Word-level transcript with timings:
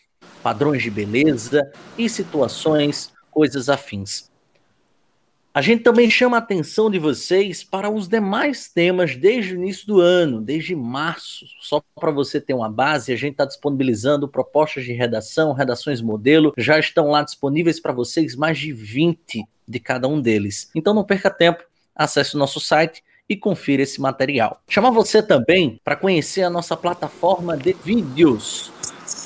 padrões 0.42 0.82
de 0.82 0.90
beleza 0.90 1.70
e 1.98 2.08
situações, 2.08 3.12
coisas 3.30 3.68
afins. 3.68 4.31
A 5.54 5.60
gente 5.60 5.82
também 5.82 6.08
chama 6.08 6.38
a 6.38 6.40
atenção 6.40 6.90
de 6.90 6.98
vocês 6.98 7.62
para 7.62 7.90
os 7.90 8.08
demais 8.08 8.70
temas 8.70 9.14
desde 9.14 9.52
o 9.52 9.56
início 9.56 9.86
do 9.86 10.00
ano, 10.00 10.40
desde 10.40 10.74
março. 10.74 11.44
Só 11.60 11.82
para 11.94 12.10
você 12.10 12.40
ter 12.40 12.54
uma 12.54 12.70
base, 12.70 13.12
a 13.12 13.16
gente 13.16 13.32
está 13.32 13.44
disponibilizando 13.44 14.26
propostas 14.26 14.84
de 14.84 14.94
redação, 14.94 15.52
redações 15.52 16.00
modelo. 16.00 16.54
Já 16.56 16.78
estão 16.78 17.10
lá 17.10 17.22
disponíveis 17.22 17.78
para 17.78 17.92
vocês 17.92 18.34
mais 18.34 18.58
de 18.58 18.72
20 18.72 19.44
de 19.68 19.78
cada 19.78 20.08
um 20.08 20.22
deles. 20.22 20.70
Então 20.74 20.94
não 20.94 21.04
perca 21.04 21.28
tempo, 21.28 21.62
acesse 21.94 22.34
o 22.34 22.38
nosso 22.38 22.58
site 22.58 23.04
e 23.28 23.36
confira 23.36 23.82
esse 23.82 24.00
material. 24.00 24.58
Chamar 24.66 24.90
você 24.90 25.22
também 25.22 25.78
para 25.84 25.96
conhecer 25.96 26.44
a 26.44 26.50
nossa 26.50 26.74
plataforma 26.78 27.58
de 27.58 27.74
vídeos, 27.74 28.72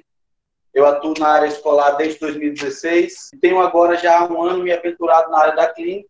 Eu 0.73 0.85
atuo 0.85 1.13
na 1.19 1.27
área 1.27 1.47
escolar 1.47 1.91
desde 1.91 2.19
2016. 2.19 3.29
Tenho 3.39 3.59
agora 3.59 3.95
já 3.95 4.25
um 4.27 4.41
ano 4.41 4.63
me 4.63 4.71
aventurado 4.71 5.29
na 5.29 5.39
área 5.39 5.55
da 5.55 5.67
clínica 5.67 6.09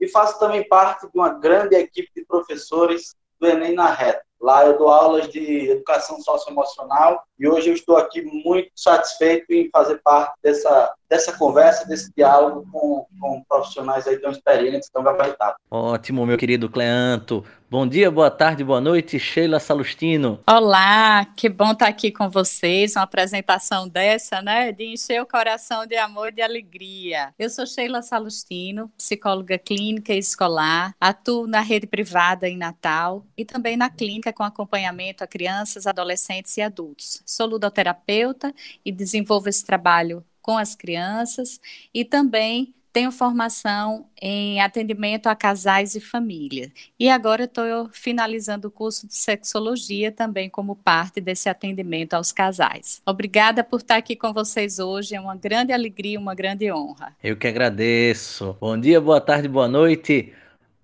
e 0.00 0.08
faço 0.08 0.38
também 0.38 0.66
parte 0.68 1.06
de 1.06 1.12
uma 1.14 1.30
grande 1.30 1.74
equipe 1.74 2.10
de 2.14 2.24
professores 2.24 3.14
do 3.40 3.46
Enem 3.46 3.74
na 3.74 3.90
Reta. 3.90 4.22
Lá 4.40 4.66
eu 4.66 4.76
dou 4.76 4.88
aulas 4.88 5.28
de 5.30 5.70
educação 5.70 6.20
socioemocional 6.20 7.24
e 7.38 7.48
hoje 7.48 7.70
eu 7.70 7.74
estou 7.74 7.96
aqui 7.96 8.20
muito 8.20 8.70
satisfeito 8.76 9.50
em 9.50 9.70
fazer 9.70 10.02
parte 10.04 10.34
dessa, 10.42 10.92
dessa 11.08 11.32
conversa, 11.38 11.88
desse 11.88 12.12
diálogo 12.14 12.66
com, 12.70 13.06
com 13.18 13.42
profissionais 13.48 14.06
aí 14.06 14.18
tão 14.18 14.30
experientes, 14.30 14.90
tão 14.90 15.02
gabaritados. 15.02 15.56
Ótimo, 15.70 16.26
meu 16.26 16.36
querido 16.36 16.68
Cleanto. 16.68 17.42
Bom 17.74 17.88
dia, 17.88 18.08
boa 18.08 18.30
tarde, 18.30 18.62
boa 18.62 18.80
noite, 18.80 19.18
Sheila 19.18 19.58
Salustino. 19.58 20.38
Olá, 20.48 21.24
que 21.36 21.48
bom 21.48 21.72
estar 21.72 21.88
aqui 21.88 22.12
com 22.12 22.30
vocês, 22.30 22.94
uma 22.94 23.02
apresentação 23.02 23.88
dessa, 23.88 24.40
né, 24.40 24.70
de 24.70 24.92
encher 24.92 25.20
o 25.20 25.26
coração 25.26 25.84
de 25.84 25.96
amor 25.96 26.28
e 26.28 26.36
de 26.36 26.40
alegria. 26.40 27.34
Eu 27.36 27.50
sou 27.50 27.66
Sheila 27.66 28.00
Salustino, 28.00 28.92
psicóloga 28.96 29.58
clínica 29.58 30.14
e 30.14 30.18
escolar, 30.18 30.94
atuo 31.00 31.48
na 31.48 31.58
rede 31.58 31.88
privada 31.88 32.48
em 32.48 32.56
Natal 32.56 33.26
e 33.36 33.44
também 33.44 33.76
na 33.76 33.90
clínica 33.90 34.32
com 34.32 34.44
acompanhamento 34.44 35.24
a 35.24 35.26
crianças, 35.26 35.84
adolescentes 35.84 36.56
e 36.56 36.62
adultos. 36.62 37.24
Sou 37.26 37.48
ludoterapeuta 37.48 38.54
e 38.84 38.92
desenvolvo 38.92 39.48
esse 39.48 39.64
trabalho 39.64 40.24
com 40.40 40.56
as 40.56 40.76
crianças 40.76 41.60
e 41.92 42.04
também 42.04 42.72
tenho 42.94 43.10
formação 43.10 44.06
em 44.22 44.60
atendimento 44.60 45.26
a 45.26 45.34
casais 45.34 45.96
e 45.96 46.00
família. 46.00 46.70
E 46.98 47.10
agora 47.10 47.42
estou 47.42 47.88
finalizando 47.90 48.68
o 48.68 48.70
curso 48.70 49.08
de 49.08 49.16
sexologia 49.16 50.12
também 50.12 50.48
como 50.48 50.76
parte 50.76 51.20
desse 51.20 51.48
atendimento 51.48 52.14
aos 52.14 52.30
casais. 52.30 53.02
Obrigada 53.04 53.64
por 53.64 53.80
estar 53.80 53.96
aqui 53.96 54.14
com 54.14 54.32
vocês 54.32 54.78
hoje. 54.78 55.16
É 55.16 55.20
uma 55.20 55.34
grande 55.34 55.72
alegria, 55.72 56.20
uma 56.20 56.36
grande 56.36 56.70
honra. 56.70 57.16
Eu 57.22 57.36
que 57.36 57.48
agradeço. 57.48 58.56
Bom 58.60 58.78
dia, 58.78 59.00
boa 59.00 59.20
tarde, 59.20 59.48
boa 59.48 59.66
noite. 59.66 60.32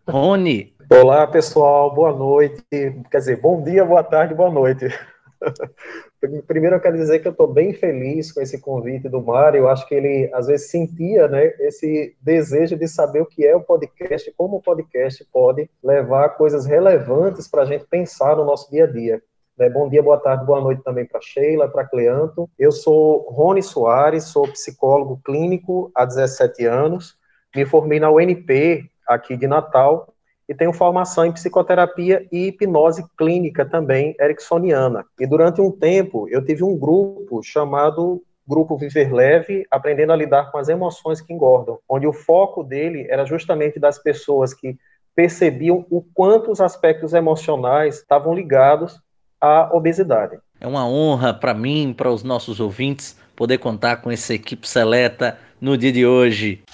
Rony. 0.04 0.75
Olá, 0.91 1.28
pessoal. 1.28 1.94
Boa 1.94 2.12
noite. 2.12 2.60
Quer 3.09 3.19
dizer, 3.19 3.41
bom 3.41 3.62
dia, 3.62 3.84
boa 3.84 4.03
tarde, 4.03 4.34
boa 4.34 4.50
noite. 4.50 4.87
Primeiro 6.47 6.77
eu 6.77 6.81
quero 6.81 6.99
dizer 6.99 7.21
que 7.21 7.29
eu 7.29 7.33
estou 7.33 7.47
bem 7.47 7.73
feliz 7.73 8.31
com 8.31 8.43
esse 8.43 8.61
convite 8.61 9.09
do 9.09 9.23
Mário. 9.23 9.61
Eu 9.61 9.69
acho 9.69 9.89
que 9.89 9.95
ele 9.95 10.31
às 10.35 10.49
vezes 10.49 10.71
sentia, 10.71 11.27
né, 11.27 11.47
esse 11.61 12.15
desejo 12.21 12.77
de 12.77 12.87
saber 12.87 13.23
o 13.23 13.27
que 13.27 13.47
é 13.47 13.57
o 13.57 13.63
podcast, 13.63 14.31
como 14.37 14.59
o 14.59 14.63
podcast 14.63 15.25
pode 15.33 15.71
levar 15.83 16.31
coisas 16.31 16.67
relevantes 16.67 17.49
para 17.49 17.63
a 17.63 17.65
gente 17.65 17.87
pensar 17.87 18.37
no 18.37 18.45
nosso 18.45 18.71
dia 18.71 18.85
a 18.85 18.87
dia. 18.87 19.23
Né? 19.57 19.71
Bom 19.71 19.89
dia, 19.89 20.03
boa 20.03 20.19
tarde, 20.19 20.45
boa 20.45 20.61
noite 20.61 20.83
também 20.83 21.07
para 21.07 21.23
Sheila, 21.23 21.69
para 21.69 21.87
Cleanto. 21.87 22.51
Eu 22.59 22.71
sou 22.71 23.31
Rony 23.31 23.63
Soares, 23.63 24.25
sou 24.25 24.43
psicólogo 24.43 25.21
clínico 25.25 25.91
há 25.95 26.05
17 26.05 26.67
anos. 26.67 27.17
Me 27.57 27.65
formei 27.65 27.99
na 27.99 28.11
UNP 28.11 28.91
aqui 29.09 29.39
de 29.39 29.47
Natal 29.47 30.13
e 30.50 30.55
tenho 30.55 30.72
formação 30.72 31.25
em 31.25 31.31
psicoterapia 31.31 32.27
e 32.33 32.49
hipnose 32.49 33.05
clínica 33.16 33.65
também 33.65 34.16
ericksoniana. 34.21 35.05
E 35.21 35.25
durante 35.25 35.61
um 35.61 35.71
tempo 35.71 36.28
eu 36.28 36.44
tive 36.44 36.65
um 36.65 36.77
grupo 36.77 37.41
chamado 37.41 38.21
Grupo 38.49 38.77
Viver 38.77 39.15
Leve, 39.15 39.65
aprendendo 39.71 40.12
a 40.12 40.16
lidar 40.16 40.50
com 40.50 40.59
as 40.59 40.69
emoções 40.69 41.21
que 41.21 41.33
engordam, 41.33 41.78
onde 41.89 42.05
o 42.05 42.12
foco 42.12 42.65
dele 42.65 43.06
era 43.09 43.25
justamente 43.25 43.78
das 43.78 43.97
pessoas 44.03 44.53
que 44.53 44.77
percebiam 45.15 45.86
o 45.89 46.03
quanto 46.03 46.51
os 46.51 46.60
aspectos 46.60 47.15
emocionais 47.15 47.98
estavam 47.98 48.34
ligados 48.34 49.01
à 49.41 49.71
obesidade. 49.72 50.36
É 50.60 50.66
uma 50.66 50.84
honra 50.84 51.33
para 51.33 51.54
mim, 51.54 51.95
para 51.97 52.10
os 52.10 52.25
nossos 52.25 52.59
ouvintes, 52.59 53.16
poder 53.36 53.59
contar 53.59 53.98
com 53.98 54.10
essa 54.10 54.34
equipe 54.34 54.69
seleta 54.69 55.39
no 55.60 55.78
dia 55.78 55.92
de 55.92 56.04
hoje. 56.04 56.65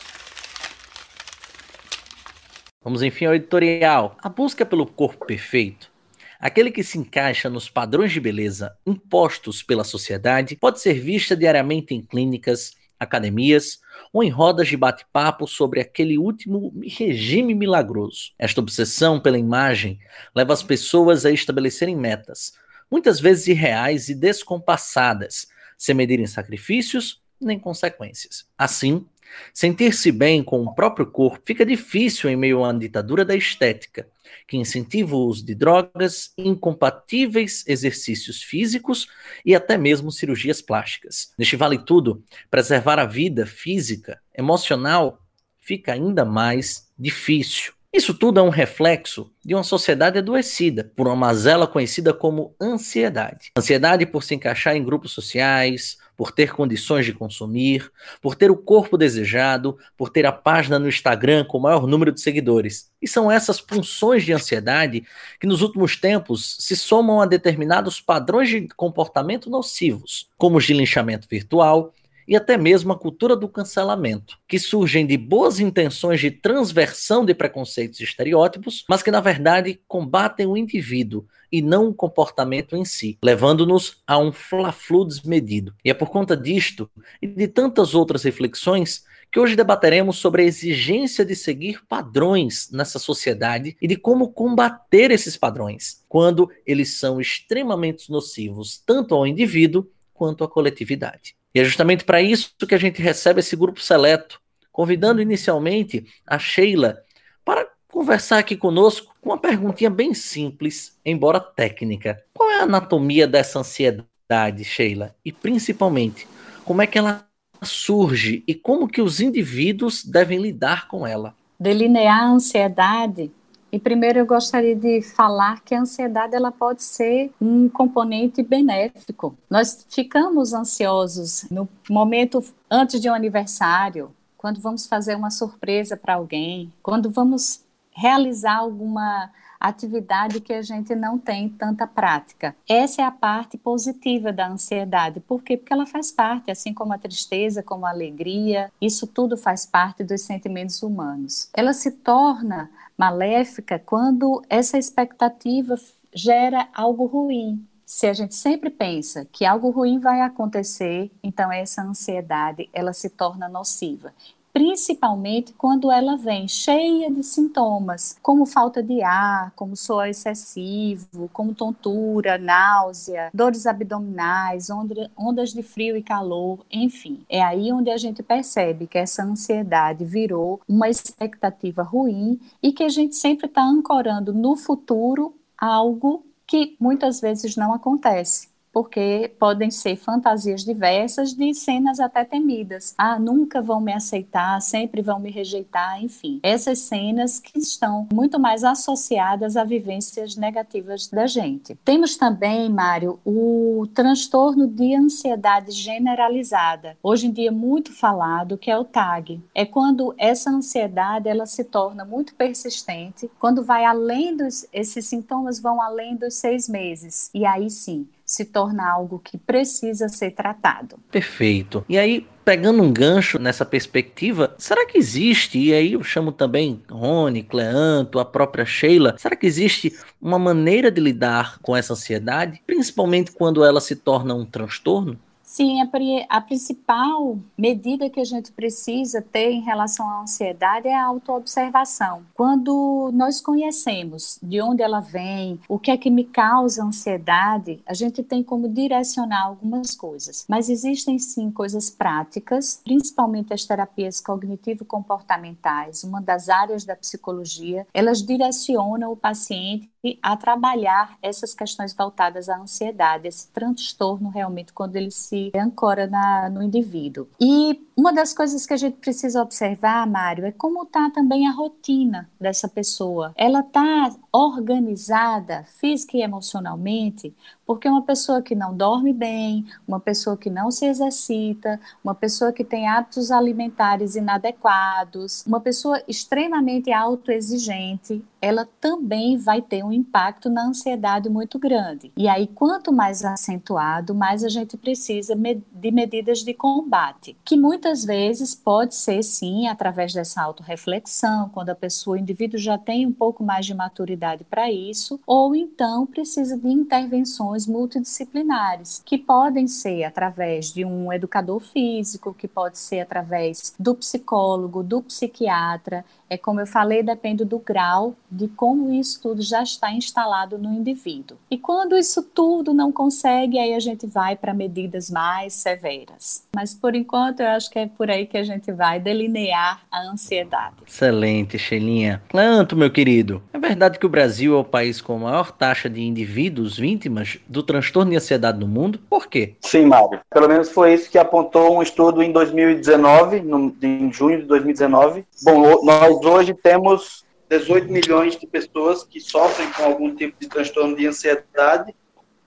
Vamos 2.87 3.03
enfim 3.03 3.25
ao 3.25 3.35
editorial. 3.35 4.17
A 4.23 4.29
busca 4.29 4.65
pelo 4.65 4.87
corpo 4.87 5.27
perfeito, 5.27 5.91
aquele 6.39 6.71
que 6.71 6.85
se 6.85 6.97
encaixa 6.97 7.51
nos 7.51 7.69
padrões 7.69 8.13
de 8.13 8.21
beleza 8.21 8.77
impostos 8.87 9.61
pela 9.61 9.83
sociedade, 9.83 10.55
pode 10.55 10.81
ser 10.81 11.01
vista 11.01 11.37
diariamente 11.37 11.97
em 11.97 12.01
clínicas, 12.01 12.77
academias 12.97 13.81
ou 14.13 14.23
em 14.23 14.31
rodas 14.31 14.69
de 14.69 14.77
bate-papo 14.77 15.49
sobre 15.49 15.81
aquele 15.81 16.17
último 16.17 16.73
regime 16.97 17.57
milagroso. 17.57 18.31
Esta 18.39 18.61
obsessão 18.61 19.19
pela 19.19 19.37
imagem 19.37 19.99
leva 20.33 20.53
as 20.53 20.63
pessoas 20.63 21.27
a 21.27 21.33
estabelecerem 21.33 21.97
metas, 21.97 22.53
muitas 22.89 23.19
vezes 23.19 23.49
irreais 23.49 24.09
e 24.09 24.15
descompassadas, 24.15 25.49
sem 25.77 25.93
medirem 25.93 26.29
sacrifícios 26.29 27.21
nem 27.41 27.59
consequências. 27.59 28.47
Assim, 28.57 29.05
Sentir-se 29.53 30.13
bem 30.13 30.43
com 30.43 30.63
o 30.63 30.75
próprio 30.75 31.07
corpo 31.07 31.43
fica 31.45 31.65
difícil 31.65 32.29
em 32.31 32.37
meio 32.37 32.59
a 32.59 32.69
uma 32.69 32.79
ditadura 32.79 33.25
da 33.25 33.35
estética, 33.35 34.09
que 34.47 34.57
incentiva 34.57 35.17
o 35.17 35.27
uso 35.27 35.45
de 35.45 35.55
drogas, 35.55 36.33
incompatíveis 36.37 37.65
exercícios 37.67 38.43
físicos 38.43 39.09
e 39.45 39.55
até 39.55 39.77
mesmo 39.79 40.13
cirurgias 40.13 40.61
plásticas. 40.61 41.33
Neste 41.39 41.57
vale 41.57 41.79
tudo, 41.79 42.23
preservar 42.51 42.99
a 42.99 43.07
vida 43.07 43.47
física, 43.47 44.21
emocional, 44.37 45.21
fica 45.61 45.93
ainda 45.93 46.25
mais 46.25 46.89
difícil. 46.99 47.77
Isso 47.97 48.13
tudo 48.13 48.39
é 48.39 48.43
um 48.43 48.51
reflexo 48.51 49.33
de 49.43 49.55
uma 49.55 49.65
sociedade 49.65 50.19
adoecida 50.19 50.93
por 50.95 51.07
uma 51.07 51.17
mazela 51.17 51.67
conhecida 51.67 52.13
como 52.13 52.55
ansiedade. 52.61 53.53
Ansiedade 53.57 54.05
por 54.05 54.23
se 54.23 54.35
encaixar 54.35 54.77
em 54.77 54.85
grupos 54.85 55.13
sociais, 55.13 55.97
por 56.17 56.33
ter 56.33 56.53
condições 56.53 57.05
de 57.05 57.13
consumir, 57.13 57.91
por 58.23 58.35
ter 58.35 58.51
o 58.51 58.57
corpo 58.57 58.97
desejado, 58.97 59.77
por 59.97 60.09
ter 60.09 60.25
a 60.25 60.33
página 60.33 60.79
no 60.79 60.89
Instagram 60.89 61.45
com 61.45 61.59
o 61.59 61.63
maior 61.63 61.87
número 61.87 62.11
de 62.11 62.21
seguidores. 62.21 62.91
E 63.01 63.07
são 63.07 63.31
essas 63.31 63.59
funções 63.59 64.25
de 64.25 64.33
ansiedade 64.33 65.05
que 65.39 65.47
nos 65.47 65.61
últimos 65.61 65.97
tempos 65.97 66.57
se 66.59 66.75
somam 66.75 67.21
a 67.21 67.27
determinados 67.27 68.01
padrões 68.01 68.49
de 68.49 68.67
comportamento 68.69 69.51
nocivos, 69.51 70.29
como 70.39 70.57
os 70.57 70.65
de 70.65 70.73
linchamento 70.73 71.29
virtual, 71.29 71.93
e 72.27 72.37
até 72.37 72.57
mesmo 72.57 72.93
a 72.93 72.99
cultura 72.99 73.37
do 73.37 73.49
cancelamento, 73.49 74.39
que 74.49 74.59
surgem 74.59 75.07
de 75.07 75.17
boas 75.17 75.61
intenções 75.61 76.21
de 76.21 76.31
transversão 76.31 77.25
de 77.25 77.35
preconceitos 77.35 78.01
e 78.01 78.05
estereótipos, 78.05 78.85
mas 78.89 79.03
que 79.03 79.11
na 79.11 79.21
verdade 79.21 79.81
combatem 79.87 80.47
o 80.47 80.57
indivíduo 80.57 81.27
e 81.51 81.63
não 81.63 81.89
o 81.89 81.95
comportamento 81.95 82.77
em 82.77 82.85
si, 82.85 83.19
levando-nos 83.23 84.03
a 84.07 84.19
um 84.19 84.33
fla-flu 84.33 85.05
desmedido. 85.05 85.75
E 85.85 85.91
é 85.91 85.95
por 85.95 86.11
conta 86.11 86.37
disto 86.37 86.91
e 87.23 87.27
de 87.27 87.47
tantas 87.49 87.95
outras 87.95 88.25
reflexões 88.25 89.05
que 89.31 89.41
hoje 89.41 89.57
debateremos 89.57 90.17
sobre 90.17 90.43
a 90.43 90.45
exigência 90.45 91.25
de 91.25 91.35
seguir 91.35 91.85
padrões 91.87 92.71
nessa 92.71 92.99
sociedade 92.99 93.77
e 93.81 93.87
de 93.87 93.97
como 93.97 94.33
combater 94.33 95.11
esses 95.11 95.37
padrões, 95.37 96.05
quando 96.09 96.51
eles 96.65 96.99
são 96.99 97.21
extremamente 97.21 98.11
nocivos 98.11 98.79
tanto 98.85 99.15
ao 99.15 99.27
indivíduo 99.27 99.89
quanto 100.15 100.43
à 100.43 100.49
coletividade. 100.49 101.36
E 101.57 101.59
é 101.59 101.65
justamente 101.65 102.05
para 102.05 102.21
isso 102.21 102.51
que 102.69 102.75
a 102.75 102.79
gente 102.79 103.01
recebe 103.01 103.41
esse 103.41 103.57
grupo 103.57 103.81
seleto, 103.81 104.39
convidando 104.71 105.23
inicialmente 105.23 106.05
a 106.27 106.39
Sheila 106.39 107.03
para 107.43 107.67
conversar 107.89 108.41
aqui 108.41 108.59
conosco 108.59 109.17
com 109.23 109.31
uma 109.31 109.39
perguntinha 109.39 109.89
bem 109.89 110.13
simples, 110.13 110.99
embora 111.03 111.41
técnica. 111.41 112.23
Qual 112.35 112.51
é 112.51 112.61
a 112.61 112.65
anatomia 112.65 113.27
dessa 113.27 113.59
ansiedade, 113.59 114.65
Sheila? 114.65 115.17
E 115.25 115.33
principalmente, 115.33 116.29
como 116.63 116.83
é 116.83 116.87
que 116.87 116.99
ela 116.99 117.27
surge 117.63 118.45
e 118.47 118.55
como 118.55 118.87
que 118.87 119.01
os 119.01 119.19
indivíduos 119.19 120.05
devem 120.05 120.39
lidar 120.39 120.87
com 120.89 121.07
ela? 121.07 121.35
Delinear 121.59 122.21
a 122.23 122.33
ansiedade 122.33 123.31
e 123.77 123.79
primeiro 123.79 124.19
eu 124.19 124.25
gostaria 124.25 124.75
de 124.75 125.03
falar 125.03 125.61
que 125.61 125.75
a 125.75 125.81
ansiedade 125.83 126.35
ela 126.35 126.51
pode 126.51 126.83
ser 126.83 127.31
um 127.39 127.69
componente 127.69 128.43
benéfico. 128.43 129.37
Nós 129.51 129.87
ficamos 129.91 130.55
ansiosos 130.55 131.47
no 131.51 131.69
momento 131.91 132.43
antes 132.71 132.99
de 132.99 133.11
um 133.11 133.13
aniversário, 133.13 134.11
quando 134.39 134.63
vamos 134.63 134.87
fazer 134.87 135.15
uma 135.15 135.31
surpresa 135.31 135.95
para 135.95 136.15
alguém, 136.15 136.73
quando 136.83 137.11
vamos 137.11 137.67
realizar 137.95 138.57
alguma 138.57 139.31
atividade 139.61 140.41
que 140.41 140.55
a 140.55 140.63
gente 140.63 140.95
não 140.95 141.19
tem 141.19 141.51
tanta 141.51 141.87
prática. 141.87 142.57
Essa 142.67 143.03
é 143.03 143.05
a 143.05 143.11
parte 143.11 143.59
positiva 143.59 144.33
da 144.33 144.49
ansiedade. 144.49 145.21
Por 145.21 145.43
quê? 145.43 145.57
Porque 145.57 145.73
ela 145.73 145.85
faz 145.85 146.11
parte, 146.11 146.51
assim 146.51 146.73
como 146.73 146.95
a 146.95 146.99
tristeza, 146.99 147.63
como 147.63 147.85
a 147.85 147.91
alegria, 147.91 148.73
isso 148.81 149.07
tudo 149.07 149.37
faz 149.37 149.67
parte 149.67 150.03
dos 150.03 150.23
sentimentos 150.23 150.83
humanos. 150.83 151.51
Ela 151.55 151.75
se 151.75 151.91
torna 151.91 152.71
maléfica 152.97 153.79
quando 153.79 154.43
essa 154.49 154.79
expectativa 154.79 155.75
gera 156.15 156.69
algo 156.75 157.07
ruim. 157.07 157.67
Se 157.85 158.07
a 158.07 158.13
gente 158.13 158.35
sempre 158.35 158.71
pensa 158.71 159.27
que 159.31 159.45
algo 159.45 159.71
ruim 159.71 159.99
vai 159.99 160.21
acontecer, 160.23 161.11
então 161.23 161.53
essa 161.53 161.83
ansiedade 161.83 162.69
ela 162.73 162.93
se 162.93 163.11
torna 163.11 163.49
nociva 163.49 164.13
principalmente 164.57 165.53
quando 165.53 165.93
ela 165.93 166.17
vem 166.17 166.49
cheia 166.49 167.11
de 167.11 167.23
sintomas, 167.23 168.17
como 168.23 168.47
falta 168.47 168.83
de 168.83 169.03
ar, 169.03 169.53
como 169.55 169.77
suor 169.77 170.09
excessivo, 170.09 171.29
como 171.31 171.55
tontura, 171.55 172.39
náusea, 172.39 173.29
dores 173.35 173.67
abdominais, 173.67 174.69
ondas 175.15 175.53
de 175.53 175.63
frio 175.63 175.95
e 175.95 176.03
calor, 176.03 176.61
enfim. 176.73 177.23
É 177.29 177.43
aí 177.43 177.71
onde 177.71 177.91
a 177.91 177.99
gente 177.99 178.23
percebe 178.23 178.87
que 178.87 178.97
essa 178.97 179.23
ansiedade 179.23 180.07
virou 180.07 180.59
uma 180.67 180.89
expectativa 180.89 181.83
ruim 181.83 182.41
e 182.63 182.73
que 182.73 182.83
a 182.83 182.89
gente 182.89 183.15
sempre 183.15 183.49
está 183.49 183.63
ancorando 183.63 184.33
no 184.33 184.57
futuro 184.57 185.35
algo 185.59 186.25
que 186.47 186.75
muitas 186.81 187.21
vezes 187.21 187.57
não 187.57 187.75
acontece 187.75 188.56
porque 188.77 189.33
podem 189.39 189.71
ser 189.71 189.97
fantasias 189.97 190.63
diversas 190.63 191.33
de 191.33 191.55
cenas 191.55 191.99
até 191.99 192.27
temidas. 192.27 192.95
Ah, 192.99 193.19
nunca 193.19 193.63
vão 193.63 193.81
me 193.81 193.91
aceitar, 193.91 194.61
sempre 194.61 195.01
vão 195.01 195.19
me 195.19 195.31
rejeitar, 195.31 196.05
enfim. 196.05 196.41
Essas 196.43 196.81
cenas 196.81 197.41
que 197.41 197.59
estão 197.59 198.07
muito 198.13 198.39
mais 198.39 198.65
associadas 198.65 199.57
a 199.57 199.65
vivências 199.65 200.37
negativas 200.37 201.09
da 201.09 201.27
gente. 201.27 201.75
Temos 201.87 202.19
também, 202.19 202.69
Mário, 202.69 203.19
o 203.25 203.87
transtorno 203.95 204.67
de 204.67 204.95
ansiedade 204.95 205.71
generalizada, 205.71 206.99
hoje 207.03 207.29
em 207.29 207.33
dia 207.33 207.51
muito 207.51 207.95
falado, 207.95 208.59
que 208.59 208.71
é 208.71 208.77
o 208.77 208.85
TAG. 208.85 209.41
É 209.55 209.65
quando 209.65 210.15
essa 210.19 210.51
ansiedade 210.51 211.31
ela 211.31 211.47
se 211.47 211.65
torna 211.65 212.05
muito 212.05 212.35
persistente, 212.35 213.31
quando 213.41 213.65
vai 213.65 213.87
além 213.87 214.37
dos 214.37 214.67
esses 214.71 215.07
sintomas 215.07 215.59
vão 215.59 215.81
além 215.81 216.15
dos 216.15 216.35
seis 216.35 216.69
meses. 216.69 217.31
E 217.33 217.47
aí 217.47 217.71
sim, 217.71 218.07
se 218.27 218.45
torna 218.45 218.91
algo 218.91 219.21
que 219.21 219.39
precisa 219.39 220.09
ser 220.09 220.33
tratado. 220.33 220.99
Perfeito. 221.11 221.85
E 221.89 221.97
aí, 221.97 222.27
pegando 222.45 222.83
um 222.83 222.93
gancho 222.93 223.39
nessa 223.39 223.65
perspectiva, 223.65 224.55
será 224.59 224.85
que 224.85 224.99
existe, 224.99 225.59
e 225.59 225.73
aí 225.73 225.93
eu 225.93 226.03
chamo 226.03 226.33
também 226.33 226.83
Rony, 226.91 227.43
Cleanto, 227.43 228.19
a 228.19 228.25
própria 228.25 228.65
Sheila, 228.65 229.15
será 229.17 229.37
que 229.37 229.47
existe 229.47 229.97
uma 230.21 230.39
maneira 230.39 230.91
de 230.91 231.01
lidar 231.01 231.59
com 231.61 231.77
essa 231.77 231.93
ansiedade, 231.93 232.61
principalmente 232.67 233.31
quando 233.31 233.65
ela 233.65 233.81
se 233.81 233.95
torna 233.95 234.35
um 234.35 234.45
transtorno? 234.45 235.19
Sim, 235.57 235.81
a, 235.81 235.89
a, 236.29 236.41
principal 236.43 237.39
medida 237.57 238.11
que 238.11 238.21
a 238.21 238.25
gente 238.25 238.53
precisa 238.53 239.23
ter 239.23 239.53
em 239.53 239.63
relação 239.63 240.07
à 240.07 240.21
ansiedade 240.21 240.87
é 240.87 240.95
a 240.95 241.07
autoobservação. 241.07 242.27
Quando 242.35 243.11
nós 243.15 243.41
conhecemos 243.41 244.39
de 244.43 244.61
onde 244.61 244.83
ela 244.83 245.01
vem, 245.01 245.59
o 245.67 245.79
que 245.79 245.91
é 245.91 245.97
que 245.97 246.11
me 246.11 246.25
causa 246.25 246.85
ansiedade, 246.85 247.83
a 247.87 247.95
gente 247.95 248.23
tem 248.23 248.43
como 248.43 248.69
direcionar 248.69 249.47
algumas 249.47 249.95
coisas. 249.95 250.45
Mas 250.47 250.69
existem 250.69 251.19
sim 251.19 251.51
coisas 251.51 251.89
práticas, 251.89 252.83
principalmente 252.85 253.55
as 253.55 253.65
terapias 253.65 254.21
cognitivo-comportamentais, 254.21 256.05
uma 256.05 256.21
das 256.21 256.51
áreas 256.51 256.85
da 256.85 256.95
psicologia, 256.95 257.87
elas 257.95 258.23
direcionam 258.23 259.11
o 259.11 259.17
paciente 259.17 259.91
a 260.23 260.37
trabalhar 260.37 261.17
essas 261.23 261.55
questões 261.55 261.95
voltadas 261.95 262.49
à 262.49 262.59
ansiedade, 262.59 263.29
esse 263.29 263.49
transtorno 263.49 264.29
realmente 264.29 264.73
quando 264.73 264.97
ele 264.97 265.11
se 265.11 265.51
ancora 265.55 266.07
na, 266.07 266.49
no 266.51 266.63
indivíduo. 266.63 267.29
E 267.41 267.86
uma 267.97 268.13
das 268.13 268.35
coisas 268.35 268.67
que 268.67 268.75
a 268.75 268.77
gente 268.77 268.99
precisa 268.99 269.41
observar, 269.41 270.07
Mário, 270.07 270.45
é 270.45 270.53
como 270.53 270.83
está 270.83 271.09
também 271.09 271.49
a 271.49 271.53
rotina 271.53 272.29
dessa 272.39 272.69
pessoa. 272.69 273.33
Ela 273.35 273.61
está 273.61 274.15
organizada 274.31 275.65
física 275.65 276.17
e 276.17 276.23
emocionalmente, 276.23 277.35
porque 277.67 277.89
uma 277.89 278.03
pessoa 278.03 278.43
que 278.43 278.55
não 278.55 278.77
dorme 278.77 279.15
bem, 279.15 279.65
uma 279.89 279.99
pessoa 279.99 280.37
que 280.37 280.51
não 280.51 280.71
se 280.71 280.85
exercita, 280.85 281.81
uma 282.05 282.15
pessoa 282.15 282.53
que 282.53 282.63
tem 282.63 282.87
hábitos 282.87 283.31
alimentares 283.31 284.15
inadequados, 284.15 285.43
uma 285.47 285.59
pessoa 285.59 286.01
extremamente 286.07 286.93
autoexigente, 286.93 288.23
ela 288.41 288.69
também 288.81 289.37
vai 289.37 289.61
ter 289.61 289.83
um 289.83 289.93
impacto 289.93 290.49
na 290.49 290.67
ansiedade 290.67 291.29
muito 291.29 291.59
grande. 291.59 292.13
E 292.17 292.29
aí, 292.29 292.47
quanto 292.47 292.93
mais 292.93 293.25
acentuado, 293.25 294.15
mais 294.15 294.45
a 294.45 294.49
gente 294.49 294.77
precisa 294.77 295.35
de 295.35 295.91
medidas 295.91 296.41
de 296.41 296.55
combate, 296.55 297.37
que 297.45 297.57
muitas 297.57 297.86
vezes 298.05 298.55
pode 298.55 298.95
ser 298.95 299.23
sim 299.23 299.67
através 299.69 300.13
dessa 300.13 300.43
autorreflexão, 300.43 301.49
quando 301.51 301.71
a 301.71 301.75
pessoa, 301.75 302.17
o 302.17 302.21
indivíduo 302.21 302.59
já 302.59 302.77
tem 302.77 303.07
um 303.07 303.13
pouco 303.13 303.45
mais 303.45 303.67
de 303.67 303.75
maturidade 303.75 304.45
para 304.45 304.71
isso, 304.71 305.21
ou 305.27 305.55
então 305.55 306.07
precisa 306.07 306.57
de 306.57 306.69
intervenções 306.69 307.67
multidisciplinares, 307.67 309.03
que 309.05 309.19
podem 309.19 309.67
ser 309.67 310.05
através 310.05 310.73
de 310.73 310.85
um 310.85 311.13
educador 311.13 311.61
físico, 311.61 312.35
que 312.35 312.49
pode 312.49 312.79
ser 312.79 313.01
através 313.01 313.75
do 313.79 313.95
psicólogo, 313.95 314.83
do 314.83 315.03
psiquiatra, 315.03 316.05
é 316.29 316.37
como 316.37 316.61
eu 316.61 316.67
falei, 316.67 317.03
depende 317.03 317.45
do 317.45 317.59
grau 317.59 318.15
de 318.31 318.49
como 318.49 318.93
isso 318.93 319.21
tudo 319.23 319.43
já 319.43 319.63
está 319.63 319.93
instalado 319.93 320.59
no 320.59 320.73
indivíduo. 320.73 321.39
E 321.51 321.57
quando 321.57 321.97
isso 321.97 322.23
tudo 322.23 322.75
não 322.75 322.91
consegue, 322.91 323.59
aí 323.59 323.75
a 323.75 323.81
gente 323.81 324.07
vai 324.07 324.37
para 324.37 324.53
medidas 324.53 325.11
mais 325.11 325.55
severas. 325.55 326.45
Mas 326.55 326.75
por 326.75 326.95
enquanto 326.95 327.41
eu 327.41 327.49
acho 327.49 327.71
que 327.71 327.79
é 327.79 327.87
por 327.87 328.11
aí 328.11 328.27
que 328.27 328.37
a 328.37 328.45
gente 328.45 328.73
vai 328.73 328.99
delinear 328.99 329.83
a 329.91 330.03
ansiedade. 330.03 330.77
Excelente, 330.87 331.59
Sheilinha. 331.59 332.23
Clanto, 332.29 332.77
meu 332.77 332.91
querido, 332.91 333.43
é 333.53 333.59
verdade 333.59 333.99
que 333.99 334.07
o 334.07 334.09
Brasil 334.09 334.55
é 334.57 334.59
o 334.59 334.65
país 334.65 335.01
com 335.01 335.17
a 335.17 335.19
maior 335.19 335.53
taxa 335.53 335.89
de 335.89 336.03
indivíduos 336.03 336.77
vítimas 336.77 337.39
do 337.49 337.63
transtorno 337.63 338.11
de 338.11 338.17
ansiedade 338.17 338.59
no 338.59 338.67
mundo? 338.67 338.99
Por 339.09 339.27
quê? 339.27 339.55
Sim, 339.61 339.87
Mário. 339.87 340.21
Pelo 340.31 340.49
menos 340.49 340.69
foi 340.71 340.95
isso 340.95 341.11
que 341.11 341.19
apontou 341.19 341.77
um 341.77 341.83
estudo 341.83 342.23
em 342.23 342.33
2019, 342.33 343.41
no, 343.41 343.75
em 343.83 344.13
junho 344.13 344.41
de 344.41 344.45
2019. 344.45 345.25
Bom, 345.43 345.85
nós 345.85 346.16
hoje 346.25 346.55
temos 346.55 347.25
18 347.49 347.91
milhões 347.91 348.37
de 348.37 348.47
pessoas 348.47 349.05
que 349.05 349.21
sofrem 349.21 349.71
com 349.73 349.85
algum 349.85 350.15
tipo 350.15 350.37
de 350.41 350.49
transtorno 350.49 350.97
de 350.97 351.07
ansiedade 351.07 351.95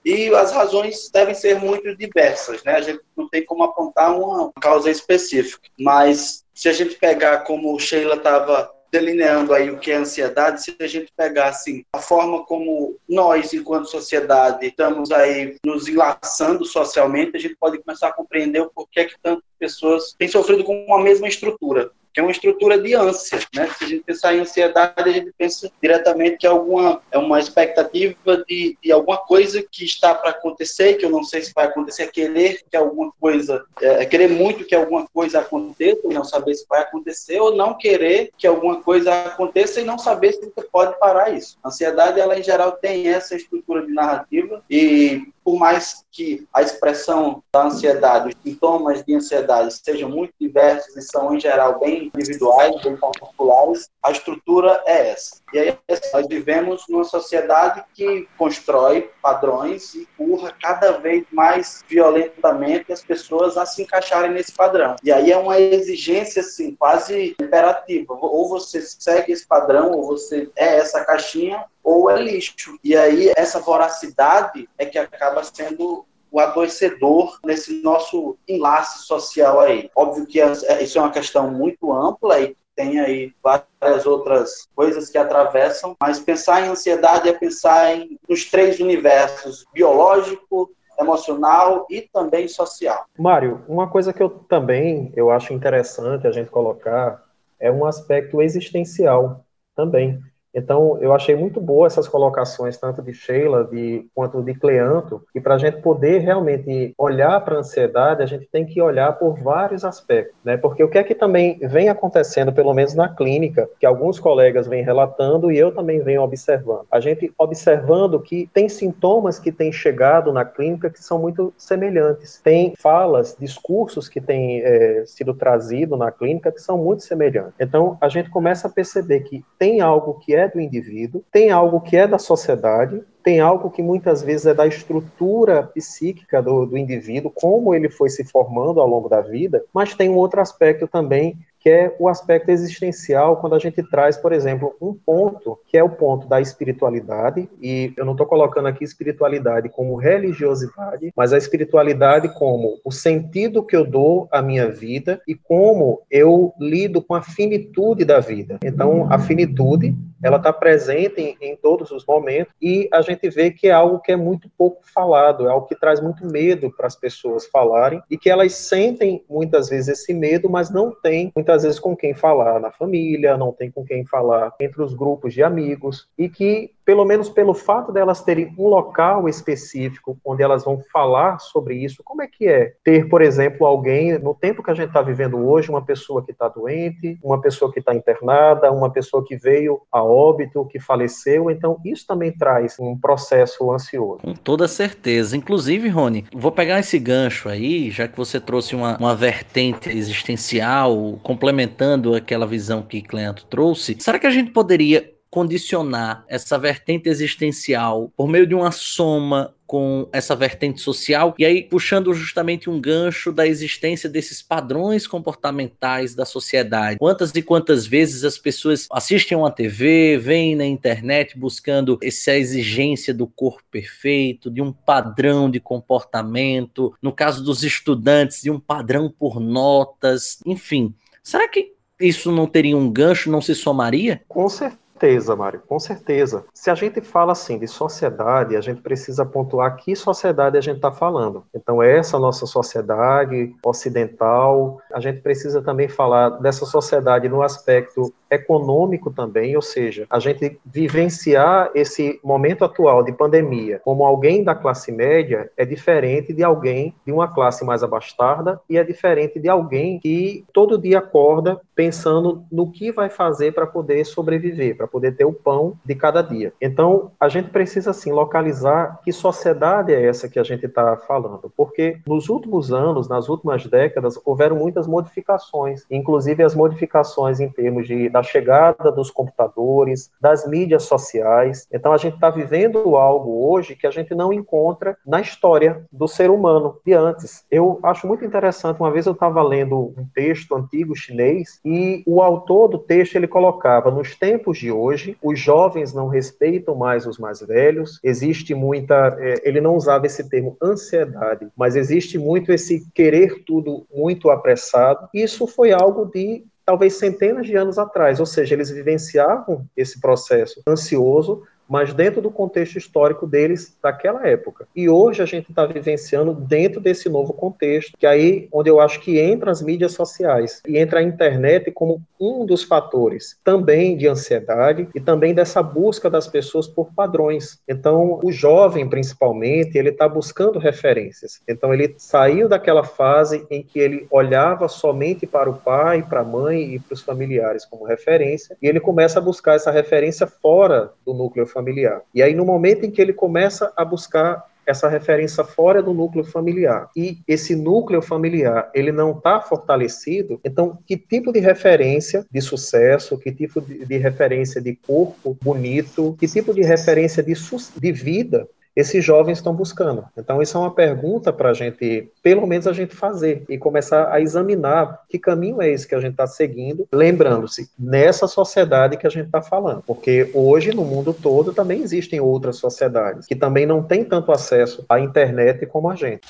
e 0.04 0.34
as 0.34 0.52
razões 0.52 1.10
devem 1.10 1.36
ser 1.36 1.60
muito 1.60 1.96
diversas, 1.96 2.64
né? 2.64 2.76
A 2.76 2.82
gente 2.82 3.02
não 3.16 3.28
tem 3.30 3.46
como 3.46 3.64
apontar 3.64 4.18
uma 4.18 4.52
causa 4.60 4.90
específica, 4.90 5.70
mas 5.80 6.44
se 6.54 6.70
a 6.70 6.74
gente 6.74 6.96
pegar 6.96 7.40
como 7.40 7.78
Sheila 7.80 8.16
estava 8.16 8.72
delineando 8.92 9.54
aí 9.54 9.70
o 9.70 9.78
que 9.78 9.92
é 9.92 9.96
ansiedade, 9.96 10.64
se 10.64 10.76
a 10.80 10.88
gente 10.88 11.12
pegar 11.16 11.50
assim 11.50 11.84
a 11.94 12.00
forma 12.00 12.44
como 12.46 12.98
nós, 13.08 13.54
enquanto 13.54 13.90
sociedade, 13.90 14.66
estamos 14.66 15.12
aí 15.12 15.58
nos 15.64 15.88
enlaçando 15.88 16.66
socialmente, 16.66 17.38
a 17.38 17.40
gente 17.40 17.56
pode 17.56 17.78
começar 17.84 18.08
a 18.08 18.14
compreender 18.14 18.62
o 18.62 18.72
porquê 18.72 19.06
que 19.06 19.16
tantas 19.22 19.44
pessoas 19.60 20.16
têm 20.18 20.28
sofrido 20.28 20.64
com 20.64 20.86
uma 20.86 21.04
mesma 21.04 21.28
estrutura 21.28 21.92
que 22.14 22.20
é 22.20 22.24
uma 22.24 22.32
estrutura 22.32 22.80
de 22.80 22.94
ânsia, 22.94 23.40
né? 23.54 23.70
Se 23.78 23.84
a 23.84 23.88
gente 23.88 24.04
pensar 24.04 24.36
em 24.36 24.40
ansiedade, 24.40 24.94
a 24.98 25.12
gente 25.12 25.32
pensa 25.38 25.72
diretamente 25.82 26.38
que 26.38 26.48
é 26.48 26.50
alguma 26.50 27.02
é 27.12 27.18
uma 27.18 27.40
expectativa 27.40 28.44
de, 28.48 28.78
de 28.82 28.92
alguma 28.92 29.18
coisa 29.18 29.64
que 29.64 29.86
está 29.86 30.14
para 30.14 30.32
acontecer, 30.32 30.96
que 30.96 31.06
eu 31.06 31.10
não 31.10 31.24
sei 31.24 31.42
se 31.42 31.54
vai 31.54 31.66
acontecer, 31.66 32.04
é 32.04 32.08
querer 32.08 32.62
que 32.70 32.78
alguma 32.78 33.12
coisa, 33.20 33.64
é, 33.82 34.04
é 34.04 34.06
querer 34.06 34.30
muito 34.30 34.66
que 34.66 34.76
alguma 34.76 35.08
coisa 35.08 35.40
aconteça, 35.40 36.00
não 36.06 36.24
saber 36.24 36.56
se 36.56 36.66
vai 36.68 36.82
acontecer, 36.82 37.40
ou 37.40 37.56
não 37.56 37.78
querer 37.78 38.32
que 38.38 38.48
alguma 38.48 38.82
coisa 38.82 39.14
aconteça 39.26 39.82
e 39.82 39.86
não 39.86 39.98
saber 39.98 40.34
se 40.34 40.42
você 40.42 40.68
pode 40.72 40.98
parar 41.00 41.32
isso. 41.32 41.58
A 41.64 41.70
ansiedade, 41.70 42.20
ela 42.20 42.38
em 42.38 42.44
geral 42.44 42.74
tem 42.74 43.08
essa 43.08 43.36
estrutura 43.36 43.86
de 43.86 43.94
narrativa 43.94 44.64
e 44.70 45.28
por 45.50 45.58
mais 45.58 46.06
que 46.12 46.48
a 46.54 46.62
expressão 46.62 47.42
da 47.52 47.64
ansiedade, 47.64 48.30
os 48.30 48.36
sintomas 48.44 49.04
de 49.04 49.16
ansiedade 49.16 49.74
sejam 49.84 50.08
muito 50.08 50.32
diversos 50.40 50.96
e 50.96 51.02
são, 51.02 51.34
em 51.34 51.40
geral, 51.40 51.80
bem 51.80 52.12
individuais, 52.16 52.80
bem 52.84 52.96
particulares, 52.96 53.90
a 54.04 54.12
estrutura 54.12 54.80
é 54.86 55.10
essa. 55.10 55.38
E 55.52 55.58
aí, 55.58 55.76
nós 56.14 56.28
vivemos 56.28 56.84
numa 56.88 57.04
sociedade 57.04 57.84
que 57.96 58.28
constrói 58.38 59.10
padrões 59.24 59.96
e 59.96 60.02
empurra 60.02 60.54
cada 60.62 60.92
vez 61.00 61.26
mais 61.32 61.84
violentamente 61.88 62.94
as 62.94 63.02
pessoas 63.02 63.58
a 63.58 63.66
se 63.66 63.82
encaixarem 63.82 64.32
nesse 64.32 64.52
padrão. 64.52 64.98
E 65.04 65.12
aí 65.12 65.32
é 65.32 65.38
uma 65.38 65.60
exigência, 65.60 66.42
assim, 66.42 66.76
quase 66.76 67.36
imperativa. 67.42 68.14
Ou 68.14 68.48
você 68.48 68.82
segue 68.82 69.32
esse 69.32 69.48
padrão, 69.48 69.94
ou 69.94 70.06
você 70.06 70.48
é 70.56 70.78
essa 70.78 71.04
caixinha, 71.04 71.66
ou 71.90 72.10
é 72.12 72.22
lixo. 72.22 72.78
E 72.84 72.96
aí 72.96 73.34
essa 73.36 73.60
voracidade 73.60 74.70
é 74.78 74.86
que 74.86 75.00
acaba 75.00 75.44
sendo 75.44 76.06
o 76.32 76.40
adoecedor 76.40 77.40
nesse 77.44 77.82
nosso 77.82 78.38
enlace 78.48 79.00
social 79.06 79.60
aí. 79.60 79.90
Óbvio 79.96 80.28
que 80.28 80.40
é, 80.40 80.52
isso 80.84 81.00
é 81.00 81.02
uma 81.02 81.12
questão 81.12 81.50
muito 81.50 81.92
ampla 81.92 82.40
e 82.40 82.56
tem 82.76 83.00
aí 83.00 83.34
várias 83.44 84.06
outras 84.06 84.68
coisas 84.76 85.10
que 85.10 85.18
atravessam, 85.18 85.98
mas 86.00 86.20
pensar 86.20 86.62
em 86.62 86.70
ansiedade 86.70 87.28
é 87.28 87.34
pensar 87.34 87.94
em 87.96 88.18
nos 88.30 88.46
três 88.46 88.80
universos, 88.80 89.66
biológico, 89.74 90.70
emocional 90.98 91.88
e 91.90 92.02
também 92.02 92.48
social. 92.48 93.06
Mário, 93.18 93.64
uma 93.68 93.90
coisa 93.90 94.14
que 94.14 94.22
eu 94.22 94.30
também 94.30 95.12
eu 95.16 95.32
acho 95.32 95.54
interessante 95.54 96.28
a 96.28 96.32
gente 96.32 96.52
colocar 96.52 97.24
é 97.60 97.72
um 97.72 97.84
aspecto 97.84 98.42
existencial 98.42 99.44
também. 99.76 100.22
Então, 100.54 100.98
eu 101.02 101.14
achei 101.14 101.36
muito 101.36 101.62
boa 101.62 101.88
essas 101.88 102.08
colocações, 102.08 102.78
tanto 102.78 103.02
de 103.02 103.14
Sheila 103.14 103.64
de, 103.66 104.06
quanto 104.14 104.42
de 104.42 104.54
Cleanto, 104.54 105.24
e 105.34 105.40
para 105.40 105.56
a 105.56 105.58
gente 105.58 105.82
poder 105.82 106.20
realmente 106.20 106.94
olhar 106.98 107.40
para 107.42 107.56
a 107.56 107.60
ansiedade, 107.60 108.24
a 108.24 108.26
gente 108.26 108.48
tem 108.52 108.66
que 108.66 108.82
olhar 108.82 109.14
por 109.14 109.40
vários 109.40 109.86
aspectos, 109.86 110.36
né? 110.44 110.58
Porque 110.58 110.84
o 110.84 110.90
que 110.90 110.98
é 110.98 111.04
que 111.04 111.16
também 111.16 111.60
vem 111.60 111.90
acontecendo, 111.90 112.52
pelo 112.52 112.74
menos 112.74 112.94
na 112.94 113.10
clínica, 113.10 113.70
que 113.80 113.86
alguns 113.86 114.20
colegas 114.20 114.68
vêm 114.68 114.84
relatando 114.84 115.52
e 115.52 115.58
eu 115.58 115.72
também 115.72 116.02
venho 116.02 116.22
observando. 116.22 116.86
A 116.92 117.00
gente 117.00 117.32
observando 117.38 118.20
que 118.20 118.50
tem 118.54 118.68
sintomas 118.68 119.40
que 119.40 119.52
têm 119.52 119.72
chegado 119.72 120.34
na 120.34 120.44
clínica 120.46 120.90
que 120.90 121.04
são 121.04 121.20
muito 121.20 121.54
semelhantes. 121.58 122.40
Tem 122.44 122.74
falas, 122.78 123.36
discursos 123.40 124.08
que 124.08 124.20
têm 124.20 124.62
é, 124.62 125.04
sido 125.06 125.34
trazido 125.34 125.96
na 125.96 126.12
clínica 126.12 126.52
que 126.52 126.62
são 126.62 126.78
muito 126.78 127.04
semelhantes. 127.04 127.54
Então, 127.60 127.98
a 128.02 128.10
gente 128.10 128.30
começa 128.30 128.68
a 128.68 128.72
perceber 128.72 129.22
que 129.22 129.44
tem 129.58 129.82
algo 129.82 130.16
que 130.16 130.36
é 130.36 130.39
é 130.40 130.48
do 130.48 130.60
indivíduo, 130.60 131.24
tem 131.32 131.52
algo 131.52 131.82
que 131.82 131.96
é 131.96 132.08
da 132.08 132.18
sociedade, 132.18 133.02
tem 133.24 133.40
algo 133.40 133.70
que 133.70 133.82
muitas 133.82 134.22
vezes 134.22 134.48
é 134.48 134.54
da 134.54 134.66
estrutura 134.66 135.64
psíquica 135.64 136.42
do, 136.42 136.66
do 136.66 136.78
indivíduo, 136.78 137.32
como 137.34 137.76
ele 137.76 137.90
foi 137.90 138.10
se 138.10 138.24
formando 138.24 138.80
ao 138.80 138.88
longo 138.88 139.10
da 139.10 139.22
vida, 139.22 139.64
mas 139.74 139.94
tem 139.94 140.10
um 140.10 140.16
outro 140.16 140.42
aspecto 140.42 140.88
também 140.88 141.38
que 141.70 141.74
é 141.74 141.96
o 142.00 142.10
aspecto 142.10 142.50
existencial, 142.50 143.38
quando 143.38 143.54
a 143.54 143.60
gente 143.60 143.84
traz, 143.84 144.18
por 144.18 144.34
exemplo, 144.34 144.76
um 144.82 144.92
ponto, 144.92 145.60
que 145.68 145.78
é 145.78 145.84
o 145.84 145.90
ponto 145.90 146.28
da 146.28 146.42
espiritualidade, 146.42 147.48
e 147.62 147.94
eu 147.96 148.04
não 148.04 148.14
estou 148.14 148.26
colocando 148.26 148.68
aqui 148.68 148.84
espiritualidade 148.84 149.70
como 149.70 149.96
religiosidade, 149.96 151.14
mas 151.16 151.32
a 151.32 151.38
espiritualidade 151.38 152.34
como 152.34 152.80
o 152.84 152.92
sentido 152.92 153.64
que 153.64 153.76
eu 153.76 153.86
dou 153.86 154.28
à 154.32 154.42
minha 154.42 154.68
vida 154.68 155.22
e 155.28 155.36
como 155.36 156.02
eu 156.10 156.52
lido 156.60 157.04
com 157.04 157.14
a 157.14 157.22
finitude 157.22 158.04
da 158.04 158.20
vida. 158.20 158.58
Então, 158.64 159.08
a 159.12 159.20
finitude, 159.20 159.96
ela 160.24 160.38
está 160.38 160.52
presente 160.52 161.22
em, 161.22 161.38
em 161.40 161.56
todos 161.56 161.92
os 161.92 162.04
momentos, 162.04 162.52
e 162.60 162.90
a 162.92 163.04
gente 163.04 163.30
vê 163.30 163.52
que 163.52 163.68
é 163.68 163.72
algo 163.72 164.00
que 164.00 164.12
é 164.12 164.16
muito 164.16 164.50
pouco 164.58 164.82
falado, 164.92 165.48
é 165.48 165.52
algo 165.52 165.68
que 165.68 165.80
traz 165.80 166.02
muito 166.02 166.26
medo 166.26 166.74
para 166.76 166.88
as 166.88 166.96
pessoas 166.96 167.46
falarem, 167.46 168.02
e 168.10 168.18
que 168.18 168.30
elas 168.30 168.54
sentem 168.54 169.24
muitas 169.30 169.70
vezes 169.70 170.00
esse 170.00 170.14
medo, 170.16 170.50
mas 170.50 170.72
não 170.72 170.92
têm 170.92 171.32
muitas 171.36 171.59
vezes 171.64 171.80
com 171.80 171.96
quem 171.96 172.14
falar 172.14 172.60
na 172.60 172.72
família, 172.72 173.38
não 173.38 173.52
tem 173.52 173.72
com 173.72 173.84
quem 173.84 174.06
falar 174.06 174.54
entre 174.60 174.82
os 174.82 174.94
grupos 174.94 175.34
de 175.34 175.44
amigos, 175.44 176.08
e 176.18 176.30
que 176.30 176.72
pelo 176.90 177.06
menos 177.06 177.30
pelo 177.30 177.54
fato 177.54 177.92
delas 177.92 178.24
terem 178.24 178.52
um 178.58 178.68
local 178.68 179.30
específico 179.30 180.18
onde 180.26 180.42
elas 180.42 180.66
vão 180.66 180.82
falar 180.92 181.38
sobre 181.38 181.76
isso, 181.76 182.02
como 182.04 182.24
é 182.24 182.28
que 182.28 182.48
é 182.48 182.74
ter, 182.84 183.08
por 183.08 183.22
exemplo, 183.22 183.68
alguém, 183.68 184.18
no 184.18 184.34
tempo 184.34 184.64
que 184.64 184.72
a 184.72 184.74
gente 184.74 184.88
está 184.88 185.00
vivendo 185.00 185.38
hoje, 185.38 185.70
uma 185.70 185.86
pessoa 185.86 186.26
que 186.26 186.32
está 186.32 186.48
doente, 186.48 187.20
uma 187.24 187.40
pessoa 187.40 187.72
que 187.72 187.78
está 187.78 187.94
internada, 187.94 188.72
uma 188.72 188.90
pessoa 188.90 189.24
que 189.24 189.36
veio 189.36 189.82
a 189.92 190.04
óbito, 190.04 190.66
que 190.66 190.80
faleceu, 190.80 191.52
então 191.52 191.80
isso 191.86 192.08
também 192.08 192.32
traz 192.32 192.80
um 192.80 192.98
processo 192.98 193.72
ansioso. 193.72 194.24
Com 194.24 194.34
toda 194.34 194.68
certeza. 194.68 195.38
Inclusive, 195.38 195.90
Rony, 195.90 196.26
vou 196.34 196.52
pegar 196.52 196.80
esse 196.80 196.98
gancho 196.98 197.50
aí, 197.50 197.92
já 197.92 198.08
que 198.08 198.18
você 198.18 198.40
trouxe 198.40 198.76
uma, 198.76 198.98
uma 198.98 199.16
vertente 199.16 199.90
existencial, 199.90 201.20
complementando 201.40 202.14
aquela 202.14 202.46
visão 202.46 202.82
que 202.82 203.02
Cleanto 203.02 203.46
trouxe, 203.46 203.96
será 203.98 204.20
que 204.20 204.28
a 204.28 204.32
gente 204.32 204.52
poderia 204.52 205.10
condicionar 205.30 206.26
essa 206.28 206.58
vertente 206.58 207.08
existencial 207.08 208.12
por 208.18 208.28
meio 208.28 208.46
de 208.46 208.54
uma 208.54 208.72
soma 208.72 209.54
com 209.66 210.10
essa 210.12 210.36
vertente 210.36 210.82
social, 210.82 211.36
e 211.38 211.46
aí 211.46 211.62
puxando 211.62 212.12
justamente 212.12 212.72
um 212.72 212.82
gancho 212.82 213.32
da 213.32 213.46
existência 213.46 214.10
desses 214.10 214.42
padrões 214.42 215.06
comportamentais 215.06 216.16
da 216.16 216.26
sociedade. 216.26 216.98
Quantas 216.98 217.32
e 217.36 217.42
quantas 217.44 217.86
vezes 217.86 218.24
as 218.24 218.40
pessoas 218.40 218.88
assistem 218.92 219.38
uma 219.38 219.52
TV, 219.52 220.18
vêm 220.18 220.56
na 220.56 220.66
internet 220.66 221.38
buscando 221.38 222.00
essa 222.02 222.36
exigência 222.36 223.14
do 223.14 223.28
corpo 223.28 223.64
perfeito, 223.70 224.50
de 224.50 224.60
um 224.60 224.74
padrão 224.74 225.50
de 225.50 225.60
comportamento, 225.60 226.92
no 227.00 227.14
caso 227.14 227.44
dos 227.44 227.64
estudantes, 227.64 228.42
de 228.42 228.50
um 228.50 228.60
padrão 228.60 229.08
por 229.08 229.40
notas, 229.40 230.40
enfim. 230.48 230.96
Será 231.30 231.48
que 231.48 231.74
isso 232.02 232.32
não 232.32 232.48
teria 232.48 232.76
um 232.76 232.92
gancho, 232.92 233.30
não 233.30 233.40
se 233.40 233.54
somaria? 233.54 234.24
Com 234.28 234.50
certeza 234.50 234.80
certeza, 235.00 235.36
Mário, 235.36 235.62
com 235.66 235.80
certeza. 235.80 236.44
Se 236.54 236.70
a 236.70 236.76
gente 236.76 237.00
fala 237.00 237.32
assim 237.32 237.58
de 237.58 237.68
sociedade, 237.68 238.58
a 238.58 238.62
gente 238.62 238.82
precisa 238.82 239.26
pontuar 239.26 239.78
que 239.78 239.96
sociedade 239.96 240.58
a 240.58 240.62
gente 240.62 240.76
está 240.76 240.92
falando. 240.92 241.46
Então, 241.56 241.82
essa 241.82 242.20
nossa 242.20 242.46
sociedade 242.46 243.56
ocidental, 243.64 244.82
a 244.94 245.00
gente 245.00 245.22
precisa 245.22 245.62
também 245.62 245.88
falar 245.88 246.30
dessa 246.42 246.66
sociedade 246.66 247.30
no 247.30 247.42
aspecto 247.42 248.14
econômico 248.30 249.10
também, 249.10 249.56
ou 249.56 249.62
seja, 249.62 250.06
a 250.10 250.20
gente 250.20 250.60
vivenciar 250.66 251.72
esse 251.74 252.20
momento 252.24 252.66
atual 252.66 253.02
de 253.02 253.14
pandemia 253.14 253.80
como 253.84 254.06
alguém 254.06 254.44
da 254.44 254.54
classe 254.54 254.92
média 254.92 255.50
é 255.56 255.66
diferente 255.66 256.34
de 256.34 256.44
alguém 256.44 256.94
de 257.06 257.12
uma 257.12 257.28
classe 257.28 257.64
mais 257.64 257.84
abastada 257.84 258.60
e 258.70 258.78
é 258.78 258.84
diferente 258.84 259.40
de 259.40 259.48
alguém 259.48 260.00
que 260.00 260.46
todo 260.54 260.78
dia 260.78 261.00
acorda 261.00 261.60
pensando 261.74 262.44
no 262.52 262.72
que 262.72 262.92
vai 262.92 263.10
fazer 263.10 263.54
para 263.54 263.66
poder 263.66 264.06
sobreviver, 264.06 264.76
para 264.76 264.89
poder 264.90 265.16
ter 265.16 265.26
o 265.26 265.34
pão 265.34 265.74
de 265.86 265.96
cada 265.96 266.22
dia. 266.22 266.54
Então, 266.62 267.12
a 267.20 267.30
gente 267.30 267.50
precisa, 267.50 267.92
assim, 267.92 268.12
localizar 268.12 269.00
que 269.04 269.12
sociedade 269.12 269.94
é 269.94 270.06
essa 270.06 270.30
que 270.30 270.40
a 270.40 270.44
gente 270.44 270.66
está 270.66 270.98
falando, 270.98 271.52
porque 271.56 272.00
nos 272.08 272.30
últimos 272.30 272.72
anos, 272.72 273.08
nas 273.08 273.30
últimas 273.30 273.66
décadas, 273.66 274.20
houveram 274.26 274.56
muitas 274.56 274.88
modificações, 274.88 275.86
inclusive 275.90 276.44
as 276.44 276.56
modificações 276.56 277.40
em 277.40 277.50
termos 277.50 277.88
de, 277.88 278.10
da 278.10 278.24
chegada 278.24 278.92
dos 278.92 279.12
computadores, 279.12 280.12
das 280.20 280.48
mídias 280.48 280.84
sociais. 280.84 281.68
Então, 281.72 281.94
a 281.94 281.98
gente 281.98 282.16
está 282.16 282.30
vivendo 282.30 282.96
algo 282.96 283.50
hoje 283.50 283.76
que 283.76 283.88
a 283.88 283.92
gente 283.92 284.14
não 284.16 284.34
encontra 284.34 284.98
na 285.06 285.22
história 285.22 285.84
do 285.92 286.08
ser 286.08 286.30
humano 286.30 286.78
de 286.86 286.94
antes. 286.94 287.46
Eu 287.50 287.80
acho 287.84 288.08
muito 288.08 288.26
interessante, 288.26 288.80
uma 288.80 288.92
vez 288.92 289.06
eu 289.06 289.14
estava 289.14 289.42
lendo 289.42 289.94
um 289.98 290.06
texto 290.14 290.56
antigo 290.56 290.96
chinês 290.96 291.60
e 291.64 292.04
o 292.06 292.22
autor 292.22 292.68
do 292.68 292.78
texto 292.78 293.16
ele 293.16 293.28
colocava 293.28 293.92
nos 293.92 294.16
tempos 294.16 294.58
de 294.58 294.72
hoje. 294.80 295.18
Os 295.22 295.40
jovens 295.40 295.94
não 295.94 296.08
respeitam 296.08 296.76
mais 296.76 297.06
os 297.06 297.18
mais 297.18 297.42
velhos, 297.42 298.00
existe 298.04 298.54
muita, 298.54 299.18
é, 299.20 299.42
ele 299.44 299.62
não 299.62 299.76
usava 299.76 300.06
esse 300.06 300.30
termo 300.30 300.58
ansiedade, 300.62 301.48
mas 301.56 301.76
existe 301.76 302.18
muito 302.18 302.52
esse 302.52 302.88
querer 302.94 303.44
tudo 303.46 303.86
muito 303.94 304.30
apressado. 304.30 305.08
Isso 305.14 305.46
foi 305.48 305.72
algo 305.72 306.06
de 306.06 306.44
talvez 306.66 306.94
centenas 306.94 307.48
de 307.48 307.56
anos 307.56 307.80
atrás, 307.80 308.20
ou 308.20 308.28
seja, 308.28 308.54
eles 308.54 308.70
vivenciavam 308.70 309.66
esse 309.76 310.00
processo 310.00 310.62
ansioso 310.68 311.42
mas 311.70 311.94
dentro 311.94 312.20
do 312.20 312.32
contexto 312.32 312.78
histórico 312.78 313.28
deles 313.28 313.78
daquela 313.82 314.28
época. 314.28 314.68
E 314.76 314.90
hoje 314.90 315.22
a 315.22 315.26
gente 315.26 315.52
está 315.52 315.66
vivenciando 315.68 316.34
dentro 316.34 316.82
desse 316.82 317.08
novo 317.08 317.32
contexto, 317.32 317.96
que 317.98 318.08
aí 318.08 318.50
onde 318.52 318.70
eu 318.70 318.80
acho 318.82 319.00
que 319.00 319.20
entra 319.20 319.52
as 319.52 319.62
mídias 319.62 319.94
sociais 319.94 320.62
e 320.68 320.78
entra 320.80 321.00
a 321.00 321.04
internet 321.04 321.72
como 321.72 322.02
um 322.20 322.46
dos 322.46 322.64
fatores 322.64 323.38
também 323.44 323.96
de 323.96 324.08
ansiedade 324.08 324.88
e 324.96 325.00
também 325.00 325.34
dessa 325.34 325.62
busca 325.62 326.10
das 326.10 326.28
pessoas 326.28 326.68
por 326.68 326.92
padrões. 326.94 327.60
Então, 327.68 328.20
o 328.24 328.32
jovem, 328.32 328.90
principalmente, 328.90 329.78
ele 329.78 329.90
está 329.90 330.08
buscando 330.08 330.58
referências. 330.58 331.40
Então, 331.48 331.74
ele 331.74 331.94
saiu 331.98 332.50
daquela 332.50 332.84
fase 332.84 333.46
em 333.50 333.62
que 333.62 333.80
ele 333.80 334.08
olhava 334.10 334.68
somente 334.68 335.28
para 335.28 335.50
o 335.50 335.56
pai, 335.56 336.02
para 336.02 336.22
a 336.22 336.26
mãe 336.26 336.76
e 336.76 336.80
para 336.80 336.94
os 336.94 337.02
familiares 337.02 337.66
como 337.66 337.86
referência, 337.86 338.58
e 338.62 338.68
ele 338.68 338.80
começa 338.80 339.20
a 339.20 339.22
buscar 339.22 339.56
essa 339.56 339.72
referência 339.72 340.26
fora 340.26 340.92
do 341.06 341.14
núcleo 341.14 341.46
familiar 341.46 341.59
familiar. 341.60 342.02
E 342.16 342.24
aí, 342.24 342.34
no 342.34 342.46
momento 342.46 342.86
em 342.86 342.92
que 342.92 343.02
ele 343.02 343.12
começa 343.12 343.74
a 343.76 343.84
buscar 343.84 344.46
essa 344.66 344.88
referência 344.88 345.44
fora 345.44 345.82
do 345.82 345.94
núcleo 345.94 346.24
familiar 346.24 346.90
e 346.96 347.18
esse 347.28 347.56
núcleo 347.56 348.04
familiar 348.04 348.70
ele 348.74 348.92
não 348.92 349.18
está 349.18 349.42
fortalecido, 349.42 350.40
então 350.46 350.78
que 350.86 350.96
tipo 350.96 351.34
de 351.34 351.40
referência 351.40 352.24
de 352.32 352.40
sucesso, 352.40 353.18
que 353.18 353.32
tipo 353.32 353.60
de, 353.60 353.84
de 353.84 353.98
referência 353.98 354.62
de 354.62 354.76
corpo 354.76 355.36
bonito, 355.42 356.16
que 356.20 356.28
tipo 356.28 356.54
de 356.54 356.62
referência 356.62 357.24
de, 357.24 357.34
de 357.34 357.92
vida 357.92 358.48
esses 358.76 359.04
jovens 359.04 359.38
estão 359.38 359.54
buscando. 359.54 360.06
Então, 360.18 360.42
isso 360.42 360.58
é 360.58 360.60
uma 360.60 360.74
pergunta 360.74 361.34
para 361.34 361.50
a 361.50 361.54
gente, 361.54 362.12
pelo 362.22 362.46
menos, 362.48 362.68
a 362.68 362.74
gente 362.74 362.96
fazer 362.96 363.44
e 363.50 363.58
começar 363.58 364.12
a 364.12 364.22
examinar 364.22 365.02
que 365.10 365.20
caminho 365.20 365.62
é 365.62 365.70
esse 365.70 365.88
que 365.88 365.96
a 365.96 366.00
gente 366.00 366.12
está 366.12 366.28
seguindo, 366.28 366.88
lembrando-se, 366.92 367.70
nessa 367.78 368.28
sociedade 368.28 368.98
que 368.98 369.08
a 369.08 369.10
gente 369.10 369.26
está 369.26 369.42
falando. 369.42 369.84
Porque 369.86 370.30
hoje, 370.34 370.74
no 370.74 370.84
mundo 370.84 371.14
todo, 371.14 371.54
também 371.54 371.82
existem 371.82 372.20
outras 372.20 372.58
sociedades 372.58 373.26
que 373.26 373.36
também 373.36 373.66
não 373.66 373.84
têm 373.84 374.04
tanto 374.04 374.32
acesso 374.32 374.86
à 374.88 375.00
internet 375.00 375.66
como 375.66 375.90
a 375.90 375.96
gente. 375.96 376.22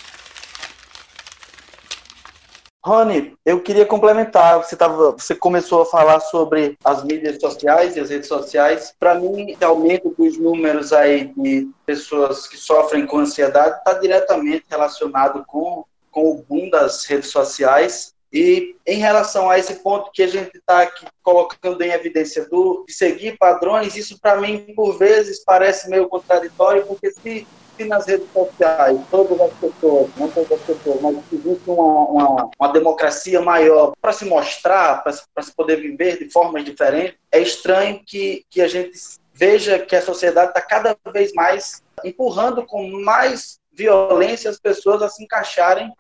Rony, 2.84 3.36
eu 3.46 3.62
queria 3.62 3.86
complementar. 3.86 4.58
Você, 4.58 4.76
tava, 4.76 5.12
você 5.12 5.36
começou 5.36 5.82
a 5.82 5.86
falar 5.86 6.20
sobre 6.22 6.78
as 6.84 7.04
mídias 7.04 7.38
sociais 7.40 7.96
e 7.96 8.00
as 8.00 8.10
redes 8.10 8.30
sociais. 8.30 8.94
Para 8.98 9.16
mim, 9.16 9.56
o 9.60 9.66
aumento 9.66 10.16
dos 10.18 10.38
números 10.38 10.94
aí 10.94 11.34
de 11.36 11.70
pessoas 11.86 12.48
que 12.48 12.58
sofrem 12.58 13.06
com 13.06 13.20
ansiedade 13.20 13.78
está 13.78 13.94
diretamente 13.94 14.66
relacionado 14.70 15.44
com, 15.46 15.84
com 16.10 16.32
o 16.32 16.44
boom 16.48 16.70
das 16.70 17.06
redes 17.06 17.32
sociais. 17.32 18.14
E 18.32 18.76
em 18.86 19.00
relação 19.00 19.50
a 19.50 19.58
esse 19.58 19.76
ponto 19.76 20.12
que 20.12 20.22
a 20.22 20.28
gente 20.28 20.56
está 20.56 20.84
aqui 20.84 21.06
colocando 21.22 21.82
em 21.82 21.92
evidência 21.92 22.48
do, 22.48 22.86
de 22.88 22.94
seguir 22.94 23.38
padrões, 23.38 23.96
isso 23.96 24.20
para 24.22 24.40
mim, 24.40 24.72
por 24.76 24.98
vezes, 24.98 25.44
parece 25.44 25.90
meio 25.90 26.08
contraditório, 26.08 26.86
porque 26.86 27.12
se 27.12 27.46
nas 27.86 28.06
redes 28.08 28.28
sociais, 28.32 29.00
todas 29.10 29.40
as 29.40 29.54
pessoas, 29.54 30.10
não 30.18 30.30
todas 30.30 30.52
as 30.52 30.62
pessoas, 30.62 31.02
mas 31.02 31.18
existe 31.32 31.70
uma, 31.70 32.06
uma, 32.06 32.50
uma 32.60 32.74
democracia 32.74 33.42
maior 33.42 33.94
para 34.02 34.14
se 34.14 34.26
mostrar, 34.26 35.04
para 35.04 35.44
se 35.44 35.54
poder 35.56 35.78
viver 35.78 36.20
de 36.20 36.30
formas 36.30 36.64
diferentes, 36.64 37.18
é 37.32 37.40
estranho 37.40 38.02
que, 38.06 38.46
que 38.50 38.62
a 38.62 38.68
gente 38.68 38.98
veja 39.34 39.80
que 39.80 39.96
a 39.96 40.02
sociedade 40.02 40.50
está 40.50 40.62
cada 40.62 40.98
vez 41.12 41.32
mais 41.34 41.82
empurrando 42.04 42.66
com 42.66 42.88
mais 43.02 43.60
violência 43.72 44.50
as 44.50 44.60
pessoas 44.60 45.02
a 45.02 45.10
se 45.10 45.24
encaixarem 45.24 45.92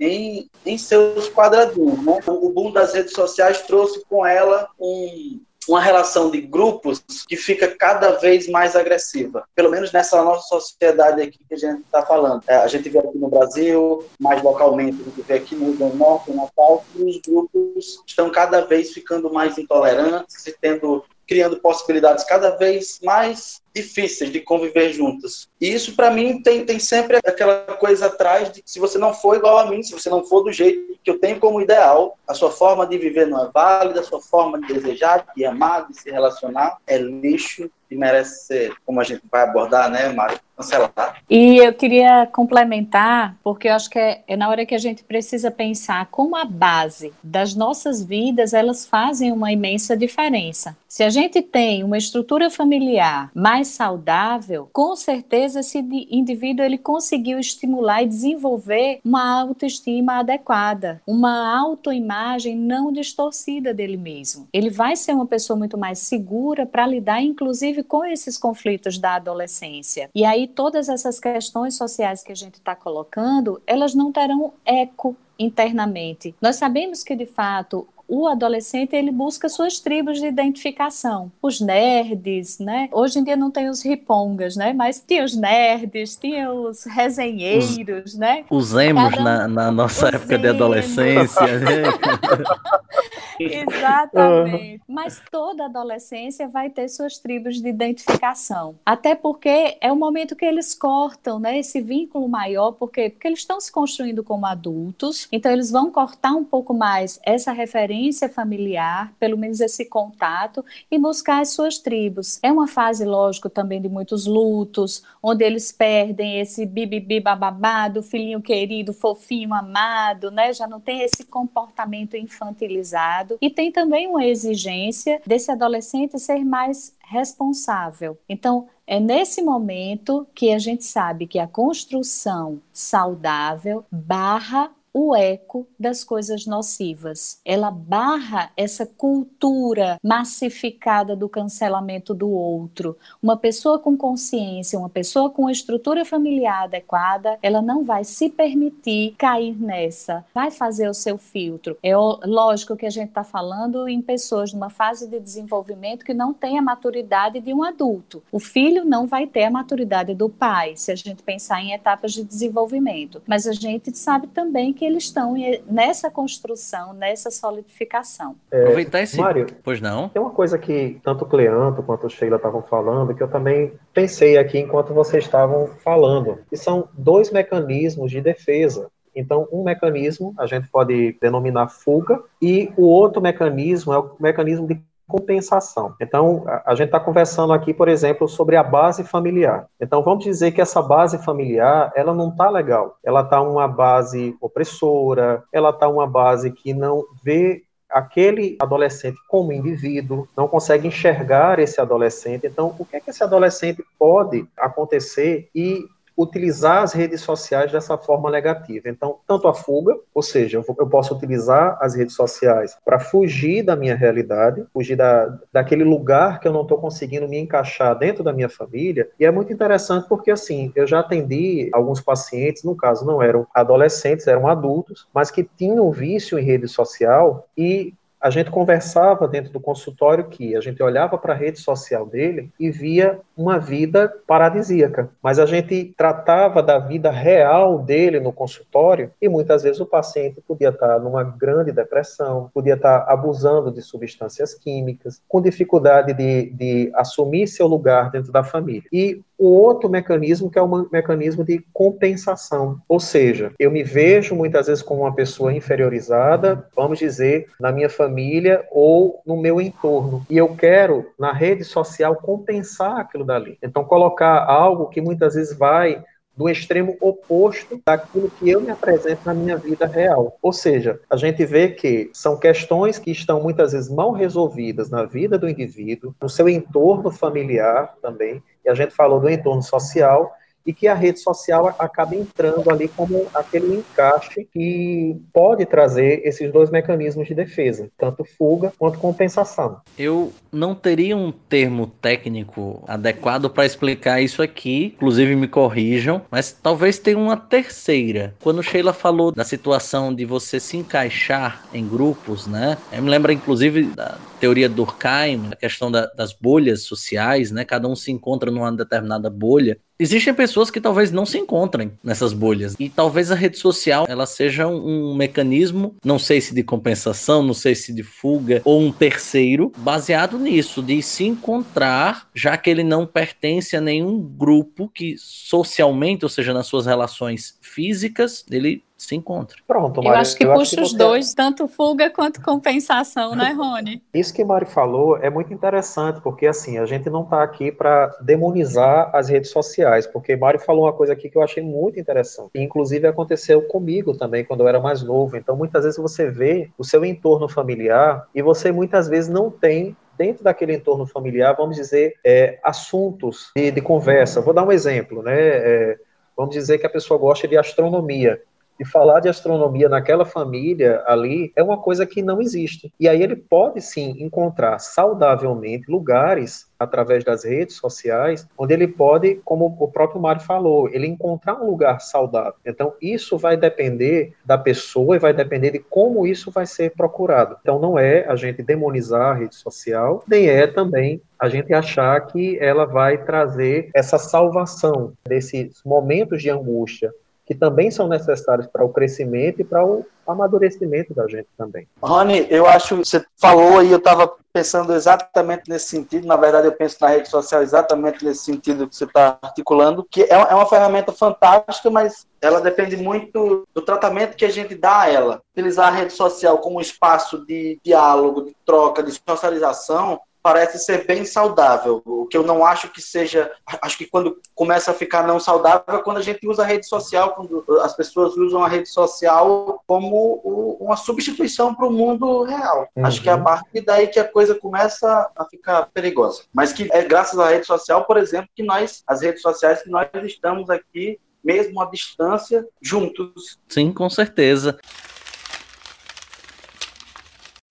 em, 0.00 0.48
em 0.64 0.78
seus 0.78 1.28
quadradinhos. 1.28 2.04
Né? 2.04 2.18
O 2.26 2.50
boom 2.50 2.72
das 2.72 2.94
redes 2.94 3.12
sociais 3.12 3.62
trouxe 3.62 4.04
com 4.08 4.26
ela 4.26 4.68
um, 4.78 5.40
uma 5.68 5.80
relação 5.80 6.30
de 6.30 6.40
grupos 6.40 7.02
que 7.28 7.36
fica 7.36 7.68
cada 7.68 8.12
vez 8.12 8.48
mais 8.48 8.74
agressiva. 8.74 9.44
Pelo 9.54 9.70
menos 9.70 9.92
nessa 9.92 10.22
nossa 10.22 10.48
sociedade 10.48 11.20
aqui 11.20 11.38
que 11.46 11.54
a 11.54 11.58
gente 11.58 11.82
está 11.82 12.02
falando. 12.02 12.42
É, 12.46 12.56
a 12.56 12.66
gente 12.66 12.88
vê 12.88 12.98
aqui 12.98 13.18
no 13.18 13.28
Brasil, 13.28 14.04
mais 14.18 14.42
localmente, 14.42 15.00
a 15.00 15.04
gente 15.04 15.22
vê 15.22 15.34
aqui 15.34 15.54
no 15.54 15.72
Rio 15.72 15.94
Norte, 15.94 16.30
no 16.30 16.36
Natal, 16.36 16.84
que 16.92 17.02
os 17.02 17.20
grupos 17.20 18.02
estão 18.06 18.30
cada 18.30 18.62
vez 18.62 18.92
ficando 18.92 19.32
mais 19.32 19.58
intolerantes 19.58 20.46
e 20.46 20.56
tendo 20.58 21.04
criando 21.26 21.60
possibilidades 21.60 22.24
cada 22.24 22.56
vez 22.56 22.98
mais 23.02 23.60
difíceis 23.78 24.32
de 24.32 24.40
conviver 24.40 24.92
juntas. 24.92 25.48
E 25.60 25.72
isso, 25.72 25.94
para 25.94 26.10
mim, 26.10 26.42
tem, 26.42 26.64
tem 26.64 26.78
sempre 26.78 27.18
aquela 27.18 27.60
coisa 27.78 28.06
atrás 28.06 28.52
de 28.52 28.62
que 28.62 28.70
se 28.70 28.80
você 28.80 28.98
não 28.98 29.14
for 29.14 29.36
igual 29.36 29.58
a 29.58 29.66
mim, 29.70 29.82
se 29.82 29.92
você 29.92 30.10
não 30.10 30.24
for 30.24 30.42
do 30.42 30.52
jeito 30.52 30.98
que 31.02 31.10
eu 31.10 31.18
tenho 31.18 31.38
como 31.38 31.60
ideal, 31.60 32.18
a 32.26 32.34
sua 32.34 32.50
forma 32.50 32.86
de 32.86 32.98
viver 32.98 33.26
não 33.26 33.44
é 33.44 33.50
válida, 33.52 34.00
a 34.00 34.04
sua 34.04 34.20
forma 34.20 34.60
de 34.60 34.74
desejar, 34.74 35.26
de 35.36 35.44
amar, 35.44 35.86
de 35.86 35.98
se 35.98 36.10
relacionar 36.10 36.76
é 36.86 36.98
lixo 36.98 37.70
e 37.90 37.96
merece 37.96 38.46
ser, 38.46 38.74
como 38.84 39.00
a 39.00 39.04
gente 39.04 39.22
vai 39.30 39.42
abordar, 39.42 39.90
né, 39.90 40.08
Mário? 40.12 40.38
Cancelar. 40.56 41.22
E 41.30 41.58
eu 41.58 41.72
queria 41.72 42.26
complementar, 42.26 43.36
porque 43.44 43.68
eu 43.68 43.74
acho 43.74 43.88
que 43.88 43.98
é, 43.98 44.22
é, 44.26 44.36
na 44.36 44.48
hora 44.48 44.66
que 44.66 44.74
a 44.74 44.78
gente 44.78 45.04
precisa 45.04 45.50
pensar 45.50 46.06
como 46.10 46.36
a 46.36 46.44
base 46.44 47.12
das 47.22 47.54
nossas 47.54 48.02
vidas, 48.02 48.52
elas 48.52 48.84
fazem 48.84 49.32
uma 49.32 49.52
imensa 49.52 49.96
diferença. 49.96 50.76
Se 50.88 51.04
a 51.04 51.10
gente 51.10 51.40
tem 51.40 51.84
uma 51.84 51.96
estrutura 51.96 52.50
familiar 52.50 53.30
mais 53.34 53.67
saudável, 53.68 54.68
com 54.72 54.96
certeza 54.96 55.60
esse 55.60 55.78
indivíduo 56.10 56.64
ele 56.64 56.78
conseguiu 56.78 57.38
estimular 57.38 58.02
e 58.02 58.08
desenvolver 58.08 59.00
uma 59.04 59.40
autoestima 59.40 60.18
adequada, 60.18 61.00
uma 61.06 61.56
autoimagem 61.58 62.56
não 62.56 62.92
distorcida 62.92 63.72
dele 63.72 63.96
mesmo. 63.96 64.48
Ele 64.52 64.70
vai 64.70 64.96
ser 64.96 65.12
uma 65.12 65.26
pessoa 65.26 65.56
muito 65.56 65.78
mais 65.78 66.00
segura 66.00 66.66
para 66.66 66.86
lidar, 66.86 67.22
inclusive, 67.22 67.82
com 67.82 68.04
esses 68.04 68.36
conflitos 68.36 68.98
da 68.98 69.14
adolescência. 69.14 70.10
E 70.14 70.24
aí 70.24 70.46
todas 70.46 70.88
essas 70.88 71.20
questões 71.20 71.76
sociais 71.76 72.22
que 72.22 72.32
a 72.32 72.36
gente 72.36 72.54
está 72.54 72.74
colocando, 72.74 73.60
elas 73.66 73.94
não 73.94 74.10
terão 74.10 74.52
eco 74.64 75.16
internamente. 75.38 76.34
Nós 76.40 76.56
sabemos 76.56 77.04
que 77.04 77.14
de 77.14 77.26
fato 77.26 77.86
o 78.08 78.26
adolescente 78.26 78.96
ele 78.96 79.10
busca 79.10 79.50
suas 79.50 79.78
tribos 79.78 80.18
de 80.18 80.26
identificação. 80.26 81.30
Os 81.42 81.60
nerds, 81.60 82.58
né? 82.58 82.88
Hoje 82.90 83.18
em 83.18 83.24
dia 83.24 83.36
não 83.36 83.50
tem 83.50 83.68
os 83.68 83.84
ripongas, 83.84 84.56
né? 84.56 84.72
Mas 84.72 85.04
tinha 85.06 85.22
os 85.22 85.36
nerds, 85.36 86.16
tinha 86.16 86.50
os 86.50 86.84
resenheiros, 86.84 88.12
os, 88.12 88.18
né? 88.18 88.46
Os 88.48 88.74
emos 88.74 89.12
um, 89.12 89.22
na, 89.22 89.46
na, 89.46 89.70
nossa 89.70 90.08
época 90.08 90.34
emos. 90.34 90.42
de 90.42 90.48
adolescência. 90.48 91.46
Exatamente. 93.38 94.82
Mas 94.88 95.22
toda 95.30 95.66
adolescência 95.66 96.48
vai 96.48 96.70
ter 96.70 96.88
suas 96.88 97.18
tribos 97.18 97.60
de 97.60 97.68
identificação. 97.68 98.76
Até 98.84 99.14
porque 99.14 99.76
é 99.80 99.92
o 99.92 99.96
momento 99.96 100.34
que 100.34 100.44
eles 100.44 100.74
cortam, 100.74 101.38
né? 101.38 101.58
Esse 101.58 101.80
vínculo 101.80 102.28
maior, 102.28 102.72
porque, 102.72 103.10
porque 103.10 103.28
eles 103.28 103.40
estão 103.40 103.60
se 103.60 103.70
construindo 103.70 104.24
como 104.24 104.46
adultos, 104.46 105.28
então 105.30 105.52
eles 105.52 105.70
vão 105.70 105.90
cortar 105.90 106.32
um 106.32 106.44
pouco 106.44 106.72
mais 106.72 107.20
essa 107.22 107.52
referência 107.52 107.97
referência 107.98 108.28
familiar, 108.28 109.12
pelo 109.18 109.36
menos 109.36 109.60
esse 109.60 109.84
contato, 109.84 110.64
e 110.90 110.98
buscar 110.98 111.40
as 111.40 111.50
suas 111.50 111.78
tribos. 111.78 112.38
É 112.42 112.52
uma 112.52 112.68
fase, 112.68 113.04
lógico, 113.04 113.50
também 113.50 113.80
de 113.80 113.88
muitos 113.88 114.26
lutos, 114.26 115.02
onde 115.22 115.44
eles 115.44 115.72
perdem 115.72 116.40
esse 116.40 116.64
bibibi 116.64 117.20
bababá 117.20 117.88
do 117.88 118.02
filhinho 118.02 118.40
querido, 118.40 118.92
fofinho, 118.92 119.52
amado, 119.52 120.30
né? 120.30 120.52
Já 120.52 120.66
não 120.66 120.80
tem 120.80 121.02
esse 121.02 121.24
comportamento 121.24 122.16
infantilizado. 122.16 123.36
E 123.40 123.50
tem 123.50 123.72
também 123.72 124.06
uma 124.06 124.24
exigência 124.24 125.20
desse 125.26 125.50
adolescente 125.50 126.18
ser 126.18 126.44
mais 126.44 126.96
responsável. 127.00 128.18
Então, 128.28 128.68
é 128.86 129.00
nesse 129.00 129.42
momento 129.42 130.26
que 130.34 130.52
a 130.52 130.58
gente 130.58 130.84
sabe 130.84 131.26
que 131.26 131.38
a 131.38 131.46
construção 131.46 132.60
saudável 132.72 133.84
barra 133.90 134.70
o 134.98 135.14
eco 135.14 135.64
das 135.78 136.02
coisas 136.02 136.44
nocivas. 136.44 137.40
Ela 137.44 137.70
barra 137.70 138.50
essa 138.56 138.84
cultura 138.84 139.96
massificada 140.02 141.14
do 141.14 141.28
cancelamento 141.28 142.12
do 142.12 142.28
outro. 142.28 142.96
Uma 143.22 143.36
pessoa 143.36 143.78
com 143.78 143.96
consciência, 143.96 144.78
uma 144.78 144.88
pessoa 144.88 145.30
com 145.30 145.48
estrutura 145.48 146.04
familiar 146.04 146.64
adequada, 146.64 147.38
ela 147.40 147.62
não 147.62 147.84
vai 147.84 148.02
se 148.02 148.28
permitir 148.28 149.14
cair 149.16 149.56
nessa, 149.60 150.24
vai 150.34 150.50
fazer 150.50 150.88
o 150.88 150.94
seu 150.94 151.16
filtro. 151.16 151.78
É 151.80 151.96
lógico 151.96 152.76
que 152.76 152.86
a 152.86 152.90
gente 152.90 153.10
está 153.10 153.22
falando 153.22 153.86
em 153.88 154.02
pessoas 154.02 154.52
numa 154.52 154.70
fase 154.70 155.06
de 155.06 155.20
desenvolvimento 155.20 156.04
que 156.04 156.12
não 156.12 156.34
tem 156.34 156.58
a 156.58 156.62
maturidade 156.62 157.38
de 157.38 157.54
um 157.54 157.62
adulto. 157.62 158.22
O 158.32 158.40
filho 158.40 158.84
não 158.84 159.06
vai 159.06 159.28
ter 159.28 159.44
a 159.44 159.50
maturidade 159.50 160.12
do 160.12 160.28
pai, 160.28 160.76
se 160.76 160.90
a 160.90 160.96
gente 160.96 161.22
pensar 161.22 161.62
em 161.62 161.72
etapas 161.72 162.12
de 162.12 162.24
desenvolvimento. 162.24 163.22
Mas 163.26 163.46
a 163.46 163.52
gente 163.52 163.96
sabe 163.96 164.26
também 164.26 164.72
que 164.72 164.87
eles 164.88 165.04
estão 165.04 165.34
nessa 165.66 166.10
construção, 166.10 166.92
nessa 166.92 167.30
solidificação. 167.30 168.36
É, 168.50 168.62
Aproveitar 168.62 169.02
esse. 169.02 169.18
Mário, 169.18 169.46
pois 169.62 169.80
não? 169.80 170.08
Tem 170.08 170.20
uma 170.20 170.30
coisa 170.30 170.58
que 170.58 171.00
tanto 171.02 171.24
o 171.24 171.28
Cleanto 171.28 171.82
quanto 171.82 172.06
o 172.06 172.10
Sheila 172.10 172.36
estavam 172.36 172.62
falando, 172.62 173.14
que 173.14 173.22
eu 173.22 173.28
também 173.28 173.72
pensei 173.92 174.36
aqui 174.36 174.58
enquanto 174.58 174.94
vocês 174.94 175.24
estavam 175.24 175.66
falando, 175.84 176.38
que 176.48 176.56
são 176.56 176.88
dois 176.92 177.30
mecanismos 177.30 178.10
de 178.10 178.20
defesa. 178.20 178.90
Então, 179.14 179.48
um 179.52 179.64
mecanismo 179.64 180.32
a 180.38 180.46
gente 180.46 180.68
pode 180.68 181.16
denominar 181.20 181.68
fuga, 181.68 182.22
e 182.40 182.70
o 182.76 182.84
outro 182.84 183.20
mecanismo 183.20 183.92
é 183.92 183.98
o 183.98 184.12
mecanismo 184.20 184.66
de 184.66 184.80
compensação. 185.08 185.94
Então, 186.00 186.44
a, 186.66 186.74
gente 186.74 186.88
está 186.88 187.00
conversando 187.00 187.52
aqui, 187.52 187.72
por 187.72 187.88
exemplo, 187.88 188.28
sobre 188.28 188.54
a 188.56 188.62
base 188.62 189.02
familiar. 189.02 189.66
Então, 189.80 190.02
vamos 190.02 190.22
dizer 190.22 190.52
que 190.52 190.60
essa 190.60 190.82
base 190.82 191.18
familiar, 191.24 191.90
ela 191.96 192.14
não 192.14 192.28
está 192.28 192.50
legal. 192.50 192.98
Ela 193.02 193.22
está 193.22 193.40
uma 193.40 193.66
base 193.66 194.36
opressora, 194.40 195.42
ela 195.52 195.70
está 195.70 195.88
uma 195.88 196.06
base 196.06 196.52
que 196.52 196.74
não 196.74 197.04
vê 197.24 197.62
aquele 197.90 198.58
adolescente 198.60 199.18
como 199.28 199.50
indivíduo, 199.50 200.28
não 200.36 200.46
consegue 200.46 200.86
enxergar 200.86 201.58
esse 201.58 201.80
adolescente. 201.80 202.46
Então, 202.46 202.74
o 202.78 202.84
que 202.84 202.96
é 202.96 203.00
que 203.00 203.08
esse 203.10 203.24
adolescente 203.24 203.82
pode 203.98 204.46
acontecer 204.56 205.48
e 205.54 205.88
utilizar 206.18 206.82
as 206.82 206.92
redes 206.92 207.20
sociais 207.20 207.70
dessa 207.70 207.96
forma 207.96 208.28
negativa. 208.28 208.88
Então, 208.88 209.18
tanto 209.24 209.46
a 209.46 209.54
fuga, 209.54 209.96
ou 210.12 210.20
seja, 210.20 210.60
eu 210.78 210.86
posso 210.88 211.14
utilizar 211.14 211.78
as 211.80 211.94
redes 211.94 212.16
sociais 212.16 212.76
para 212.84 212.98
fugir 212.98 213.62
da 213.62 213.76
minha 213.76 213.94
realidade, 213.94 214.64
fugir 214.72 214.96
da, 214.96 215.38
daquele 215.52 215.84
lugar 215.84 216.40
que 216.40 216.48
eu 216.48 216.52
não 216.52 216.62
estou 216.62 216.78
conseguindo 216.78 217.28
me 217.28 217.38
encaixar 217.38 217.96
dentro 217.96 218.24
da 218.24 218.32
minha 218.32 218.48
família. 218.48 219.08
E 219.20 219.24
é 219.24 219.30
muito 219.30 219.52
interessante 219.52 220.08
porque, 220.08 220.32
assim, 220.32 220.72
eu 220.74 220.88
já 220.88 220.98
atendi 220.98 221.70
alguns 221.72 222.00
pacientes, 222.00 222.64
no 222.64 222.74
caso 222.74 223.06
não 223.06 223.22
eram 223.22 223.46
adolescentes, 223.54 224.26
eram 224.26 224.48
adultos, 224.48 225.06
mas 225.14 225.30
que 225.30 225.48
tinham 225.56 225.88
vício 225.92 226.36
em 226.36 226.42
rede 226.42 226.66
social 226.66 227.46
e 227.56 227.94
a 228.20 228.30
gente 228.30 228.50
conversava 228.50 229.28
dentro 229.28 229.52
do 229.52 229.60
consultório 229.60 230.28
que 230.28 230.56
a 230.56 230.60
gente 230.60 230.82
olhava 230.82 231.16
para 231.16 231.32
a 231.32 231.36
rede 231.36 231.60
social 231.60 232.04
dele 232.04 232.50
e 232.58 232.70
via 232.70 233.20
uma 233.38 233.58
vida 233.58 234.12
paradisíaca, 234.26 235.08
mas 235.22 235.38
a 235.38 235.46
gente 235.46 235.94
tratava 235.96 236.60
da 236.60 236.78
vida 236.78 237.10
real 237.10 237.78
dele 237.78 238.18
no 238.18 238.32
consultório 238.32 239.12
e 239.22 239.28
muitas 239.28 239.62
vezes 239.62 239.80
o 239.80 239.86
paciente 239.86 240.42
podia 240.46 240.70
estar 240.70 240.98
numa 240.98 241.22
grande 241.22 241.70
depressão, 241.70 242.50
podia 242.52 242.74
estar 242.74 243.06
abusando 243.08 243.70
de 243.70 243.80
substâncias 243.80 244.54
químicas, 244.54 245.22
com 245.28 245.40
dificuldade 245.40 246.12
de, 246.12 246.50
de 246.50 246.90
assumir 246.94 247.46
seu 247.46 247.68
lugar 247.68 248.10
dentro 248.10 248.32
da 248.32 248.42
família. 248.42 248.82
E 248.92 249.22
o 249.38 249.46
outro 249.46 249.88
mecanismo 249.88 250.50
que 250.50 250.58
é 250.58 250.62
o 250.62 250.88
mecanismo 250.90 251.44
de 251.44 251.64
compensação, 251.72 252.80
ou 252.88 252.98
seja, 252.98 253.52
eu 253.58 253.70
me 253.70 253.84
vejo 253.84 254.34
muitas 254.34 254.66
vezes 254.66 254.82
como 254.82 255.02
uma 255.02 255.14
pessoa 255.14 255.54
inferiorizada, 255.54 256.66
vamos 256.74 256.98
dizer, 256.98 257.46
na 257.60 257.70
minha 257.70 257.88
família 257.88 258.66
ou 258.72 259.22
no 259.24 259.36
meu 259.36 259.60
entorno, 259.60 260.26
e 260.28 260.36
eu 260.36 260.56
quero 260.56 261.06
na 261.16 261.32
rede 261.32 261.62
social 261.62 262.16
compensar 262.16 262.98
aquilo 262.98 263.24
dali. 263.28 263.58
Então 263.62 263.84
colocar 263.84 264.44
algo 264.44 264.88
que 264.88 265.00
muitas 265.00 265.34
vezes 265.34 265.56
vai 265.56 266.02
do 266.36 266.48
extremo 266.48 266.96
oposto 267.00 267.80
daquilo 267.84 268.30
que 268.30 268.48
eu 268.48 268.60
me 268.60 268.70
apresento 268.70 269.22
na 269.26 269.34
minha 269.34 269.56
vida 269.56 269.86
real. 269.86 270.38
Ou 270.40 270.52
seja, 270.52 271.00
a 271.10 271.16
gente 271.16 271.44
vê 271.44 271.68
que 271.68 272.10
são 272.14 272.38
questões 272.38 272.96
que 272.96 273.10
estão 273.10 273.42
muitas 273.42 273.72
vezes 273.72 273.90
mal 273.90 274.12
resolvidas 274.12 274.88
na 274.88 275.04
vida 275.04 275.36
do 275.36 275.48
indivíduo, 275.48 276.14
no 276.22 276.28
seu 276.28 276.48
entorno 276.48 277.10
familiar 277.10 277.94
também, 278.00 278.40
a 278.68 278.74
gente 278.74 278.94
falou 278.94 279.18
do 279.18 279.30
entorno 279.30 279.62
social, 279.62 280.30
e 280.68 280.74
que 280.74 280.86
a 280.86 280.92
rede 280.92 281.18
social 281.18 281.74
acaba 281.78 282.14
entrando 282.14 282.70
ali 282.70 282.88
como 282.88 283.26
aquele 283.34 283.76
encaixe 283.76 284.46
que 284.52 285.16
pode 285.32 285.64
trazer 285.64 286.20
esses 286.26 286.52
dois 286.52 286.68
mecanismos 286.68 287.26
de 287.26 287.34
defesa, 287.34 287.88
tanto 287.96 288.22
fuga 288.22 288.70
quanto 288.78 288.98
compensação. 288.98 289.80
Eu 289.98 290.30
não 290.52 290.74
teria 290.74 291.16
um 291.16 291.32
termo 291.32 291.86
técnico 291.86 292.84
adequado 292.86 293.48
para 293.48 293.64
explicar 293.64 294.20
isso 294.20 294.42
aqui, 294.42 294.92
inclusive 294.94 295.34
me 295.34 295.48
corrijam, 295.48 296.20
mas 296.30 296.52
talvez 296.52 296.98
tenha 296.98 297.16
uma 297.16 297.36
terceira. 297.38 298.34
Quando 298.42 298.62
Sheila 298.62 298.92
falou 298.92 299.32
da 299.32 299.44
situação 299.44 300.14
de 300.14 300.26
você 300.26 300.60
se 300.60 300.76
encaixar 300.76 301.64
em 301.72 301.88
grupos, 301.88 302.46
né? 302.46 302.76
Eu 302.92 303.02
me 303.02 303.08
lembra 303.08 303.32
inclusive 303.32 303.84
da 303.84 304.18
teoria 304.38 304.68
Durkheim, 304.68 305.48
a 305.52 305.56
questão 305.56 305.90
da, 305.90 306.06
das 306.06 306.32
bolhas 306.32 306.82
sociais, 306.82 307.50
né? 307.50 307.64
Cada 307.64 307.88
um 307.88 307.96
se 307.96 308.10
encontra 308.10 308.50
numa 308.50 308.72
determinada 308.72 309.28
bolha. 309.28 309.78
Existem 310.00 310.32
pessoas 310.32 310.70
que 310.70 310.80
talvez 310.80 311.10
não 311.10 311.26
se 311.26 311.38
encontrem 311.38 311.90
nessas 312.04 312.32
bolhas 312.32 312.76
e 312.78 312.88
talvez 312.88 313.32
a 313.32 313.34
rede 313.34 313.58
social 313.58 314.06
ela 314.08 314.26
seja 314.26 314.68
um, 314.68 315.10
um 315.10 315.14
mecanismo, 315.16 315.96
não 316.04 316.20
sei 316.20 316.40
se 316.40 316.54
de 316.54 316.62
compensação, 316.62 317.42
não 317.42 317.52
sei 317.52 317.74
se 317.74 317.92
de 317.92 318.04
fuga 318.04 318.62
ou 318.64 318.80
um 318.80 318.92
terceiro, 318.92 319.72
baseado 319.78 320.38
nisso 320.38 320.80
de 320.82 321.02
se 321.02 321.24
encontrar, 321.24 322.28
já 322.32 322.56
que 322.56 322.70
ele 322.70 322.84
não 322.84 323.04
pertence 323.06 323.76
a 323.76 323.80
nenhum 323.80 324.20
grupo 324.20 324.88
que 324.88 325.16
socialmente, 325.18 326.24
ou 326.24 326.28
seja, 326.28 326.54
nas 326.54 326.68
suas 326.68 326.86
relações 326.86 327.58
físicas, 327.60 328.44
ele 328.48 328.84
se 328.98 329.14
encontra. 329.14 329.56
Pronto, 329.64 330.02
Mari, 330.02 330.16
Eu 330.16 330.20
acho 330.20 330.36
que 330.36 330.44
eu 330.44 330.52
puxa 330.54 330.62
acho 330.62 330.76
que 330.76 330.82
os 330.82 330.90
você... 330.90 330.98
dois, 330.98 331.32
tanto 331.32 331.68
fuga 331.68 332.10
quanto 332.10 332.42
compensação, 332.42 333.36
né, 333.36 333.52
Rony? 333.56 334.02
Isso 334.12 334.34
que 334.34 334.44
Mari 334.44 334.66
falou 334.66 335.16
é 335.18 335.30
muito 335.30 335.54
interessante, 335.54 336.20
porque 336.20 336.48
assim, 336.48 336.78
a 336.78 336.84
gente 336.84 337.08
não 337.08 337.22
está 337.22 337.40
aqui 337.44 337.70
para 337.70 338.08
demonizar 338.20 339.08
as 339.14 339.28
redes 339.28 339.50
sociais, 339.50 340.04
porque 340.04 340.36
Mari 340.36 340.58
falou 340.58 340.84
uma 340.84 340.92
coisa 340.92 341.12
aqui 341.12 341.30
que 341.30 341.38
eu 341.38 341.42
achei 341.42 341.62
muito 341.62 342.00
interessante. 342.00 342.50
E, 342.56 342.60
inclusive 342.60 343.06
aconteceu 343.06 343.62
comigo 343.62 344.16
também 344.16 344.44
quando 344.44 344.60
eu 344.60 344.68
era 344.68 344.80
mais 344.80 345.00
novo. 345.00 345.36
Então, 345.36 345.56
muitas 345.56 345.84
vezes 345.84 345.98
você 345.98 346.28
vê 346.28 346.68
o 346.76 346.82
seu 346.82 347.04
entorno 347.04 347.48
familiar 347.48 348.26
e 348.34 348.42
você 348.42 348.72
muitas 348.72 349.08
vezes 349.08 349.30
não 349.30 349.48
tem 349.48 349.96
dentro 350.18 350.42
daquele 350.42 350.74
entorno 350.74 351.06
familiar, 351.06 351.54
vamos 351.56 351.76
dizer, 351.76 352.14
é, 352.24 352.58
assuntos 352.64 353.52
de, 353.54 353.70
de, 353.70 353.80
conversa. 353.80 354.40
Vou 354.40 354.52
dar 354.52 354.64
um 354.64 354.72
exemplo, 354.72 355.22
né? 355.22 355.36
É, 355.38 355.98
vamos 356.36 356.52
dizer 356.52 356.78
que 356.78 356.86
a 356.86 356.90
pessoa 356.90 357.16
gosta 357.16 357.46
de 357.46 357.56
astronomia 357.56 358.42
e 358.78 358.84
falar 358.84 359.20
de 359.20 359.28
astronomia 359.28 359.88
naquela 359.88 360.24
família 360.24 361.02
ali 361.06 361.52
é 361.56 361.62
uma 361.62 361.78
coisa 361.78 362.06
que 362.06 362.22
não 362.22 362.40
existe. 362.40 362.92
E 362.98 363.08
aí 363.08 363.22
ele 363.22 363.36
pode 363.36 363.80
sim 363.80 364.16
encontrar 364.22 364.78
saudavelmente 364.78 365.90
lugares 365.90 366.68
através 366.78 367.24
das 367.24 367.44
redes 367.44 367.76
sociais, 367.76 368.46
onde 368.56 368.72
ele 368.72 368.86
pode, 368.86 369.40
como 369.44 369.76
o 369.78 369.88
próprio 369.88 370.20
Mário 370.20 370.40
falou, 370.40 370.88
ele 370.88 371.06
encontrar 371.06 371.60
um 371.60 371.68
lugar 371.68 372.00
saudável. 372.00 372.54
Então, 372.64 372.94
isso 373.02 373.36
vai 373.36 373.56
depender 373.56 374.32
da 374.44 374.56
pessoa 374.56 375.16
e 375.16 375.18
vai 375.18 375.32
depender 375.32 375.72
de 375.72 375.80
como 375.80 376.26
isso 376.26 376.50
vai 376.50 376.66
ser 376.66 376.92
procurado. 376.92 377.56
Então, 377.60 377.80
não 377.80 377.98
é 377.98 378.24
a 378.28 378.36
gente 378.36 378.62
demonizar 378.62 379.32
a 379.32 379.34
rede 379.34 379.56
social, 379.56 380.22
nem 380.28 380.48
é 380.48 380.66
também 380.66 381.20
a 381.38 381.48
gente 381.48 381.72
achar 381.72 382.20
que 382.26 382.58
ela 382.58 382.84
vai 382.84 383.18
trazer 383.18 383.90
essa 383.94 384.18
salvação 384.18 385.12
desses 385.26 385.80
momentos 385.84 386.42
de 386.42 386.50
angústia 386.50 387.12
que 387.48 387.54
também 387.54 387.90
são 387.90 388.06
necessários 388.06 388.66
para 388.66 388.84
o 388.84 388.90
crescimento 388.90 389.62
e 389.62 389.64
para 389.64 389.82
o 389.82 390.04
amadurecimento 390.26 391.14
da 391.14 391.26
gente 391.26 391.48
também. 391.56 391.88
Rony, 392.02 392.46
eu 392.50 392.66
acho 392.66 392.88
que 392.88 393.06
você 393.06 393.24
falou 393.40 393.82
e 393.82 393.90
eu 393.90 393.96
estava 393.96 394.30
pensando 394.52 394.92
exatamente 394.92 395.62
nesse 395.66 395.86
sentido, 395.88 396.26
na 396.26 396.36
verdade 396.36 396.66
eu 396.66 396.72
penso 396.72 396.98
na 397.00 397.08
rede 397.08 397.28
social 397.28 397.62
exatamente 397.62 398.22
nesse 398.22 398.44
sentido 398.44 398.86
que 398.86 398.94
você 398.94 399.04
está 399.04 399.38
articulando, 399.40 400.06
que 400.10 400.24
é, 400.24 400.34
é 400.34 400.54
uma 400.54 400.66
ferramenta 400.66 401.10
fantástica, 401.10 401.88
mas 401.90 402.26
ela 402.42 402.60
depende 402.60 402.96
muito 402.98 403.66
do 403.74 403.80
tratamento 403.80 404.36
que 404.36 404.44
a 404.44 404.50
gente 404.50 404.74
dá 404.74 405.00
a 405.00 405.10
ela. 405.10 405.40
Utilizar 405.56 405.88
a 405.88 405.96
rede 405.96 406.12
social 406.12 406.58
como 406.58 406.76
um 406.76 406.82
espaço 406.82 407.46
de 407.46 407.80
diálogo, 407.82 408.44
de 408.44 408.54
troca, 408.66 409.02
de 409.02 409.18
socialização, 409.26 410.20
parece 410.42 410.78
ser 410.78 411.06
bem 411.06 411.24
saudável. 411.24 412.02
O 412.04 412.26
que 412.26 412.36
eu 412.36 412.42
não 412.42 412.64
acho 412.64 412.88
que 412.90 413.00
seja. 413.00 413.50
Acho 413.82 413.98
que 413.98 414.06
quando 414.06 414.40
começa 414.54 414.90
a 414.90 414.94
ficar 414.94 415.26
não 415.26 415.40
saudável 415.40 415.82
é 415.88 416.02
quando 416.02 416.18
a 416.18 416.22
gente 416.22 416.46
usa 416.46 416.62
a 416.62 416.66
rede 416.66 416.86
social, 416.86 417.34
quando 417.34 417.64
as 417.82 417.94
pessoas 417.96 418.36
usam 418.36 418.62
a 418.62 418.68
rede 418.68 418.88
social 418.88 419.82
como 419.86 420.76
uma 420.80 420.96
substituição 420.96 421.74
para 421.74 421.86
o 421.86 421.92
mundo 421.92 422.44
real. 422.44 422.88
Uhum. 422.96 423.06
Acho 423.06 423.22
que 423.22 423.28
é 423.28 423.32
a 423.32 423.36
uhum. 423.36 423.44
partir 423.44 423.80
daí 423.82 424.06
que 424.06 424.20
a 424.20 424.28
coisa 424.28 424.54
começa 424.54 425.30
a 425.36 425.44
ficar 425.46 425.88
perigosa. 425.92 426.42
Mas 426.52 426.72
que 426.72 426.88
é 426.92 427.02
graças 427.02 427.38
à 427.38 427.48
rede 427.48 427.66
social, 427.66 428.04
por 428.04 428.16
exemplo, 428.16 428.48
que 428.54 428.62
nós, 428.62 429.02
as 429.06 429.22
redes 429.22 429.42
sociais, 429.42 429.82
que 429.82 429.90
nós 429.90 430.08
estamos 430.24 430.70
aqui 430.70 431.18
mesmo 431.42 431.80
à 431.80 431.86
distância, 431.86 432.66
juntos. 432.82 433.58
Sim, 433.68 433.92
com 433.92 434.10
certeza. 434.10 434.78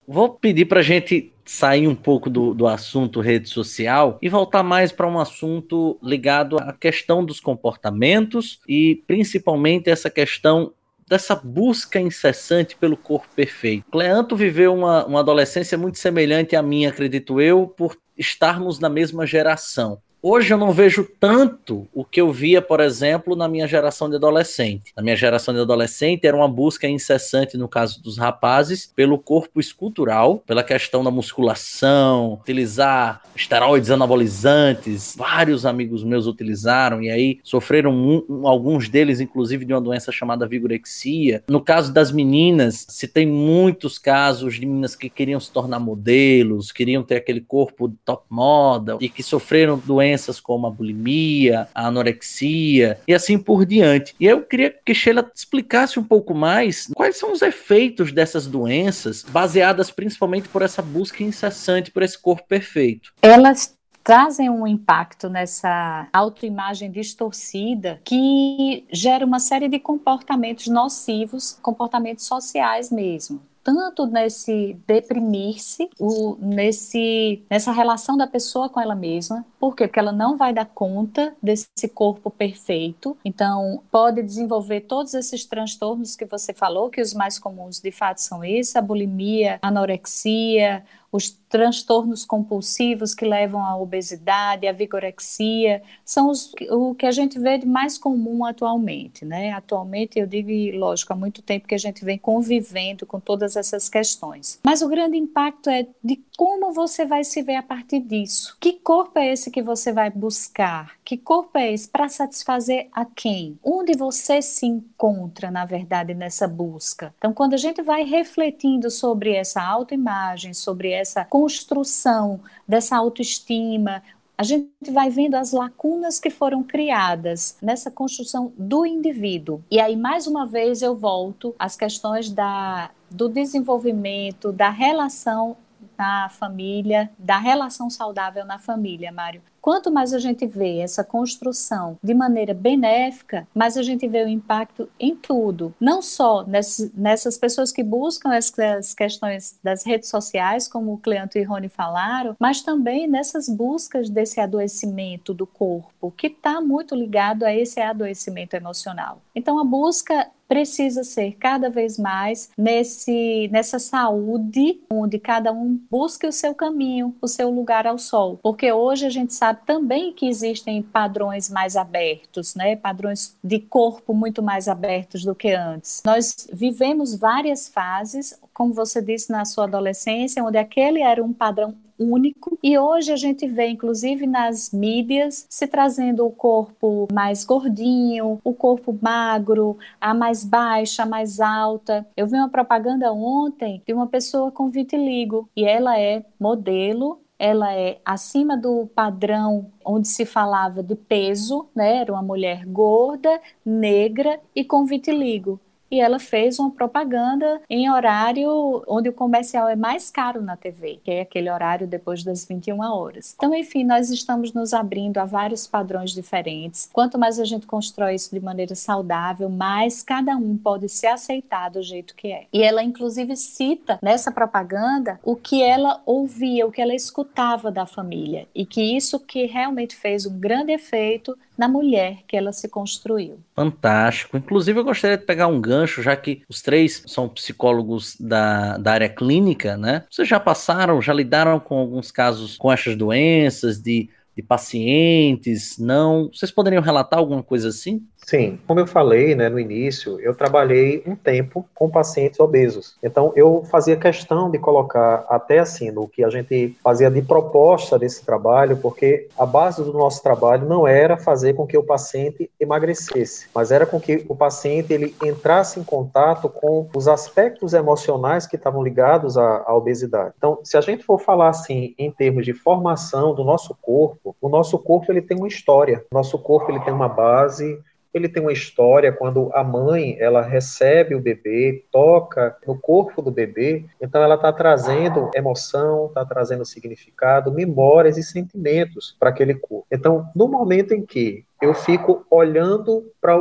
Vou 0.06 0.30
pedir 0.30 0.64
para 0.64 0.80
a 0.80 0.82
gente 0.82 1.34
sair 1.48 1.88
um 1.88 1.94
pouco 1.94 2.28
do, 2.28 2.52
do 2.52 2.66
assunto 2.66 3.20
rede 3.20 3.48
social 3.48 4.18
e 4.20 4.28
voltar 4.28 4.62
mais 4.62 4.92
para 4.92 5.08
um 5.08 5.18
assunto 5.18 5.98
ligado 6.02 6.58
à 6.58 6.74
questão 6.74 7.24
dos 7.24 7.40
comportamentos 7.40 8.60
e 8.68 9.02
principalmente 9.06 9.88
essa 9.88 10.10
questão 10.10 10.74
dessa 11.08 11.34
busca 11.34 11.98
incessante 11.98 12.76
pelo 12.76 12.98
corpo 12.98 13.28
perfeito. 13.34 13.86
Cleanto 13.90 14.36
viveu 14.36 14.74
uma, 14.74 15.06
uma 15.06 15.20
adolescência 15.20 15.78
muito 15.78 15.98
semelhante 15.98 16.54
à 16.54 16.62
minha, 16.62 16.90
acredito 16.90 17.40
eu, 17.40 17.66
por 17.66 17.96
estarmos 18.16 18.78
na 18.78 18.90
mesma 18.90 19.26
geração. 19.26 20.02
Hoje 20.20 20.52
eu 20.52 20.58
não 20.58 20.72
vejo 20.72 21.08
tanto 21.20 21.86
o 21.94 22.04
que 22.04 22.20
eu 22.20 22.32
via, 22.32 22.60
por 22.60 22.80
exemplo, 22.80 23.36
na 23.36 23.46
minha 23.46 23.68
geração 23.68 24.10
de 24.10 24.16
adolescente. 24.16 24.92
Na 24.96 25.02
minha 25.02 25.14
geração 25.14 25.54
de 25.54 25.60
adolescente 25.60 26.26
era 26.26 26.36
uma 26.36 26.48
busca 26.48 26.88
incessante, 26.88 27.56
no 27.56 27.68
caso 27.68 28.02
dos 28.02 28.18
rapazes, 28.18 28.92
pelo 28.96 29.16
corpo 29.16 29.60
escultural, 29.60 30.42
pela 30.44 30.64
questão 30.64 31.04
da 31.04 31.10
musculação, 31.10 32.32
utilizar 32.40 33.22
esteroides 33.36 33.92
anabolizantes. 33.92 35.14
Vários 35.16 35.64
amigos 35.64 36.02
meus 36.02 36.26
utilizaram 36.26 37.00
e 37.00 37.10
aí 37.10 37.38
sofreram 37.44 37.92
um, 37.92 38.48
alguns 38.48 38.88
deles, 38.88 39.20
inclusive, 39.20 39.64
de 39.64 39.72
uma 39.72 39.80
doença 39.80 40.10
chamada 40.10 40.48
vigorexia. 40.48 41.44
No 41.48 41.60
caso 41.60 41.92
das 41.92 42.10
meninas, 42.10 42.86
se 42.88 43.06
tem 43.06 43.24
muitos 43.24 43.98
casos 43.98 44.56
de 44.56 44.66
meninas 44.66 44.96
que 44.96 45.08
queriam 45.08 45.38
se 45.38 45.52
tornar 45.52 45.78
modelos, 45.78 46.72
queriam 46.72 47.04
ter 47.04 47.16
aquele 47.16 47.40
corpo 47.40 47.94
top 48.04 48.24
model 48.28 48.98
e 49.00 49.08
que 49.08 49.22
sofreram 49.22 49.78
doenças 49.78 50.07
doenças 50.08 50.40
como 50.40 50.66
a 50.66 50.70
bulimia, 50.70 51.68
a 51.74 51.86
anorexia 51.86 52.98
e 53.06 53.14
assim 53.14 53.38
por 53.38 53.66
diante. 53.66 54.14
E 54.18 54.26
eu 54.26 54.42
queria 54.42 54.74
que 54.84 54.94
Sheila 54.94 55.30
explicasse 55.34 55.98
um 55.98 56.04
pouco 56.04 56.34
mais 56.34 56.88
quais 56.94 57.18
são 57.18 57.32
os 57.32 57.42
efeitos 57.42 58.10
dessas 58.10 58.46
doenças, 58.46 59.22
baseadas 59.22 59.90
principalmente 59.90 60.48
por 60.48 60.62
essa 60.62 60.80
busca 60.80 61.22
incessante 61.22 61.90
por 61.90 62.02
esse 62.02 62.18
corpo 62.18 62.46
perfeito. 62.48 63.12
Elas 63.20 63.76
trazem 64.02 64.48
um 64.48 64.66
impacto 64.66 65.28
nessa 65.28 66.08
autoimagem 66.12 66.90
distorcida 66.90 68.00
que 68.04 68.86
gera 68.90 69.26
uma 69.26 69.38
série 69.38 69.68
de 69.68 69.78
comportamentos 69.78 70.68
nocivos, 70.68 71.58
comportamentos 71.60 72.24
sociais 72.24 72.90
mesmo 72.90 73.42
tanto 73.68 74.06
nesse 74.06 74.78
deprimir-se, 74.86 75.90
nesse, 76.38 77.44
nessa 77.50 77.70
relação 77.70 78.16
da 78.16 78.26
pessoa 78.26 78.66
com 78.70 78.80
ela 78.80 78.94
mesma. 78.94 79.44
Por 79.60 79.76
quê? 79.76 79.86
Porque 79.86 79.98
ela 79.98 80.10
não 80.10 80.38
vai 80.38 80.54
dar 80.54 80.64
conta 80.64 81.36
desse 81.42 81.86
corpo 81.92 82.30
perfeito. 82.30 83.14
Então, 83.22 83.82
pode 83.90 84.22
desenvolver 84.22 84.80
todos 84.80 85.12
esses 85.12 85.44
transtornos 85.44 86.16
que 86.16 86.24
você 86.24 86.54
falou, 86.54 86.88
que 86.88 87.02
os 87.02 87.12
mais 87.12 87.38
comuns 87.38 87.78
de 87.78 87.92
fato 87.92 88.22
são 88.22 88.42
esses: 88.42 88.74
a 88.74 88.80
bulimia, 88.80 89.58
a 89.60 89.68
anorexia, 89.68 90.82
os 91.12 91.30
transtornos 91.48 92.24
compulsivos 92.24 93.14
que 93.14 93.24
levam 93.24 93.64
à 93.64 93.76
obesidade, 93.76 94.66
à 94.66 94.72
vigorexia, 94.72 95.82
são 96.04 96.30
os, 96.30 96.52
o 96.70 96.94
que 96.94 97.06
a 97.06 97.10
gente 97.10 97.38
vê 97.38 97.58
de 97.58 97.66
mais 97.66 97.96
comum 97.96 98.44
atualmente, 98.44 99.24
né? 99.24 99.52
Atualmente, 99.52 100.18
eu 100.18 100.26
digo, 100.26 100.50
e 100.50 100.72
lógico, 100.72 101.12
há 101.12 101.16
muito 101.16 101.42
tempo 101.42 101.66
que 101.66 101.74
a 101.74 101.78
gente 101.78 102.04
vem 102.04 102.18
convivendo 102.18 103.06
com 103.06 103.18
todas 103.18 103.56
essas 103.56 103.88
questões. 103.88 104.60
Mas 104.62 104.82
o 104.82 104.88
grande 104.88 105.16
impacto 105.16 105.70
é 105.70 105.86
de 106.02 106.22
como 106.36 106.72
você 106.72 107.04
vai 107.04 107.24
se 107.24 107.42
ver 107.42 107.56
a 107.56 107.62
partir 107.62 108.00
disso. 108.00 108.56
Que 108.60 108.74
corpo 108.74 109.18
é 109.18 109.32
esse 109.32 109.50
que 109.50 109.62
você 109.62 109.92
vai 109.92 110.10
buscar? 110.10 110.92
Que 111.04 111.16
corpo 111.16 111.58
é 111.58 111.72
esse 111.72 111.88
para 111.88 112.08
satisfazer 112.08 112.88
a 112.92 113.04
quem? 113.04 113.58
Onde 113.62 113.96
você 113.96 114.40
se 114.40 114.66
encontra, 114.66 115.50
na 115.50 115.64
verdade, 115.64 116.14
nessa 116.14 116.46
busca? 116.46 117.12
Então, 117.18 117.32
quando 117.32 117.54
a 117.54 117.56
gente 117.56 117.82
vai 117.82 118.04
refletindo 118.04 118.90
sobre 118.90 119.32
essa 119.32 119.62
autoimagem, 119.62 120.54
sobre 120.54 120.90
essa 120.90 121.24
construção 121.38 122.40
dessa 122.66 122.96
autoestima, 122.96 124.02
a 124.36 124.42
gente 124.42 124.90
vai 124.90 125.08
vendo 125.08 125.36
as 125.36 125.52
lacunas 125.52 126.18
que 126.18 126.30
foram 126.30 126.64
criadas 126.64 127.56
nessa 127.62 127.92
construção 127.92 128.52
do 128.58 128.84
indivíduo. 128.84 129.62
E 129.70 129.78
aí, 129.78 129.96
mais 129.96 130.26
uma 130.26 130.44
vez, 130.44 130.82
eu 130.82 130.96
volto 130.96 131.54
às 131.56 131.76
questões 131.76 132.28
da, 132.28 132.90
do 133.08 133.28
desenvolvimento, 133.28 134.50
da 134.50 134.68
relação 134.68 135.56
na 135.98 136.28
família, 136.28 137.10
da 137.18 137.38
relação 137.38 137.90
saudável 137.90 138.44
na 138.44 138.58
família, 138.58 139.10
Mário. 139.10 139.42
Quanto 139.60 139.90
mais 139.90 140.14
a 140.14 140.18
gente 140.18 140.46
vê 140.46 140.78
essa 140.78 141.04
construção 141.04 141.98
de 142.02 142.14
maneira 142.14 142.54
benéfica, 142.54 143.46
mais 143.54 143.76
a 143.76 143.82
gente 143.82 144.06
vê 144.06 144.24
o 144.24 144.28
impacto 144.28 144.88
em 144.98 145.14
tudo. 145.14 145.74
Não 145.80 146.00
só 146.00 146.42
nessas, 146.46 146.90
nessas 146.94 147.36
pessoas 147.36 147.70
que 147.72 147.82
buscam 147.82 148.32
essas 148.32 148.94
questões 148.94 149.58
das 149.62 149.84
redes 149.84 150.08
sociais, 150.08 150.68
como 150.68 150.94
o 150.94 150.98
Cleanto 150.98 151.36
e 151.36 151.42
Rony 151.42 151.68
falaram, 151.68 152.36
mas 152.38 152.62
também 152.62 153.06
nessas 153.06 153.48
buscas 153.48 154.08
desse 154.08 154.40
adoecimento 154.40 155.34
do 155.34 155.46
corpo, 155.46 156.14
que 156.16 156.28
está 156.28 156.60
muito 156.60 156.94
ligado 156.94 157.42
a 157.42 157.54
esse 157.54 157.80
adoecimento 157.80 158.54
emocional. 158.54 159.20
Então, 159.34 159.58
a 159.58 159.64
busca 159.64 160.30
precisa 160.48 161.04
ser 161.04 161.36
cada 161.38 161.68
vez 161.68 161.98
mais 161.98 162.50
nesse 162.56 163.48
nessa 163.52 163.78
saúde 163.78 164.80
onde 164.90 165.18
cada 165.18 165.52
um 165.52 165.78
busque 165.90 166.26
o 166.26 166.32
seu 166.32 166.54
caminho, 166.54 167.14
o 167.20 167.28
seu 167.28 167.50
lugar 167.50 167.86
ao 167.86 167.98
sol, 167.98 168.38
porque 168.42 168.72
hoje 168.72 169.06
a 169.06 169.10
gente 169.10 169.34
sabe 169.34 169.60
também 169.66 170.12
que 170.12 170.26
existem 170.26 170.82
padrões 170.82 171.50
mais 171.50 171.76
abertos, 171.76 172.54
né? 172.54 172.74
Padrões 172.76 173.36
de 173.44 173.58
corpo 173.58 174.14
muito 174.14 174.42
mais 174.42 174.68
abertos 174.68 175.24
do 175.24 175.34
que 175.34 175.52
antes. 175.52 176.02
Nós 176.04 176.48
vivemos 176.52 177.14
várias 177.14 177.68
fases, 177.68 178.38
como 178.54 178.72
você 178.72 179.02
disse 179.02 179.30
na 179.30 179.44
sua 179.44 179.64
adolescência, 179.64 180.42
onde 180.42 180.56
aquele 180.56 181.02
era 181.02 181.22
um 181.22 181.32
padrão 181.32 181.74
único. 181.98 182.58
E 182.62 182.78
hoje 182.78 183.12
a 183.12 183.16
gente 183.16 183.46
vê, 183.46 183.68
inclusive 183.68 184.26
nas 184.26 184.70
mídias, 184.72 185.46
se 185.48 185.66
trazendo 185.66 186.24
o 186.26 186.30
corpo 186.30 187.08
mais 187.12 187.44
gordinho, 187.44 188.40
o 188.44 188.54
corpo 188.54 188.96
magro, 189.00 189.76
a 190.00 190.14
mais 190.14 190.44
baixa, 190.44 191.02
a 191.02 191.06
mais 191.06 191.40
alta. 191.40 192.06
Eu 192.16 192.26
vi 192.26 192.36
uma 192.36 192.48
propaganda 192.48 193.12
ontem 193.12 193.82
de 193.86 193.92
uma 193.92 194.06
pessoa 194.06 194.50
com 194.50 194.70
vitiligo 194.70 195.48
e 195.56 195.64
ela 195.64 195.98
é 195.98 196.24
modelo 196.38 197.20
ela 197.38 197.72
é 197.72 198.00
acima 198.04 198.56
do 198.56 198.88
padrão 198.94 199.70
onde 199.84 200.08
se 200.08 200.26
falava 200.26 200.82
de 200.82 200.96
peso, 200.96 201.68
né? 201.74 201.98
Era 201.98 202.12
uma 202.12 202.22
mulher 202.22 202.66
gorda, 202.66 203.40
negra 203.64 204.40
e 204.54 204.64
com 204.64 204.84
vitiligo 204.84 205.60
e 205.90 206.00
ela 206.00 206.18
fez 206.18 206.58
uma 206.58 206.70
propaganda 206.70 207.60
em 207.68 207.90
horário 207.90 208.82
onde 208.86 209.08
o 209.08 209.12
comercial 209.12 209.68
é 209.68 209.76
mais 209.76 210.10
caro 210.10 210.42
na 210.42 210.56
TV, 210.56 211.00
que 211.02 211.10
é 211.10 211.20
aquele 211.22 211.50
horário 211.50 211.86
depois 211.86 212.22
das 212.22 212.44
21 212.44 212.80
horas. 212.80 213.34
Então, 213.36 213.54
enfim, 213.54 213.84
nós 213.84 214.10
estamos 214.10 214.52
nos 214.52 214.72
abrindo 214.72 215.18
a 215.18 215.24
vários 215.24 215.66
padrões 215.66 216.12
diferentes. 216.12 216.88
Quanto 216.92 217.18
mais 217.18 217.38
a 217.38 217.44
gente 217.44 217.66
constrói 217.66 218.14
isso 218.14 218.34
de 218.34 218.40
maneira 218.40 218.74
saudável, 218.74 219.48
mais 219.48 220.02
cada 220.02 220.36
um 220.36 220.56
pode 220.56 220.88
se 220.88 221.06
aceitar 221.06 221.70
do 221.70 221.82
jeito 221.82 222.14
que 222.14 222.28
é. 222.28 222.46
E 222.52 222.62
ela, 222.62 222.82
inclusive, 222.82 223.36
cita 223.36 223.98
nessa 224.02 224.30
propaganda 224.30 225.18
o 225.22 225.36
que 225.36 225.62
ela 225.62 226.02
ouvia, 226.04 226.66
o 226.66 226.72
que 226.72 226.82
ela 226.82 226.94
escutava 226.94 227.70
da 227.70 227.86
família, 227.86 228.46
e 228.54 228.64
que 228.64 228.82
isso 228.82 229.18
que 229.20 229.46
realmente 229.46 229.96
fez 229.96 230.26
um 230.26 230.38
grande 230.38 230.72
efeito 230.72 231.36
na 231.58 231.66
mulher 231.66 232.20
que 232.28 232.36
ela 232.36 232.52
se 232.52 232.68
construiu. 232.68 233.40
Fantástico. 233.56 234.36
Inclusive, 234.36 234.78
eu 234.78 234.84
gostaria 234.84 235.18
de 235.18 235.24
pegar 235.24 235.48
um 235.48 235.60
gancho, 235.60 236.00
já 236.00 236.14
que 236.14 236.42
os 236.48 236.62
três 236.62 237.02
são 237.06 237.28
psicólogos 237.28 238.16
da, 238.20 238.78
da 238.78 238.92
área 238.92 239.08
clínica, 239.08 239.76
né? 239.76 240.04
Vocês 240.08 240.28
já 240.28 240.38
passaram, 240.38 241.02
já 241.02 241.12
lidaram 241.12 241.58
com 241.58 241.76
alguns 241.76 242.12
casos 242.12 242.56
com 242.56 242.70
essas 242.70 242.94
doenças, 242.94 243.82
de, 243.82 244.08
de 244.36 244.42
pacientes, 244.42 245.76
não? 245.78 246.30
Vocês 246.32 246.52
poderiam 246.52 246.80
relatar 246.80 247.18
alguma 247.18 247.42
coisa 247.42 247.70
assim? 247.70 248.06
Sim, 248.18 248.58
como 248.66 248.80
eu 248.80 248.86
falei 248.86 249.34
né, 249.34 249.48
no 249.48 249.58
início, 249.58 250.20
eu 250.20 250.34
trabalhei 250.34 251.02
um 251.06 251.16
tempo 251.16 251.66
com 251.74 251.88
pacientes 251.88 252.38
obesos. 252.38 252.96
Então, 253.02 253.32
eu 253.34 253.64
fazia 253.70 253.96
questão 253.96 254.50
de 254.50 254.58
colocar 254.58 255.24
até 255.30 255.60
assim, 255.60 255.90
no 255.90 256.06
que 256.06 256.22
a 256.22 256.28
gente 256.28 256.76
fazia 256.82 257.10
de 257.10 257.22
proposta 257.22 257.98
desse 257.98 258.24
trabalho, 258.24 258.76
porque 258.76 259.28
a 259.38 259.46
base 259.46 259.82
do 259.82 259.92
nosso 259.92 260.22
trabalho 260.22 260.68
não 260.68 260.86
era 260.86 261.16
fazer 261.16 261.54
com 261.54 261.66
que 261.66 261.78
o 261.78 261.82
paciente 261.82 262.50
emagrecesse, 262.60 263.48
mas 263.54 263.70
era 263.70 263.86
com 263.86 263.98
que 263.98 264.24
o 264.28 264.36
paciente 264.36 264.92
ele 264.92 265.14
entrasse 265.24 265.80
em 265.80 265.84
contato 265.84 266.48
com 266.48 266.88
os 266.94 267.08
aspectos 267.08 267.72
emocionais 267.72 268.46
que 268.46 268.56
estavam 268.56 268.82
ligados 268.82 269.38
à, 269.38 269.64
à 269.66 269.74
obesidade. 269.74 270.34
Então, 270.36 270.58
se 270.64 270.76
a 270.76 270.80
gente 270.80 271.02
for 271.02 271.18
falar 271.18 271.48
assim 271.48 271.94
em 271.98 272.10
termos 272.10 272.44
de 272.44 272.52
formação 272.52 273.34
do 273.34 273.42
nosso 273.42 273.74
corpo, 273.80 274.36
o 274.40 274.48
nosso 274.48 274.78
corpo 274.78 275.10
ele 275.10 275.22
tem 275.22 275.36
uma 275.36 275.48
história, 275.48 276.04
o 276.10 276.14
nosso 276.14 276.38
corpo 276.38 276.70
ele 276.70 276.80
tem 276.80 276.92
uma 276.92 277.08
base, 277.08 277.80
ele 278.12 278.28
tem 278.28 278.42
uma 278.42 278.52
história 278.52 279.12
quando 279.12 279.50
a 279.52 279.62
mãe 279.62 280.16
ela 280.18 280.42
recebe 280.42 281.14
o 281.14 281.20
bebê, 281.20 281.84
toca 281.90 282.56
no 282.66 282.78
corpo 282.78 283.20
do 283.20 283.30
bebê, 283.30 283.84
então 284.00 284.22
ela 284.22 284.34
está 284.34 284.52
trazendo 284.52 285.30
emoção, 285.34 286.06
está 286.06 286.24
trazendo 286.24 286.64
significado, 286.64 287.52
memórias 287.52 288.16
e 288.16 288.22
sentimentos 288.22 289.16
para 289.18 289.30
aquele 289.30 289.54
corpo. 289.54 289.86
Então, 289.90 290.28
no 290.34 290.48
momento 290.48 290.94
em 290.94 291.04
que 291.04 291.44
eu 291.60 291.74
fico 291.74 292.26
olhando 292.30 293.12
para 293.20 293.36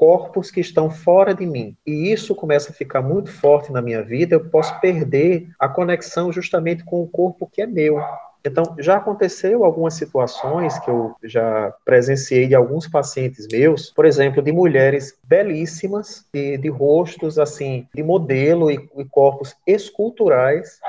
corpos 0.00 0.50
que 0.50 0.60
estão 0.60 0.88
fora 0.88 1.34
de 1.34 1.44
mim. 1.44 1.76
E 1.86 2.10
isso 2.10 2.34
começa 2.34 2.70
a 2.70 2.74
ficar 2.74 3.02
muito 3.02 3.30
forte 3.30 3.70
na 3.70 3.82
minha 3.82 4.02
vida, 4.02 4.34
eu 4.34 4.48
posso 4.48 4.80
perder 4.80 5.50
a 5.58 5.68
conexão 5.68 6.32
justamente 6.32 6.82
com 6.82 7.02
o 7.02 7.06
corpo 7.06 7.46
que 7.46 7.60
é 7.60 7.66
meu. 7.66 8.02
Então, 8.44 8.74
já 8.78 8.96
aconteceu 8.96 9.64
algumas 9.64 9.94
situações 9.94 10.78
que 10.78 10.90
eu 10.90 11.14
já 11.22 11.74
presenciei 11.84 12.46
de 12.46 12.54
alguns 12.54 12.88
pacientes 12.88 13.46
meus, 13.50 13.90
por 13.90 14.06
exemplo, 14.06 14.42
de 14.42 14.50
mulheres 14.50 15.14
belíssimas, 15.22 16.26
de, 16.32 16.56
de 16.56 16.68
rostos 16.68 17.38
assim, 17.38 17.86
de 17.94 18.02
modelo 18.02 18.70
e, 18.70 18.88
e 18.96 19.04
corpos 19.04 19.54
esculturais, 19.66 20.80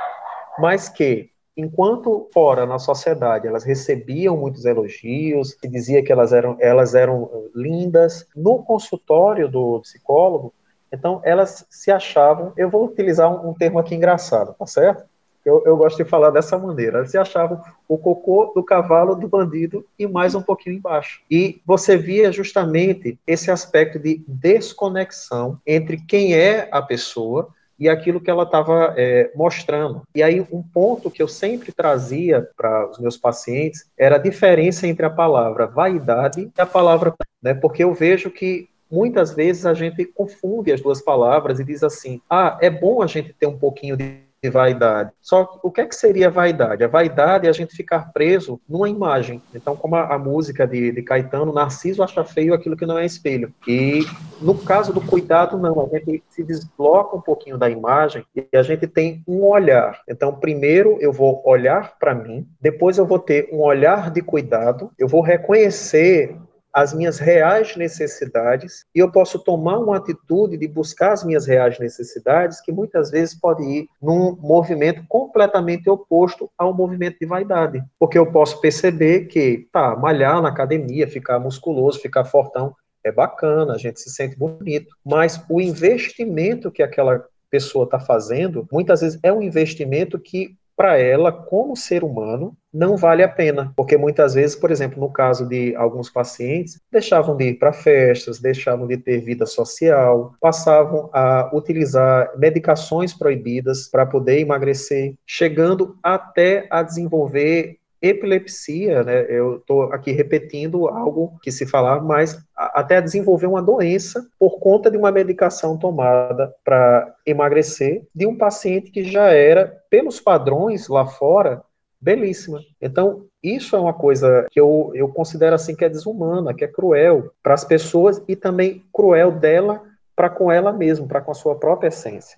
mas 0.58 0.88
que 0.88 1.30
enquanto 1.56 2.30
fora 2.34 2.66
na 2.66 2.80
sociedade 2.80 3.48
elas 3.48 3.66
recebiam 3.66 4.38
muitos 4.38 4.64
elogios, 4.66 5.58
se 5.60 5.68
dizia 5.68 6.02
que 6.04 6.12
elas 6.12 6.32
eram, 6.32 6.56
elas 6.60 6.96
eram 6.96 7.50
lindas, 7.54 8.26
no 8.34 8.64
consultório 8.64 9.50
do 9.50 9.82
psicólogo, 9.82 10.54
então 10.92 11.22
elas 11.24 11.66
se 11.70 11.92
achavam, 11.92 12.54
eu 12.56 12.70
vou 12.70 12.86
utilizar 12.86 13.30
um, 13.30 13.50
um 13.50 13.54
termo 13.54 13.80
aqui 13.80 13.94
engraçado, 13.94 14.56
tá 14.58 14.66
certo? 14.66 15.11
Eu, 15.46 15.64
eu, 15.66 15.76
gosto 15.76 15.98
de 15.98 16.10
falar 16.10 16.30
dessa 16.30 16.58
maneira. 16.58 17.00
Elas 17.00 17.12
se 17.12 17.18
achavam 17.18 17.62
o 17.88 17.98
cocô 17.98 18.52
do 18.54 18.64
cavalo 18.64 19.16
do 19.16 19.28
bandido 19.28 19.86
e 19.98 20.08
mais 20.08 20.36
um 20.36 20.42
pouquinho 20.42 20.76
embaixo. 20.76 21.22
E 21.30 21.62
você 21.66 21.98
via 21.98 22.32
justamente 22.32 23.20
esse 23.26 23.50
aspecto 23.50 23.98
de 23.98 24.24
desconexão 24.28 25.60
entre 25.66 25.98
quem 25.98 26.36
é 26.36 26.68
a 26.72 26.82
pessoa 26.82 27.50
e 27.82 27.90
aquilo 27.90 28.22
que 28.22 28.30
ela 28.30 28.44
estava 28.44 28.94
é, 28.96 29.32
mostrando. 29.34 30.04
E 30.14 30.22
aí, 30.22 30.46
um 30.52 30.62
ponto 30.62 31.10
que 31.10 31.24
eu 31.24 31.28
sempre 31.28 31.72
trazia 31.72 32.48
para 32.56 32.88
os 32.92 33.00
meus 33.00 33.18
pacientes 33.18 33.90
era 33.98 34.18
a 34.18 34.20
diferença 34.20 34.86
entre 34.86 35.04
a 35.04 35.10
palavra 35.10 35.66
vaidade 35.66 36.52
e 36.56 36.62
a 36.62 36.66
palavra. 36.66 37.16
Né, 37.42 37.56
porque 37.56 37.84
eu 37.84 37.92
vejo 37.92 38.30
que 38.30 38.70
muitas 38.92 39.34
vezes 39.34 39.66
a 39.66 39.74
gente 39.74 40.06
confunde 40.06 40.72
as 40.72 40.80
duas 40.80 41.02
palavras 41.02 41.60
e 41.60 41.64
diz 41.64 41.84
assim: 41.84 42.22
ah, 42.30 42.56
é 42.62 42.70
bom 42.70 43.02
a 43.02 43.08
gente 43.08 43.34
ter 43.34 43.48
um 43.48 43.58
pouquinho 43.58 43.98
de 43.98 44.31
de 44.44 44.50
vaidade. 44.50 45.12
Só 45.22 45.60
o 45.62 45.70
que 45.70 45.82
é 45.82 45.86
que 45.86 45.96
seria 45.96 46.30
vaidade? 46.30 46.84
A 46.84 46.88
vaidade 46.88 47.46
é 47.46 47.50
a 47.50 47.54
gente 47.54 47.76
ficar 47.76 48.12
preso 48.12 48.60
numa 48.68 48.90
imagem. 48.90 49.42
Então, 49.54 49.76
como 49.76 49.96
a, 49.96 50.16
a 50.16 50.18
música 50.18 50.66
de, 50.66 50.92
de, 50.92 51.04
Caetano, 51.04 51.54
Narciso 51.54 52.02
acha 52.02 52.24
feio 52.24 52.54
aquilo 52.54 52.76
que 52.76 52.86
não 52.86 52.98
é 52.98 53.06
espelho. 53.06 53.54
E 53.68 54.04
no 54.42 54.58
caso 54.58 54.92
do 54.92 55.00
cuidado, 55.00 55.58
não. 55.58 55.82
A 55.82 55.98
gente 55.98 56.24
se 56.30 56.44
desbloca 56.44 57.16
um 57.16 57.22
pouquinho 57.22 57.58
da 57.58 57.70
imagem 57.70 58.26
e 58.36 58.48
a 58.58 58.64
gente 58.64 58.88
tem 58.88 59.24
um 59.28 59.44
olhar. 59.44 60.02
Então, 60.10 60.34
primeiro 60.34 60.98
eu 61.00 61.14
vou 61.14 61.42
olhar 61.46 61.98
para 62.00 62.16
mim, 62.16 62.48
depois 62.60 62.98
eu 62.98 63.06
vou 63.06 63.20
ter 63.20 63.48
um 63.52 63.60
olhar 63.60 64.10
de 64.10 64.22
cuidado, 64.22 64.92
eu 64.98 65.08
vou 65.08 65.22
reconhecer 65.22 66.36
as 66.74 66.94
minhas 66.94 67.20
reais 67.20 67.76
necessidades 67.76 68.86
e 68.96 69.00
eu 69.00 69.12
posso 69.12 69.40
tomar 69.40 69.80
uma 69.80 69.98
atitude 69.98 70.58
de 70.58 70.68
buscar 70.68 71.14
as 71.14 71.24
minhas 71.24 71.46
reais 71.46 71.80
necessidades 71.80 72.62
que 72.62 72.72
muitas 72.72 73.12
vezes 73.12 73.36
pode 73.36 73.64
ir 73.64 73.88
num 74.02 74.36
movimento 74.40 75.04
completamente 75.08 75.90
oposto 75.90 76.50
ao 76.58 76.74
movimento 76.74 77.18
de 77.20 77.26
vaidade, 77.26 77.84
porque 78.00 78.18
eu 78.18 78.32
posso 78.32 78.62
perceber 78.62 79.26
que 79.26 79.68
tá 79.72 79.96
malhar 79.96 80.42
na 80.42 80.50
academia, 80.50 81.08
ficar 81.08 81.40
musculoso, 81.40 82.00
ficar 82.00 82.26
fortão 82.26 82.76
é 83.04 83.12
bacana, 83.12 83.74
a 83.74 83.78
gente 83.78 84.00
se 84.00 84.12
sente 84.12 84.38
bonito, 84.38 84.96
mas 85.04 85.44
o 85.50 85.60
investimento 85.60 86.72
que 86.72 86.84
aquela 86.84 87.26
pessoa 87.50 87.86
está 87.86 88.00
fazendo, 88.00 88.68
muitas 88.72 89.02
vezes 89.02 89.20
é 89.22 89.34
um 89.34 89.42
investimento 89.42 90.20
que 90.20 90.56
para 90.76 90.98
ela, 90.98 91.32
como 91.32 91.76
ser 91.76 92.04
humano, 92.04 92.56
não 92.74 92.96
vale 92.96 93.22
a 93.22 93.28
pena, 93.28 93.74
porque 93.76 93.98
muitas 93.98 94.34
vezes, 94.34 94.56
por 94.56 94.72
exemplo, 94.72 95.00
no 95.00 95.12
caso 95.12 95.46
de 95.48 95.76
alguns 95.76 96.10
pacientes, 96.10 96.80
deixavam 96.92 97.36
de 97.36 97.50
ir 97.50 97.60
para 97.60 97.74
festas, 97.74 98.40
deixavam 98.40 98.88
de 98.88 98.98
ter 98.98 99.20
vida 99.20 99.46
social, 99.46 100.34
passavam 100.40 101.10
a 101.12 101.52
utilizar 101.54 102.32
medicações 102.38 103.14
proibidas 103.14 103.90
para 103.90 104.06
poder 104.06 104.40
emagrecer, 104.40 105.16
chegando 105.28 105.98
até 106.02 106.68
a 106.72 106.82
desenvolver 106.82 107.81
epilepsia, 108.02 109.04
né, 109.04 109.26
eu 109.30 109.58
estou 109.58 109.84
aqui 109.94 110.12
repetindo 110.12 110.88
algo 110.88 111.38
que 111.44 111.52
se 111.52 111.66
falar, 111.66 112.02
mas 112.02 112.44
até 112.56 113.00
desenvolver 113.00 113.46
uma 113.46 113.62
doença 113.62 114.28
por 114.40 114.60
conta 114.60 114.90
de 114.90 114.98
uma 114.98 115.12
medicação 115.12 115.78
tomada 115.78 116.54
para 116.64 117.14
emagrecer 117.26 118.04
de 118.14 118.26
um 118.26 118.36
paciente 118.36 118.90
que 118.90 119.04
já 119.04 119.28
era, 119.28 119.82
pelos 119.90 120.20
padrões 120.20 120.88
lá 120.88 121.06
fora, 121.06 121.62
belíssima. 122.00 122.60
Então, 122.82 123.26
isso 123.44 123.76
é 123.76 123.80
uma 123.80 123.94
coisa 123.94 124.48
que 124.50 124.60
eu, 124.60 124.92
eu 124.96 125.08
considero 125.10 125.56
assim 125.56 125.76
que 125.76 125.86
é 125.86 125.90
desumana, 125.90 126.54
que 126.54 126.64
é 126.64 126.68
cruel 126.68 127.32
para 127.44 127.54
as 127.54 127.64
pessoas 127.64 128.22
e 128.28 128.36
também 128.36 128.84
cruel 128.92 129.32
dela 129.32 129.84
para 130.16 130.30
com 130.30 130.52
ela 130.52 130.74
mesma, 130.74 131.08
para 131.08 131.22
com 131.22 131.32
a 131.32 131.36
sua 131.36 131.56
própria 131.56 131.90
essência. 131.90 132.38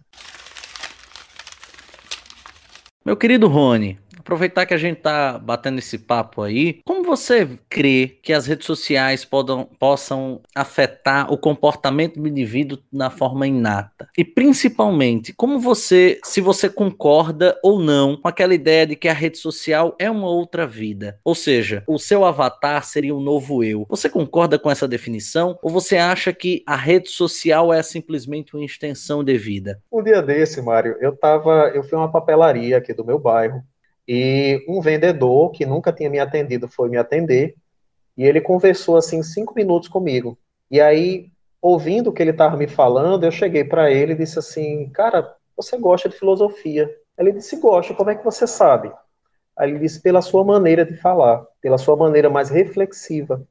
Meu 3.05 3.17
querido 3.17 3.47
Rony, 3.47 3.99
aproveitar 4.23 4.65
que 4.65 4.73
a 4.73 4.77
gente 4.77 5.01
tá 5.01 5.37
batendo 5.37 5.79
esse 5.79 5.99
papo 5.99 6.41
aí, 6.41 6.79
como 6.85 7.03
você 7.03 7.47
crê 7.69 8.17
que 8.23 8.31
as 8.31 8.47
redes 8.47 8.65
sociais 8.65 9.25
podam, 9.25 9.69
possam 9.77 10.41
afetar 10.55 11.31
o 11.31 11.37
comportamento 11.37 12.19
do 12.19 12.27
indivíduo 12.27 12.79
na 12.91 13.09
forma 13.09 13.45
inata? 13.45 14.07
E 14.17 14.23
principalmente, 14.23 15.33
como 15.33 15.59
você, 15.59 16.19
se 16.23 16.39
você 16.39 16.69
concorda 16.69 17.59
ou 17.61 17.79
não 17.79 18.15
com 18.15 18.27
aquela 18.27 18.55
ideia 18.55 18.87
de 18.87 18.95
que 18.95 19.09
a 19.09 19.13
rede 19.13 19.37
social 19.37 19.95
é 19.99 20.09
uma 20.09 20.29
outra 20.29 20.65
vida? 20.65 21.19
Ou 21.23 21.35
seja, 21.35 21.83
o 21.85 21.99
seu 21.99 22.23
avatar 22.23 22.83
seria 22.85 23.13
um 23.13 23.21
novo 23.21 23.63
eu. 23.63 23.85
Você 23.89 24.09
concorda 24.09 24.57
com 24.57 24.71
essa 24.71 24.87
definição? 24.87 25.59
Ou 25.61 25.69
você 25.69 25.97
acha 25.97 26.31
que 26.31 26.63
a 26.65 26.77
rede 26.77 27.09
social 27.09 27.73
é 27.73 27.83
simplesmente 27.83 28.55
uma 28.55 28.63
extensão 28.63 29.23
de 29.23 29.37
vida? 29.37 29.81
Um 29.91 30.01
dia 30.01 30.21
desse, 30.21 30.61
Mário, 30.61 30.95
eu 31.01 31.15
tava, 31.15 31.71
eu 31.75 31.83
fui 31.83 31.97
uma 31.97 32.11
papelaria 32.11 32.77
aqui 32.77 32.93
do 32.93 33.05
meu 33.05 33.19
bairro 33.19 33.61
e 34.07 34.63
um 34.67 34.81
vendedor 34.81 35.51
que 35.51 35.65
nunca 35.65 35.91
tinha 35.91 36.09
me 36.09 36.19
atendido 36.19 36.67
foi 36.67 36.89
me 36.89 36.97
atender 36.97 37.55
e 38.17 38.23
ele 38.23 38.41
conversou 38.41 38.95
assim 38.95 39.23
cinco 39.23 39.53
minutos 39.55 39.89
comigo. 39.89 40.37
E 40.69 40.79
aí, 40.79 41.31
ouvindo 41.61 42.09
o 42.09 42.13
que 42.13 42.21
ele 42.21 42.31
estava 42.31 42.55
me 42.55 42.67
falando, 42.67 43.23
eu 43.23 43.31
cheguei 43.31 43.63
para 43.63 43.91
ele 43.91 44.13
e 44.13 44.17
disse 44.17 44.37
assim: 44.39 44.89
Cara, 44.89 45.35
você 45.55 45.77
gosta 45.77 46.09
de 46.09 46.17
filosofia? 46.17 46.89
Ele 47.17 47.31
disse: 47.31 47.55
Gosto. 47.59 47.95
Como 47.95 48.09
é 48.09 48.15
que 48.15 48.23
você 48.23 48.45
sabe? 48.45 48.91
Aí 49.57 49.69
ele 49.69 49.79
disse: 49.79 50.01
Pela 50.01 50.21
sua 50.21 50.43
maneira 50.43 50.85
de 50.85 50.95
falar, 50.97 51.43
pela 51.61 51.77
sua 51.77 51.95
maneira 51.95 52.29
mais 52.29 52.49
reflexiva. 52.49 53.45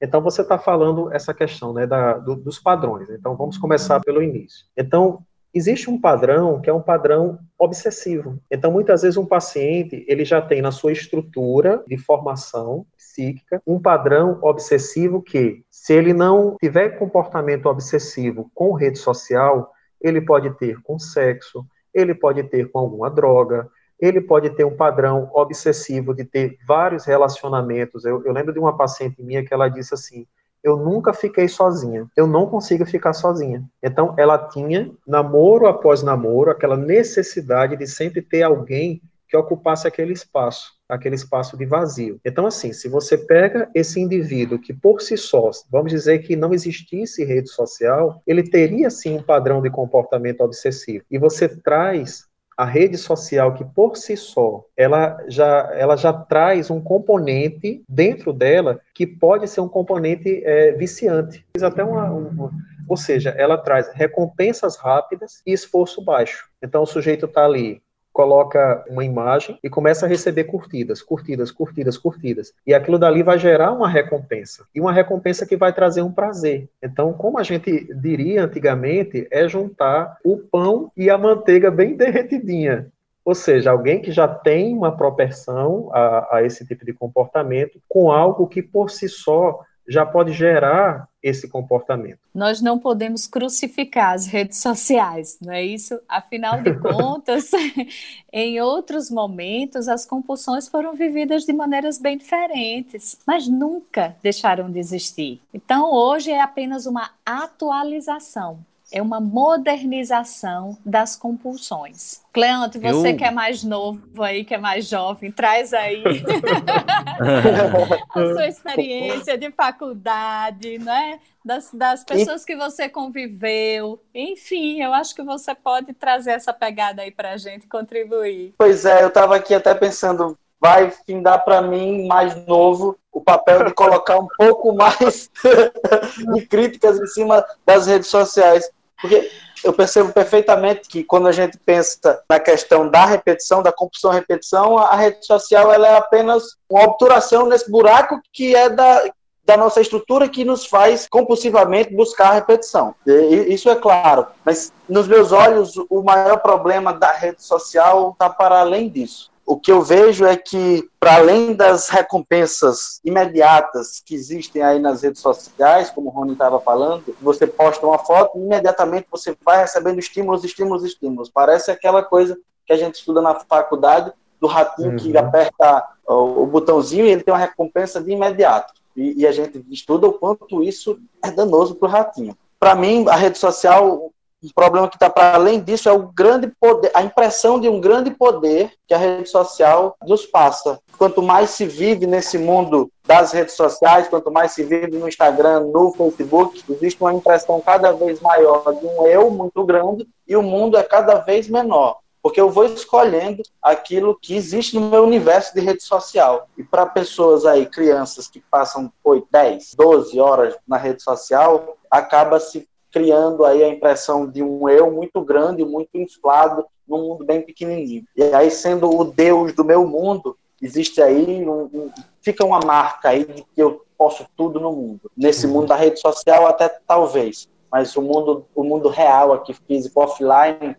Então 0.00 0.20
você 0.20 0.42
está 0.42 0.58
falando 0.58 1.10
essa 1.12 1.32
questão 1.32 1.72
né, 1.72 1.86
da, 1.86 2.14
do, 2.18 2.36
dos 2.36 2.58
padrões. 2.58 3.08
Então 3.08 3.34
vamos 3.34 3.56
começar 3.56 3.98
pelo 4.00 4.22
início. 4.22 4.66
Então 4.76 5.24
existe 5.56 5.88
um 5.88 5.98
padrão 5.98 6.60
que 6.60 6.68
é 6.68 6.72
um 6.72 6.82
padrão 6.82 7.38
obsessivo. 7.58 8.38
Então, 8.50 8.70
muitas 8.70 9.02
vezes 9.02 9.16
um 9.16 9.24
paciente, 9.24 10.04
ele 10.06 10.24
já 10.24 10.40
tem 10.42 10.60
na 10.60 10.70
sua 10.70 10.92
estrutura 10.92 11.82
de 11.86 11.96
formação 11.96 12.86
psíquica 12.96 13.62
um 13.66 13.80
padrão 13.80 14.38
obsessivo 14.42 15.22
que, 15.22 15.64
se 15.70 15.94
ele 15.94 16.12
não 16.12 16.56
tiver 16.60 16.98
comportamento 16.98 17.66
obsessivo 17.66 18.50
com 18.54 18.72
rede 18.72 18.98
social, 18.98 19.72
ele 20.00 20.20
pode 20.20 20.50
ter 20.58 20.80
com 20.82 20.98
sexo, 20.98 21.64
ele 21.94 22.14
pode 22.14 22.42
ter 22.44 22.70
com 22.70 22.78
alguma 22.78 23.10
droga, 23.10 23.66
ele 23.98 24.20
pode 24.20 24.50
ter 24.50 24.64
um 24.64 24.76
padrão 24.76 25.30
obsessivo 25.32 26.14
de 26.14 26.24
ter 26.24 26.58
vários 26.68 27.06
relacionamentos. 27.06 28.04
Eu, 28.04 28.22
eu 28.26 28.32
lembro 28.32 28.52
de 28.52 28.58
uma 28.58 28.76
paciente 28.76 29.22
minha 29.22 29.42
que 29.42 29.54
ela 29.54 29.68
disse 29.68 29.94
assim: 29.94 30.26
eu 30.66 30.76
nunca 30.76 31.14
fiquei 31.14 31.46
sozinha. 31.46 32.08
Eu 32.16 32.26
não 32.26 32.46
consigo 32.46 32.84
ficar 32.84 33.12
sozinha. 33.12 33.62
Então, 33.80 34.16
ela 34.18 34.36
tinha, 34.36 34.90
namoro 35.06 35.68
após 35.68 36.02
namoro, 36.02 36.50
aquela 36.50 36.76
necessidade 36.76 37.76
de 37.76 37.86
sempre 37.86 38.20
ter 38.20 38.42
alguém 38.42 39.00
que 39.28 39.36
ocupasse 39.36 39.86
aquele 39.86 40.12
espaço, 40.12 40.72
aquele 40.88 41.14
espaço 41.14 41.56
de 41.56 41.64
vazio. 41.64 42.20
Então, 42.24 42.46
assim, 42.46 42.72
se 42.72 42.88
você 42.88 43.16
pega 43.16 43.70
esse 43.76 44.00
indivíduo 44.00 44.58
que 44.58 44.74
por 44.74 45.00
si 45.00 45.16
só, 45.16 45.50
vamos 45.70 45.92
dizer 45.92 46.18
que 46.18 46.34
não 46.34 46.52
existisse 46.52 47.24
rede 47.24 47.48
social, 47.48 48.20
ele 48.26 48.42
teria 48.42 48.90
sim 48.90 49.18
um 49.18 49.22
padrão 49.22 49.62
de 49.62 49.70
comportamento 49.70 50.40
obsessivo. 50.40 51.04
E 51.08 51.16
você 51.16 51.48
traz 51.48 52.26
a 52.56 52.64
rede 52.64 52.96
social 52.96 53.54
que 53.54 53.64
por 53.64 53.96
si 53.96 54.16
só 54.16 54.64
ela 54.76 55.22
já, 55.28 55.70
ela 55.74 55.96
já 55.96 56.12
traz 56.12 56.70
um 56.70 56.80
componente 56.80 57.82
dentro 57.88 58.32
dela 58.32 58.80
que 58.94 59.06
pode 59.06 59.46
ser 59.48 59.60
um 59.60 59.68
componente 59.68 60.42
é, 60.44 60.72
viciante. 60.72 61.44
Até 61.60 61.84
uma, 61.84 62.10
uma, 62.10 62.50
ou 62.88 62.96
seja, 62.96 63.30
ela 63.30 63.58
traz 63.58 63.92
recompensas 63.92 64.76
rápidas 64.76 65.42
e 65.46 65.52
esforço 65.52 66.02
baixo. 66.02 66.48
Então 66.62 66.82
o 66.82 66.86
sujeito 66.86 67.26
está 67.26 67.44
ali 67.44 67.82
coloca 68.16 68.82
uma 68.88 69.04
imagem 69.04 69.58
e 69.62 69.68
começa 69.68 70.06
a 70.06 70.08
receber 70.08 70.44
curtidas, 70.44 71.02
curtidas, 71.02 71.50
curtidas, 71.50 71.98
curtidas. 71.98 72.54
E 72.66 72.72
aquilo 72.72 72.98
dali 72.98 73.22
vai 73.22 73.38
gerar 73.38 73.72
uma 73.72 73.86
recompensa. 73.86 74.64
E 74.74 74.80
uma 74.80 74.90
recompensa 74.90 75.44
que 75.44 75.54
vai 75.54 75.70
trazer 75.70 76.00
um 76.00 76.10
prazer. 76.10 76.66
Então, 76.82 77.12
como 77.12 77.38
a 77.38 77.42
gente 77.42 77.92
diria 77.94 78.44
antigamente, 78.44 79.28
é 79.30 79.46
juntar 79.46 80.16
o 80.24 80.38
pão 80.38 80.90
e 80.96 81.10
a 81.10 81.18
manteiga 81.18 81.70
bem 81.70 81.94
derretidinha. 81.94 82.90
Ou 83.22 83.34
seja, 83.34 83.70
alguém 83.70 84.00
que 84.00 84.10
já 84.10 84.26
tem 84.26 84.74
uma 84.74 84.96
propensão 84.96 85.90
a, 85.92 86.36
a 86.36 86.42
esse 86.42 86.66
tipo 86.66 86.86
de 86.86 86.94
comportamento 86.94 87.78
com 87.86 88.10
algo 88.10 88.46
que 88.46 88.62
por 88.62 88.90
si 88.90 89.10
só 89.10 89.60
já 89.88 90.04
pode 90.04 90.32
gerar 90.32 91.08
esse 91.22 91.48
comportamento. 91.48 92.20
Nós 92.34 92.60
não 92.60 92.78
podemos 92.78 93.26
crucificar 93.26 94.14
as 94.14 94.26
redes 94.26 94.58
sociais, 94.58 95.38
não 95.40 95.52
é 95.52 95.64
isso? 95.64 96.00
Afinal 96.08 96.62
de 96.62 96.74
contas, 96.78 97.50
em 98.32 98.60
outros 98.60 99.10
momentos, 99.10 99.88
as 99.88 100.06
compulsões 100.06 100.68
foram 100.68 100.94
vividas 100.94 101.44
de 101.44 101.52
maneiras 101.52 101.98
bem 101.98 102.16
diferentes, 102.16 103.18
mas 103.26 103.48
nunca 103.48 104.14
deixaram 104.22 104.70
de 104.70 104.78
existir. 104.78 105.40
Então, 105.52 105.92
hoje 105.92 106.30
é 106.30 106.40
apenas 106.40 106.86
uma 106.86 107.10
atualização 107.24 108.58
é 108.92 109.02
uma 109.02 109.20
modernização 109.20 110.78
das 110.84 111.16
compulsões. 111.16 112.22
Cleante, 112.32 112.78
você 112.78 113.12
Eu... 113.12 113.16
que 113.16 113.24
é 113.24 113.30
mais 113.30 113.64
novo 113.64 114.22
aí, 114.22 114.44
que 114.44 114.54
é 114.54 114.58
mais 114.58 114.88
jovem, 114.88 115.32
traz 115.32 115.72
aí 115.72 116.04
a 118.10 118.12
sua 118.12 118.46
experiência 118.46 119.36
de 119.36 119.50
faculdade, 119.50 120.78
né? 120.78 121.18
Das, 121.44 121.70
das 121.72 122.04
pessoas 122.04 122.44
que 122.44 122.56
você 122.56 122.88
conviveu. 122.88 124.00
Enfim, 124.14 124.82
eu 124.82 124.92
acho 124.92 125.14
que 125.14 125.22
você 125.22 125.54
pode 125.54 125.92
trazer 125.92 126.32
essa 126.32 126.52
pegada 126.52 127.02
aí 127.02 127.10
para 127.10 127.32
a 127.32 127.36
gente 127.36 127.66
contribuir. 127.66 128.54
Pois 128.58 128.84
é, 128.84 129.02
eu 129.02 129.08
estava 129.08 129.36
aqui 129.36 129.54
até 129.54 129.74
pensando, 129.74 130.36
vai 130.60 130.90
findar 130.90 131.44
para 131.44 131.62
mim, 131.62 132.06
mais 132.06 132.34
novo, 132.46 132.96
o 133.12 133.20
papel 133.20 133.64
de 133.64 133.74
colocar 133.74 134.18
um 134.18 134.26
pouco 134.36 134.74
mais 134.74 135.30
de 136.34 136.46
críticas 136.46 136.98
em 136.98 137.06
cima 137.06 137.44
das 137.64 137.86
redes 137.86 138.08
sociais. 138.08 138.70
Porque 139.00 139.30
eu 139.62 139.72
percebo 139.72 140.12
perfeitamente 140.12 140.88
que 140.88 141.04
quando 141.04 141.28
a 141.28 141.32
gente 141.32 141.58
pensa 141.58 142.22
na 142.28 142.40
questão 142.40 142.88
da 142.88 143.04
repetição, 143.04 143.62
da 143.62 143.72
compulsão 143.72 144.10
repetição, 144.10 144.78
a 144.78 144.96
rede 144.96 145.24
social 145.26 145.72
ela 145.72 145.88
é 145.88 145.96
apenas 145.96 146.56
uma 146.68 146.84
obturação 146.84 147.46
nesse 147.46 147.70
buraco 147.70 148.20
que 148.32 148.56
é 148.56 148.70
da, 148.70 149.02
da 149.44 149.56
nossa 149.56 149.80
estrutura 149.80 150.28
que 150.28 150.44
nos 150.44 150.66
faz 150.66 151.06
compulsivamente 151.08 151.94
buscar 151.94 152.30
a 152.30 152.34
repetição. 152.34 152.94
E, 153.06 153.52
isso 153.52 153.68
é 153.68 153.76
claro, 153.76 154.26
mas 154.44 154.72
nos 154.88 155.06
meus 155.06 155.30
olhos 155.30 155.74
o 155.90 156.02
maior 156.02 156.38
problema 156.38 156.92
da 156.92 157.12
rede 157.12 157.42
social 157.42 158.12
está 158.12 158.30
para 158.30 158.60
além 158.60 158.88
disso 158.88 159.30
o 159.46 159.56
que 159.56 159.70
eu 159.70 159.80
vejo 159.80 160.26
é 160.26 160.36
que, 160.36 160.88
para 160.98 161.16
além 161.16 161.54
das 161.54 161.88
recompensas 161.88 163.00
imediatas 163.04 164.02
que 164.04 164.14
existem 164.14 164.60
aí 164.60 164.80
nas 164.80 165.02
redes 165.02 165.22
sociais, 165.22 165.88
como 165.88 166.08
o 166.08 166.12
Rony 166.12 166.32
estava 166.32 166.58
falando, 166.58 167.04
você 167.22 167.46
posta 167.46 167.86
uma 167.86 167.98
foto 167.98 168.36
e 168.36 168.42
imediatamente 168.42 169.06
você 169.08 169.36
vai 169.44 169.58
recebendo 169.58 170.00
estímulos, 170.00 170.42
estímulos, 170.42 170.84
estímulos. 170.84 171.30
Parece 171.30 171.70
aquela 171.70 172.02
coisa 172.02 172.36
que 172.66 172.72
a 172.72 172.76
gente 172.76 172.96
estuda 172.96 173.22
na 173.22 173.36
faculdade, 173.36 174.12
do 174.40 174.46
ratinho 174.46 174.90
uhum. 174.90 174.96
que 174.96 175.16
aperta 175.16 175.84
o, 176.06 176.42
o, 176.42 176.46
botãozinho 176.46 177.06
e 177.06 177.10
ele 177.10 177.22
tem 177.22 177.32
uma 177.32 177.40
recompensa 177.40 178.02
de 178.02 178.10
imediato. 178.10 178.74
E, 178.94 179.22
e 179.22 179.26
a 179.26 179.32
gente 179.32 179.64
estuda 179.70 180.06
o 180.06 180.12
quanto 180.12 180.62
isso 180.62 180.98
é 181.22 181.30
danoso 181.30 181.74
para 181.74 181.88
o 181.88 181.90
ratinho. 181.90 182.36
Para 182.58 182.74
mim, 182.74 183.06
a 183.08 183.16
rede 183.16 183.38
social 183.38 184.12
um 184.46 184.52
problema 184.54 184.88
que 184.88 184.96
está 184.96 185.10
para 185.10 185.34
além 185.34 185.60
disso 185.60 185.88
é 185.88 185.92
o 185.92 186.08
grande 186.08 186.52
poder, 186.60 186.90
a 186.94 187.02
impressão 187.02 187.58
de 187.58 187.68
um 187.68 187.80
grande 187.80 188.10
poder 188.10 188.72
que 188.86 188.94
a 188.94 188.98
rede 188.98 189.28
social 189.28 189.96
nos 190.06 190.24
passa. 190.24 190.78
Quanto 190.96 191.20
mais 191.20 191.50
se 191.50 191.66
vive 191.66 192.06
nesse 192.06 192.38
mundo 192.38 192.90
das 193.04 193.32
redes 193.32 193.54
sociais, 193.54 194.08
quanto 194.08 194.30
mais 194.30 194.52
se 194.52 194.62
vive 194.62 194.96
no 194.98 195.08
Instagram, 195.08 195.60
no 195.72 195.92
Facebook, 195.92 196.62
existe 196.70 197.00
uma 197.00 197.12
impressão 197.12 197.60
cada 197.60 197.92
vez 197.92 198.20
maior 198.20 198.62
de 198.72 198.86
um 198.86 199.06
eu 199.06 199.30
muito 199.30 199.64
grande 199.64 200.06
e 200.26 200.36
o 200.36 200.42
mundo 200.42 200.76
é 200.76 200.82
cada 200.82 201.16
vez 201.16 201.48
menor. 201.48 201.98
Porque 202.22 202.40
eu 202.40 202.50
vou 202.50 202.64
escolhendo 202.64 203.42
aquilo 203.62 204.18
que 204.20 204.34
existe 204.34 204.74
no 204.74 204.90
meu 204.90 205.04
universo 205.04 205.54
de 205.54 205.60
rede 205.60 205.82
social. 205.82 206.48
E 206.58 206.62
para 206.62 206.84
pessoas 206.84 207.46
aí, 207.46 207.66
crianças 207.66 208.26
que 208.26 208.40
passam 208.40 208.92
8, 209.04 209.28
10, 209.30 209.74
12 209.76 210.18
horas 210.18 210.56
na 210.66 210.76
rede 210.76 211.02
social, 211.02 211.76
acaba 211.90 212.40
se 212.40 212.68
criando 212.92 213.44
aí 213.44 213.62
a 213.62 213.68
impressão 213.68 214.26
de 214.26 214.42
um 214.42 214.68
eu 214.68 214.90
muito 214.90 215.20
grande, 215.20 215.64
muito 215.64 215.90
inflado, 215.94 216.64
num 216.86 217.08
mundo 217.08 217.24
bem 217.24 217.42
pequenininho. 217.42 218.04
E 218.16 218.22
aí, 218.22 218.50
sendo 218.50 218.88
o 218.88 219.04
Deus 219.04 219.52
do 219.52 219.64
meu 219.64 219.86
mundo, 219.86 220.36
existe 220.62 221.02
aí, 221.02 221.46
um, 221.46 221.64
um, 221.64 221.90
fica 222.22 222.44
uma 222.44 222.60
marca 222.60 223.10
aí 223.10 223.24
de 223.24 223.42
que 223.42 223.60
eu 223.60 223.84
posso 223.98 224.26
tudo 224.36 224.60
no 224.60 224.72
mundo. 224.72 225.10
Nesse 225.16 225.46
mundo 225.46 225.68
da 225.68 225.76
rede 225.76 226.00
social, 226.00 226.46
até 226.46 226.68
talvez, 226.86 227.48
mas 227.70 227.96
o 227.96 228.02
mundo, 228.02 228.44
o 228.54 228.62
mundo 228.62 228.88
real 228.88 229.32
aqui, 229.32 229.52
físico, 229.52 230.00
offline, 230.00 230.76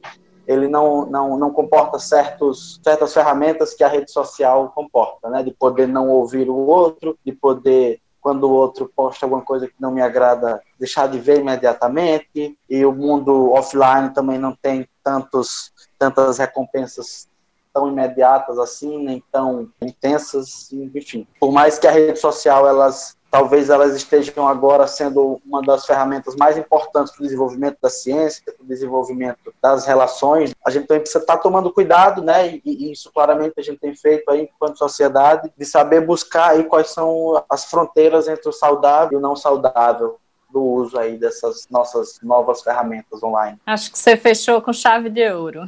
ele 0.47 0.67
não, 0.67 1.05
não, 1.05 1.37
não 1.37 1.51
comporta 1.51 1.99
certos, 1.99 2.79
certas 2.81 3.13
ferramentas 3.13 3.73
que 3.73 3.83
a 3.83 3.87
rede 3.87 4.11
social 4.11 4.71
comporta, 4.73 5.29
né? 5.29 5.43
De 5.43 5.51
poder 5.51 5.87
não 5.87 6.09
ouvir 6.09 6.49
o 6.49 6.55
outro, 6.55 7.17
de 7.25 7.33
poder 7.33 7.99
quando 8.27 8.43
o 8.43 8.51
outro 8.51 8.91
posta 8.93 9.25
alguma 9.25 9.41
coisa 9.41 9.67
que 9.67 9.73
não 9.79 9.89
me 9.89 10.01
agrada, 10.01 10.61
deixar 10.77 11.07
de 11.07 11.17
ver 11.17 11.39
imediatamente. 11.39 12.57
E 12.69 12.85
o 12.85 12.91
mundo 12.91 13.53
offline 13.53 14.13
também 14.13 14.37
não 14.37 14.53
tem 14.53 14.85
tantos, 15.01 15.71
tantas 15.97 16.37
recompensas 16.37 17.29
tão 17.73 17.87
imediatas 17.87 18.59
assim, 18.59 19.01
nem 19.01 19.23
tão 19.31 19.69
intensas, 19.81 20.69
enfim. 20.73 21.25
Por 21.39 21.53
mais 21.53 21.79
que 21.79 21.87
a 21.87 21.91
rede 21.91 22.19
social 22.19 22.67
elas 22.67 23.15
talvez 23.29 23.69
elas 23.69 23.95
estejam 23.95 24.47
agora 24.47 24.87
sendo 24.87 25.41
uma 25.45 25.61
das 25.61 25.85
ferramentas 25.85 26.35
mais 26.35 26.57
importantes 26.57 27.13
para 27.13 27.21
o 27.21 27.25
desenvolvimento 27.25 27.77
da 27.81 27.89
ciência, 27.89 28.43
para 28.45 28.63
o 28.63 28.67
desenvolvimento 28.67 29.53
das 29.61 29.85
relações. 29.85 30.55
A 30.65 30.69
gente 30.69 30.87
também 30.87 31.01
precisa 31.01 31.23
estar 31.23 31.37
tomando 31.37 31.71
cuidado, 31.71 32.21
né? 32.21 32.47
E, 32.47 32.61
e, 32.65 32.91
isso 32.91 33.11
claramente 33.11 33.53
a 33.57 33.61
gente 33.61 33.79
tem 33.79 33.95
feito 33.95 34.29
aí 34.29 34.43
enquanto 34.43 34.77
sociedade, 34.77 35.51
de 35.57 35.65
saber 35.65 36.01
buscar 36.01 36.51
aí 36.51 36.63
quais 36.63 36.89
são 36.89 37.43
as 37.49 37.65
fronteiras 37.65 38.27
entre 38.27 38.47
o 38.49 38.53
saudável 38.53 39.13
e 39.13 39.15
o 39.17 39.21
não 39.21 39.35
saudável 39.35 40.19
do 40.51 40.63
uso 40.63 40.97
aí 40.97 41.17
dessas 41.17 41.67
nossas 41.69 42.19
novas 42.21 42.61
ferramentas 42.61 43.21
online. 43.21 43.59
Acho 43.65 43.91
que 43.91 43.97
você 43.97 44.15
fechou 44.15 44.61
com 44.61 44.71
chave 44.71 45.09
de 45.09 45.29
ouro. 45.29 45.61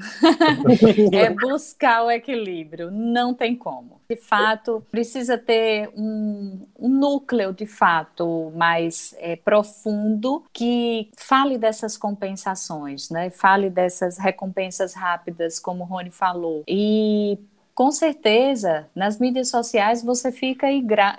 é 1.14 1.30
buscar 1.30 2.04
o 2.04 2.12
equilíbrio, 2.12 2.90
não 2.92 3.34
tem 3.34 3.56
como. 3.56 4.00
De 4.10 4.16
fato, 4.16 4.84
precisa 4.90 5.38
ter 5.38 5.92
um, 5.96 6.66
um 6.80 6.90
núcleo 6.90 7.54
de 7.54 7.68
fato 7.68 8.52
mais 8.56 9.14
é, 9.20 9.36
profundo 9.36 10.44
que 10.52 11.12
fale 11.16 11.58
dessas 11.58 11.96
compensações, 11.96 13.10
né? 13.10 13.30
Fale 13.30 13.70
dessas 13.70 14.18
recompensas 14.18 14.94
rápidas, 14.94 15.60
como 15.60 15.84
o 15.84 15.88
Rony 15.88 16.10
falou. 16.10 16.64
E 16.68 17.38
com 17.80 17.92
certeza, 17.92 18.90
nas 18.94 19.18
mídias 19.18 19.48
sociais 19.48 20.04
você 20.04 20.34
fica 20.34 20.68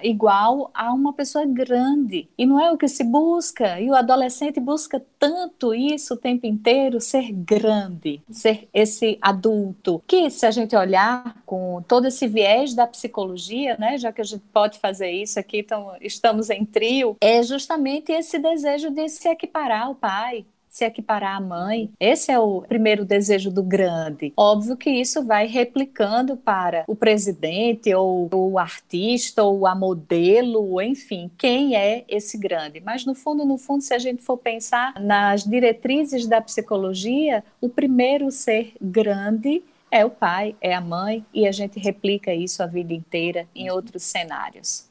igual 0.02 0.70
a 0.74 0.92
uma 0.92 1.10
pessoa 1.14 1.46
grande. 1.46 2.28
E 2.36 2.44
não 2.44 2.60
é 2.60 2.70
o 2.70 2.76
que 2.76 2.86
se 2.86 3.02
busca. 3.02 3.80
E 3.80 3.88
o 3.88 3.94
adolescente 3.94 4.60
busca 4.60 5.02
tanto 5.18 5.72
isso 5.72 6.12
o 6.12 6.16
tempo 6.18 6.46
inteiro, 6.46 7.00
ser 7.00 7.32
grande, 7.32 8.20
ser 8.30 8.68
esse 8.74 9.16
adulto. 9.22 10.02
Que 10.06 10.28
se 10.28 10.44
a 10.44 10.50
gente 10.50 10.76
olhar 10.76 11.34
com 11.46 11.82
todo 11.88 12.08
esse 12.08 12.28
viés 12.28 12.74
da 12.74 12.86
psicologia, 12.86 13.78
né, 13.78 13.96
já 13.96 14.12
que 14.12 14.20
a 14.20 14.24
gente 14.24 14.44
pode 14.52 14.78
fazer 14.78 15.10
isso 15.10 15.40
aqui, 15.40 15.60
então 15.60 15.96
estamos 15.98 16.50
em 16.50 16.66
trio, 16.66 17.16
é 17.22 17.42
justamente 17.42 18.12
esse 18.12 18.38
desejo 18.38 18.90
de 18.90 19.08
se 19.08 19.26
equiparar 19.30 19.86
ao 19.86 19.94
pai, 19.94 20.44
se 20.70 20.84
equiparar 20.84 21.36
à 21.36 21.40
mãe. 21.40 21.90
Esse 21.98 22.30
é 22.30 22.38
o 22.38 22.62
primeiro 22.62 23.04
desejo 23.04 23.50
do 23.50 23.62
grande. 23.62 24.32
Óbvio 24.36 24.76
que 24.76 24.88
isso 24.88 25.24
vai 25.24 25.46
replicando 25.46 26.36
para 26.36 26.84
o 26.86 26.94
presidente, 26.94 27.92
ou 27.92 28.28
o 28.32 28.58
artista, 28.58 29.42
ou 29.42 29.66
a 29.66 29.74
modelo, 29.74 30.80
enfim, 30.80 31.30
quem 31.36 31.76
é 31.76 32.04
esse 32.08 32.38
grande. 32.38 32.80
Mas 32.80 33.04
no 33.04 33.14
fundo, 33.14 33.44
no 33.44 33.58
fundo, 33.58 33.82
se 33.82 33.92
a 33.92 33.98
gente 33.98 34.22
for 34.22 34.38
pensar 34.38 34.94
nas 35.00 35.44
diretrizes 35.44 36.26
da 36.26 36.40
psicologia, 36.40 37.42
o 37.60 37.68
primeiro 37.68 38.30
ser 38.30 38.72
grande 38.80 39.62
é 39.90 40.04
o 40.04 40.10
pai, 40.10 40.54
é 40.60 40.72
a 40.72 40.80
mãe, 40.80 41.26
e 41.34 41.48
a 41.48 41.52
gente 41.52 41.80
replica 41.80 42.32
isso 42.32 42.62
a 42.62 42.66
vida 42.66 42.94
inteira 42.94 43.48
em 43.54 43.70
outros 43.70 44.04
cenários. 44.04 44.88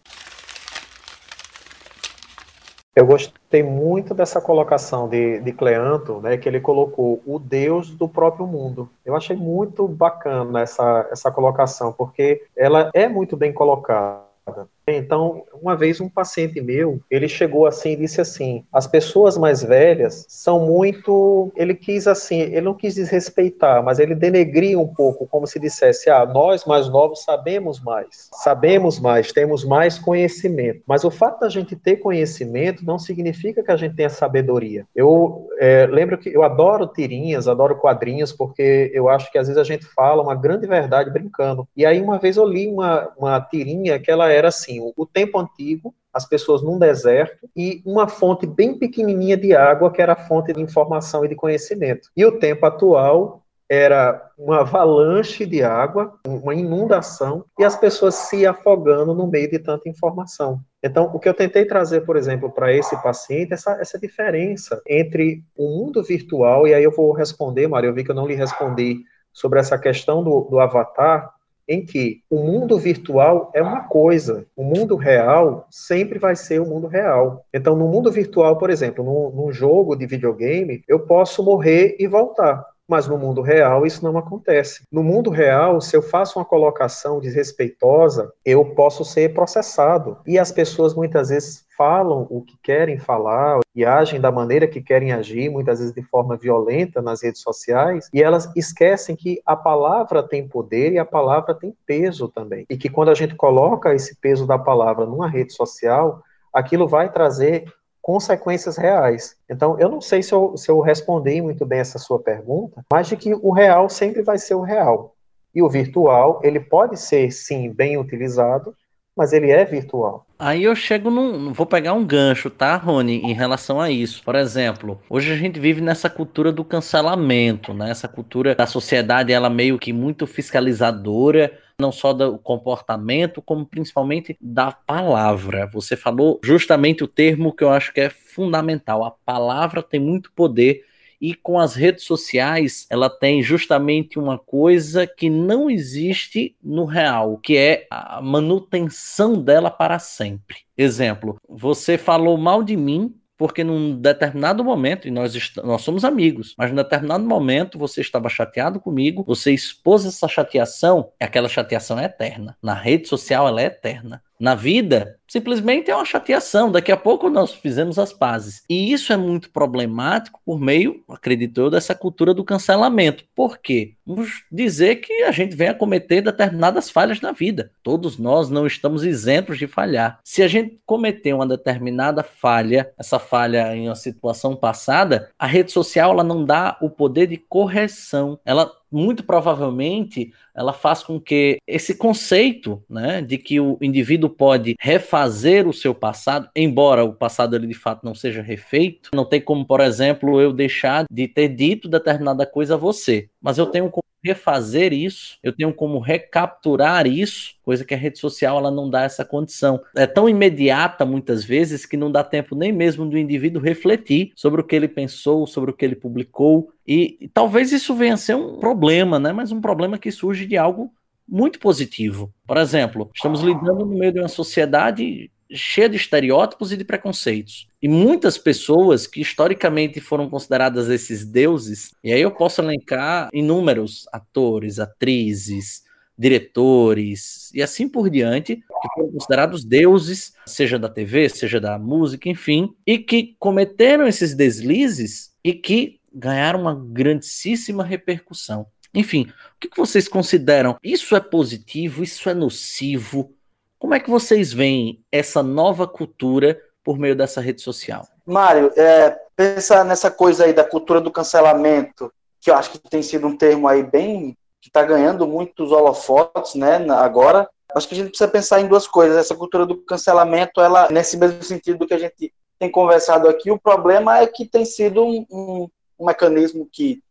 Eu 2.99 3.05
gostei 3.05 3.63
muito 3.63 4.13
dessa 4.13 4.41
colocação 4.41 5.07
de, 5.07 5.39
de 5.39 5.53
Cleanto, 5.53 6.19
né, 6.19 6.35
que 6.35 6.49
ele 6.49 6.59
colocou 6.59 7.23
o 7.25 7.39
Deus 7.39 7.91
do 7.91 8.09
próprio 8.09 8.45
mundo. 8.45 8.89
Eu 9.05 9.15
achei 9.15 9.37
muito 9.37 9.87
bacana 9.87 10.59
essa, 10.59 11.07
essa 11.09 11.31
colocação, 11.31 11.93
porque 11.93 12.43
ela 12.57 12.91
é 12.93 13.07
muito 13.07 13.37
bem 13.37 13.53
colocada. 13.53 14.67
Então, 14.97 15.43
uma 15.61 15.75
vez 15.75 15.99
um 15.99 16.09
paciente 16.09 16.61
meu, 16.61 16.99
ele 17.09 17.27
chegou 17.27 17.65
assim 17.65 17.91
e 17.91 17.95
disse 17.97 18.21
assim: 18.21 18.63
as 18.71 18.87
pessoas 18.87 19.37
mais 19.37 19.63
velhas 19.63 20.25
são 20.27 20.65
muito. 20.65 21.51
Ele 21.55 21.73
quis 21.73 22.07
assim, 22.07 22.39
ele 22.39 22.61
não 22.61 22.73
quis 22.73 22.95
desrespeitar, 22.95 23.83
mas 23.83 23.99
ele 23.99 24.15
denegria 24.15 24.79
um 24.79 24.87
pouco, 24.87 25.27
como 25.27 25.47
se 25.47 25.59
dissesse: 25.59 26.09
ah, 26.09 26.25
nós 26.25 26.65
mais 26.65 26.89
novos 26.89 27.23
sabemos 27.23 27.79
mais, 27.79 28.29
sabemos 28.33 28.99
mais, 28.99 29.31
temos 29.31 29.63
mais 29.63 29.97
conhecimento. 29.97 30.81
Mas 30.87 31.03
o 31.03 31.11
fato 31.11 31.41
da 31.41 31.49
gente 31.49 31.75
ter 31.75 31.97
conhecimento 31.97 32.85
não 32.85 32.97
significa 32.97 33.63
que 33.63 33.71
a 33.71 33.77
gente 33.77 33.95
tenha 33.95 34.09
sabedoria. 34.09 34.85
Eu 34.95 35.47
é, 35.59 35.85
lembro 35.87 36.17
que 36.17 36.29
eu 36.29 36.43
adoro 36.43 36.87
tirinhas, 36.87 37.47
adoro 37.47 37.75
quadrinhos, 37.75 38.31
porque 38.31 38.91
eu 38.93 39.09
acho 39.09 39.31
que 39.31 39.37
às 39.37 39.47
vezes 39.47 39.59
a 39.59 39.63
gente 39.63 39.85
fala 39.85 40.23
uma 40.23 40.35
grande 40.35 40.67
verdade 40.67 41.11
brincando. 41.11 41.67
E 41.75 41.85
aí, 41.85 42.01
uma 42.01 42.17
vez 42.17 42.37
eu 42.37 42.45
li 42.45 42.67
uma, 42.67 43.09
uma 43.17 43.41
tirinha 43.41 43.99
que 43.99 44.09
ela 44.09 44.31
era 44.31 44.47
assim: 44.47 44.78
assim, 44.79 44.93
o, 44.95 45.05
tempo 45.05 45.37
antigo, 45.37 45.93
as 46.13 46.27
pessoas 46.27 46.61
num 46.61 46.79
deserto 46.79 47.49
e 47.55 47.81
uma 47.85 48.07
fonte 48.07 48.47
bem 48.47 48.77
pequenininha 48.77 49.37
de 49.37 49.55
água 49.55 49.91
que 49.91 50.01
era 50.01 50.13
a 50.13 50.27
fonte 50.27 50.53
de 50.53 50.61
informação 50.61 51.25
e 51.25 51.27
de 51.27 51.35
conhecimento. 51.35 52.09
E 52.15 52.25
o 52.25 52.39
tempo 52.39 52.65
atual 52.65 53.43
era 53.69 54.31
uma 54.35 54.61
avalanche 54.61 55.45
de 55.45 55.61
água, 55.61 56.17
uma 56.25 56.55
inundação, 56.55 57.45
e 57.59 57.63
as 57.63 57.75
pessoas 57.75 58.15
se 58.15 58.43
afogando 58.43 59.13
no 59.13 59.27
meio 59.27 59.47
de 59.47 59.59
tanta 59.59 59.87
informação. 59.87 60.59
Então, 60.81 61.11
o 61.13 61.19
que 61.19 61.29
eu 61.29 61.35
tentei 61.35 61.65
trazer, 61.65 62.01
por 62.01 62.17
exemplo, 62.17 62.49
para 62.49 62.73
esse 62.73 62.99
paciente, 63.03 63.53
essa, 63.53 63.73
essa 63.79 63.99
diferença 63.99 64.81
entre 64.87 65.43
o 65.55 65.67
mundo 65.67 66.01
virtual, 66.01 66.67
e 66.67 66.73
aí 66.73 66.83
eu 66.83 66.91
vou 66.91 67.11
responder, 67.11 67.67
Mário, 67.67 67.89
eu 67.89 67.93
vi 67.93 68.03
que 68.03 68.09
eu 68.09 68.15
não 68.15 68.25
lhe 68.25 68.33
respondi 68.33 69.03
sobre 69.31 69.59
essa 69.59 69.77
questão 69.77 70.23
do, 70.23 70.47
do 70.49 70.59
avatar, 70.59 71.31
em 71.69 71.85
que 71.85 72.23
o 72.27 72.37
mundo 72.37 72.79
virtual 72.79 73.51
é 73.53 73.61
uma 73.61 73.83
coisa, 73.83 74.47
o 74.55 74.63
mundo 74.63 74.95
real 74.95 75.67
sempre 75.69 76.17
vai 76.17 76.35
ser 76.35 76.59
o 76.59 76.65
mundo 76.65 76.87
real. 76.87 77.45
Então, 77.53 77.75
no 77.75 77.87
mundo 77.87 78.11
virtual, 78.11 78.57
por 78.57 78.71
exemplo, 78.71 79.03
num, 79.03 79.29
num 79.29 79.51
jogo 79.53 79.95
de 79.95 80.07
videogame, 80.07 80.83
eu 80.87 81.01
posso 81.01 81.43
morrer 81.43 81.95
e 81.99 82.07
voltar. 82.07 82.65
Mas 82.87 83.07
no 83.07 83.19
mundo 83.19 83.43
real 83.43 83.85
isso 83.85 84.03
não 84.03 84.17
acontece. 84.17 84.81
No 84.91 85.03
mundo 85.03 85.29
real, 85.29 85.79
se 85.79 85.95
eu 85.95 86.01
faço 86.01 86.39
uma 86.39 86.45
colocação 86.45 87.19
desrespeitosa, 87.19 88.33
eu 88.43 88.65
posso 88.73 89.05
ser 89.05 89.31
processado. 89.31 90.17
E 90.25 90.39
as 90.39 90.51
pessoas 90.51 90.95
muitas 90.95 91.29
vezes 91.29 91.68
falam 91.79 92.27
o 92.29 92.41
que 92.41 92.57
querem 92.61 92.97
falar 92.97 93.61
e 93.73 93.85
agem 93.85 94.19
da 94.19 94.29
maneira 94.29 94.67
que 94.67 94.81
querem 94.81 95.13
agir, 95.13 95.49
muitas 95.49 95.79
vezes 95.79 95.95
de 95.95 96.03
forma 96.03 96.35
violenta 96.35 97.01
nas 97.01 97.23
redes 97.23 97.41
sociais, 97.41 98.09
e 98.13 98.21
elas 98.21 98.51
esquecem 98.53 99.15
que 99.15 99.41
a 99.45 99.55
palavra 99.55 100.21
tem 100.21 100.45
poder 100.45 100.91
e 100.91 100.99
a 100.99 101.05
palavra 101.05 101.55
tem 101.55 101.73
peso 101.85 102.27
também. 102.27 102.65
E 102.69 102.77
que 102.77 102.89
quando 102.89 103.07
a 103.07 103.13
gente 103.13 103.33
coloca 103.33 103.95
esse 103.95 104.13
peso 104.17 104.45
da 104.45 104.59
palavra 104.59 105.05
numa 105.05 105.29
rede 105.29 105.53
social, 105.53 106.21
aquilo 106.53 106.85
vai 106.85 107.09
trazer 107.09 107.63
consequências 108.01 108.75
reais. 108.75 109.37
Então, 109.49 109.79
eu 109.79 109.87
não 109.87 110.01
sei 110.01 110.21
se 110.21 110.33
eu, 110.33 110.57
se 110.57 110.69
eu 110.69 110.81
respondi 110.81 111.41
muito 111.41 111.65
bem 111.65 111.79
essa 111.79 111.97
sua 111.97 112.19
pergunta, 112.19 112.83
mas 112.91 113.07
de 113.07 113.15
que 113.15 113.33
o 113.33 113.51
real 113.51 113.87
sempre 113.87 114.21
vai 114.21 114.37
ser 114.37 114.55
o 114.55 114.61
real. 114.61 115.15
E 115.55 115.63
o 115.63 115.69
virtual, 115.69 116.41
ele 116.43 116.59
pode 116.59 116.97
ser, 116.97 117.31
sim, 117.31 117.71
bem 117.71 117.97
utilizado, 117.97 118.75
mas 119.15 119.33
ele 119.33 119.51
é 119.51 119.65
virtual. 119.65 120.25
Aí 120.37 120.63
eu 120.63 120.75
chego 120.75 121.09
num. 121.09 121.51
Vou 121.51 121.65
pegar 121.65 121.93
um 121.93 122.05
gancho, 122.05 122.49
tá, 122.49 122.77
Rony, 122.77 123.17
em 123.17 123.33
relação 123.33 123.81
a 123.81 123.91
isso. 123.91 124.23
Por 124.23 124.35
exemplo, 124.35 125.01
hoje 125.09 125.33
a 125.33 125.35
gente 125.35 125.59
vive 125.59 125.81
nessa 125.81 126.09
cultura 126.09 126.51
do 126.51 126.63
cancelamento, 126.63 127.73
né? 127.73 127.91
Essa 127.91 128.07
cultura 128.07 128.55
da 128.55 128.65
sociedade, 128.65 129.33
ela 129.33 129.49
meio 129.49 129.77
que 129.77 129.91
muito 129.91 130.25
fiscalizadora, 130.25 131.51
não 131.79 131.91
só 131.91 132.13
do 132.13 132.37
comportamento, 132.37 133.41
como 133.41 133.65
principalmente 133.65 134.37
da 134.39 134.71
palavra. 134.71 135.67
Você 135.73 135.97
falou 135.97 136.39
justamente 136.43 137.03
o 137.03 137.07
termo 137.07 137.53
que 137.53 137.63
eu 137.63 137.69
acho 137.69 137.93
que 137.93 138.01
é 138.01 138.09
fundamental. 138.09 139.03
A 139.03 139.11
palavra 139.11 139.83
tem 139.83 139.99
muito 139.99 140.31
poder 140.31 140.85
e 141.21 141.33
com 141.33 141.59
as 141.59 141.75
redes 141.75 142.05
sociais, 142.05 142.85
ela 142.89 143.09
tem 143.09 143.41
justamente 143.41 144.17
uma 144.17 144.37
coisa 144.37 145.05
que 145.05 145.29
não 145.29 145.69
existe 145.69 146.55
no 146.63 146.85
real, 146.85 147.37
que 147.37 147.57
é 147.57 147.87
a 147.89 148.21
manutenção 148.21 149.41
dela 149.41 149.69
para 149.69 149.99
sempre. 149.99 150.57
Exemplo, 150.77 151.37
você 151.47 151.97
falou 151.97 152.37
mal 152.37 152.63
de 152.63 152.77
mim 152.77 153.13
porque 153.39 153.63
num 153.63 153.95
determinado 153.95 154.65
momento, 154.65 155.07
e 155.07 155.11
nós, 155.11 155.33
nós 155.63 155.81
somos 155.81 156.03
amigos, 156.03 156.53
mas 156.57 156.69
num 156.69 156.75
determinado 156.75 157.23
momento 157.23 157.79
você 157.79 158.01
estava 158.01 158.27
chateado 158.27 158.81
comigo, 158.81 159.23
você 159.25 159.53
expôs 159.53 160.05
essa 160.05 160.27
chateação, 160.27 161.13
aquela 161.17 161.47
chateação 161.47 161.97
é 161.97 162.03
eterna. 162.03 162.57
Na 162.61 162.73
rede 162.73 163.07
social 163.07 163.47
ela 163.47 163.61
é 163.61 163.67
eterna. 163.67 164.21
Na 164.39 164.55
vida, 164.55 165.19
simplesmente 165.27 165.91
é 165.91 165.95
uma 165.95 166.05
chateação. 166.05 166.71
Daqui 166.71 166.93
a 166.93 166.97
pouco 166.97 167.29
nós 167.29 167.53
fizemos 167.53 167.99
as 167.99 168.13
pazes. 168.13 168.63
E 168.69 168.93
isso 168.93 169.11
é 169.11 169.17
muito 169.17 169.49
problemático 169.51 170.39
por 170.45 170.59
meio, 170.59 171.03
acredito 171.09 171.59
eu, 171.59 171.69
dessa 171.69 171.93
cultura 171.93 172.33
do 172.33 172.43
cancelamento. 172.43 173.25
Por 173.35 173.57
quê? 173.57 173.95
Vamos 174.05 174.43
dizer 174.49 174.95
que 174.97 175.23
a 175.23 175.31
gente 175.31 175.55
vem 175.55 175.67
a 175.67 175.73
cometer 175.73 176.21
determinadas 176.21 176.89
falhas 176.89 177.19
na 177.19 177.33
vida. 177.33 177.71
Todos 177.83 178.17
nós 178.17 178.49
não 178.49 178.65
estamos 178.65 179.03
isentos 179.03 179.57
de 179.57 179.67
falhar. 179.67 180.19
Se 180.23 180.41
a 180.41 180.47
gente 180.47 180.79
cometer 180.85 181.33
uma 181.33 181.45
determinada 181.45 182.23
falha, 182.23 182.91
essa 182.97 183.19
falha 183.19 183.75
em 183.75 183.89
uma 183.89 183.95
situação 183.95 184.55
passada, 184.55 185.29
a 185.37 185.45
rede 185.45 185.71
social 185.71 186.11
ela 186.11 186.23
não 186.23 186.45
dá 186.45 186.77
o 186.81 186.89
poder 186.89 187.27
de 187.27 187.37
correção. 187.37 188.39
Ela 188.45 188.71
muito 188.91 189.23
provavelmente 189.23 190.33
ela 190.55 190.73
faz 190.73 191.03
com 191.03 191.19
que 191.19 191.57
esse 191.65 191.95
conceito, 191.95 192.83
né, 192.89 193.21
de 193.21 193.37
que 193.37 193.59
o 193.59 193.77
indivíduo 193.81 194.29
pode 194.29 194.75
refazer 194.79 195.67
o 195.67 195.73
seu 195.73 195.95
passado, 195.95 196.49
embora 196.55 197.03
o 197.03 197.13
passado 197.13 197.55
ele 197.55 197.67
de 197.67 197.73
fato 197.73 198.03
não 198.03 198.13
seja 198.13 198.41
refeito, 198.41 199.09
não 199.13 199.25
tem 199.25 199.39
como, 199.39 199.65
por 199.65 199.79
exemplo, 199.79 200.41
eu 200.41 200.51
deixar 200.51 201.05
de 201.09 201.27
ter 201.27 201.49
dito 201.49 201.87
determinada 201.87 202.45
coisa 202.45 202.73
a 202.75 202.77
você, 202.77 203.29
mas 203.41 203.57
eu 203.57 203.65
tenho 203.65 203.89
como 203.89 204.08
refazer 204.23 204.93
isso, 204.93 205.37
eu 205.41 205.53
tenho 205.53 205.73
como 205.73 205.99
recapturar 205.99 207.07
isso, 207.07 207.55
coisa 207.63 207.85
que 207.85 207.93
a 207.93 207.97
rede 207.97 208.19
social 208.19 208.57
ela 208.57 208.71
não 208.71 208.89
dá 208.89 209.03
essa 209.03 209.23
condição. 209.23 209.81
É 209.95 210.05
tão 210.05 210.27
imediata 210.27 211.05
muitas 211.05 211.43
vezes 211.43 211.85
que 211.85 211.97
não 211.97 212.11
dá 212.11 212.23
tempo 212.23 212.55
nem 212.55 212.71
mesmo 212.71 213.05
do 213.05 213.17
indivíduo 213.17 213.61
refletir 213.61 214.31
sobre 214.35 214.61
o 214.61 214.63
que 214.63 214.75
ele 214.75 214.87
pensou, 214.87 215.47
sobre 215.47 215.71
o 215.71 215.73
que 215.73 215.85
ele 215.85 215.95
publicou, 215.95 216.71
e, 216.87 217.17
e 217.21 217.27
talvez 217.27 217.71
isso 217.71 217.95
venha 217.95 218.15
a 218.15 218.17
ser 218.17 218.35
um 218.35 218.59
problema, 218.59 219.19
né? 219.19 219.31
Mas 219.31 219.51
um 219.51 219.61
problema 219.61 219.97
que 219.97 220.11
surge 220.11 220.45
de 220.45 220.57
algo 220.57 220.91
muito 221.27 221.59
positivo. 221.59 222.33
Por 222.47 222.57
exemplo, 222.57 223.11
estamos 223.13 223.41
lidando 223.41 223.85
no 223.85 223.97
meio 223.97 224.11
de 224.11 224.19
uma 224.19 224.27
sociedade 224.27 225.31
cheia 225.51 225.89
de 225.89 225.97
estereótipos 225.97 226.71
e 226.71 226.77
de 226.77 226.83
preconceitos. 226.83 227.67
E 227.81 227.87
muitas 227.87 228.37
pessoas 228.37 229.07
que 229.07 229.21
historicamente 229.21 229.99
foram 229.99 230.29
consideradas 230.29 230.89
esses 230.89 231.25
deuses, 231.25 231.93
e 232.03 232.11
aí 232.11 232.21
eu 232.21 232.31
posso 232.31 232.61
elencar 232.61 233.29
inúmeros 233.33 234.07
atores, 234.11 234.79
atrizes, 234.79 235.83
diretores 236.17 237.49
e 237.53 237.61
assim 237.61 237.87
por 237.87 238.09
diante, 238.09 238.57
que 238.57 238.89
foram 238.93 239.11
considerados 239.11 239.63
deuses, 239.63 240.33
seja 240.45 240.77
da 240.77 240.89
TV, 240.89 241.29
seja 241.29 241.61
da 241.61 241.79
música, 241.79 242.27
enfim, 242.27 242.75
e 242.85 242.97
que 242.97 243.35
cometeram 243.39 244.05
esses 244.05 244.35
deslizes 244.35 245.33
e 245.41 245.53
que 245.53 246.01
ganharam 246.13 246.61
uma 246.61 246.75
grandíssima 246.75 247.85
repercussão. 247.85 248.67
Enfim, 248.93 249.31
o 249.55 249.59
que 249.59 249.69
vocês 249.77 250.07
consideram? 250.07 250.77
Isso 250.83 251.15
é 251.15 251.19
positivo? 251.19 252.03
Isso 252.03 252.27
é 252.29 252.33
nocivo? 252.33 253.33
Como 253.79 253.93
é 253.93 253.99
que 253.99 254.09
vocês 254.09 254.51
veem 254.51 255.01
essa 255.09 255.41
nova 255.41 255.87
cultura 255.87 256.61
por 256.83 256.99
meio 256.99 257.15
dessa 257.15 257.39
rede 257.39 257.61
social? 257.61 258.05
Mário, 258.25 258.73
é, 258.75 259.17
pensar 259.37 259.85
nessa 259.85 260.11
coisa 260.11 260.43
aí 260.43 260.51
da 260.51 260.65
cultura 260.65 260.99
do 260.99 261.09
cancelamento, 261.09 262.11
que 262.41 262.51
eu 262.51 262.55
acho 262.55 262.71
que 262.71 262.77
tem 262.89 263.01
sido 263.01 263.25
um 263.25 263.37
termo 263.37 263.69
aí 263.69 263.81
bem 263.81 264.37
que 264.61 264.67
está 264.67 264.83
ganhando 264.83 265.25
muitos 265.25 265.71
holofotes, 265.71 266.55
né, 266.55 266.75
agora. 266.91 267.49
Acho 267.73 267.87
que 267.87 267.93
a 267.93 267.97
gente 267.97 268.09
precisa 268.09 268.29
pensar 268.29 268.59
em 268.59 268.67
duas 268.67 268.85
coisas. 268.85 269.15
Essa 269.15 269.33
cultura 269.33 269.65
do 269.65 269.77
cancelamento, 269.77 270.59
ela 270.59 270.89
nesse 270.91 271.15
mesmo 271.15 271.41
sentido 271.41 271.79
do 271.79 271.87
que 271.87 271.93
a 271.93 271.99
gente 271.99 272.33
tem 272.59 272.69
conversado 272.69 273.29
aqui, 273.29 273.49
o 273.49 273.59
problema 273.59 274.19
é 274.19 274.27
que 274.27 274.45
tem 274.45 274.65
sido 274.65 275.01
um, 275.05 275.25
um, 275.31 275.69
um 275.97 276.05
mecanismo 276.05 276.67
que, 276.69 277.01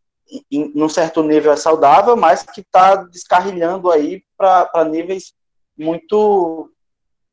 em, 0.52 0.70
num 0.74 0.88
certo 0.90 1.22
nível, 1.22 1.50
é 1.50 1.56
saudável, 1.56 2.14
mas 2.14 2.42
que 2.42 2.60
está 2.60 2.96
descarrilhando 2.96 3.90
aí 3.90 4.22
para 4.36 4.84
níveis 4.84 5.32
muito 5.78 6.70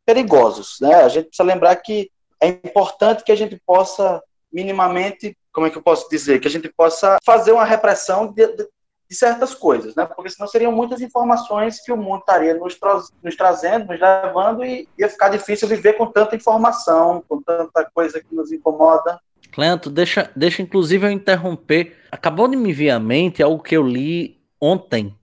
perigosos. 0.05 0.77
Né? 0.79 0.93
A 0.95 1.09
gente 1.09 1.27
precisa 1.27 1.47
lembrar 1.47 1.75
que 1.77 2.11
é 2.41 2.47
importante 2.47 3.23
que 3.23 3.31
a 3.31 3.35
gente 3.35 3.59
possa 3.65 4.21
minimamente, 4.53 5.37
como 5.51 5.67
é 5.67 5.69
que 5.69 5.77
eu 5.77 5.81
posso 5.81 6.09
dizer, 6.09 6.39
que 6.39 6.47
a 6.47 6.51
gente 6.51 6.69
possa 6.69 7.17
fazer 7.25 7.51
uma 7.51 7.65
repressão 7.65 8.31
de, 8.31 8.47
de, 8.47 8.67
de 9.09 9.15
certas 9.15 9.53
coisas, 9.53 9.95
né? 9.95 10.05
Porque 10.05 10.29
senão 10.29 10.47
seriam 10.47 10.71
muitas 10.71 11.01
informações 11.01 11.81
que 11.81 11.91
o 11.91 11.97
mundo 11.97 12.19
estaria 12.19 12.53
nos, 12.53 12.77
nos 13.21 13.35
trazendo, 13.35 13.87
nos 13.87 13.99
levando 13.99 14.63
e 14.63 14.87
ia 14.97 15.09
ficar 15.09 15.29
difícil 15.29 15.67
viver 15.67 15.93
com 15.93 16.05
tanta 16.05 16.35
informação, 16.35 17.23
com 17.27 17.41
tanta 17.41 17.89
coisa 17.93 18.21
que 18.21 18.33
nos 18.33 18.51
incomoda. 18.51 19.19
Clento, 19.51 19.89
deixa, 19.89 20.31
deixa 20.35 20.61
inclusive 20.61 21.05
eu 21.05 21.11
interromper. 21.11 21.97
Acabou 22.11 22.47
de 22.47 22.55
me 22.55 22.71
vir 22.71 22.89
à 22.89 22.99
mente 22.99 23.43
algo 23.43 23.61
que 23.61 23.75
eu 23.75 23.83
li 23.83 24.41
ontem 24.59 25.15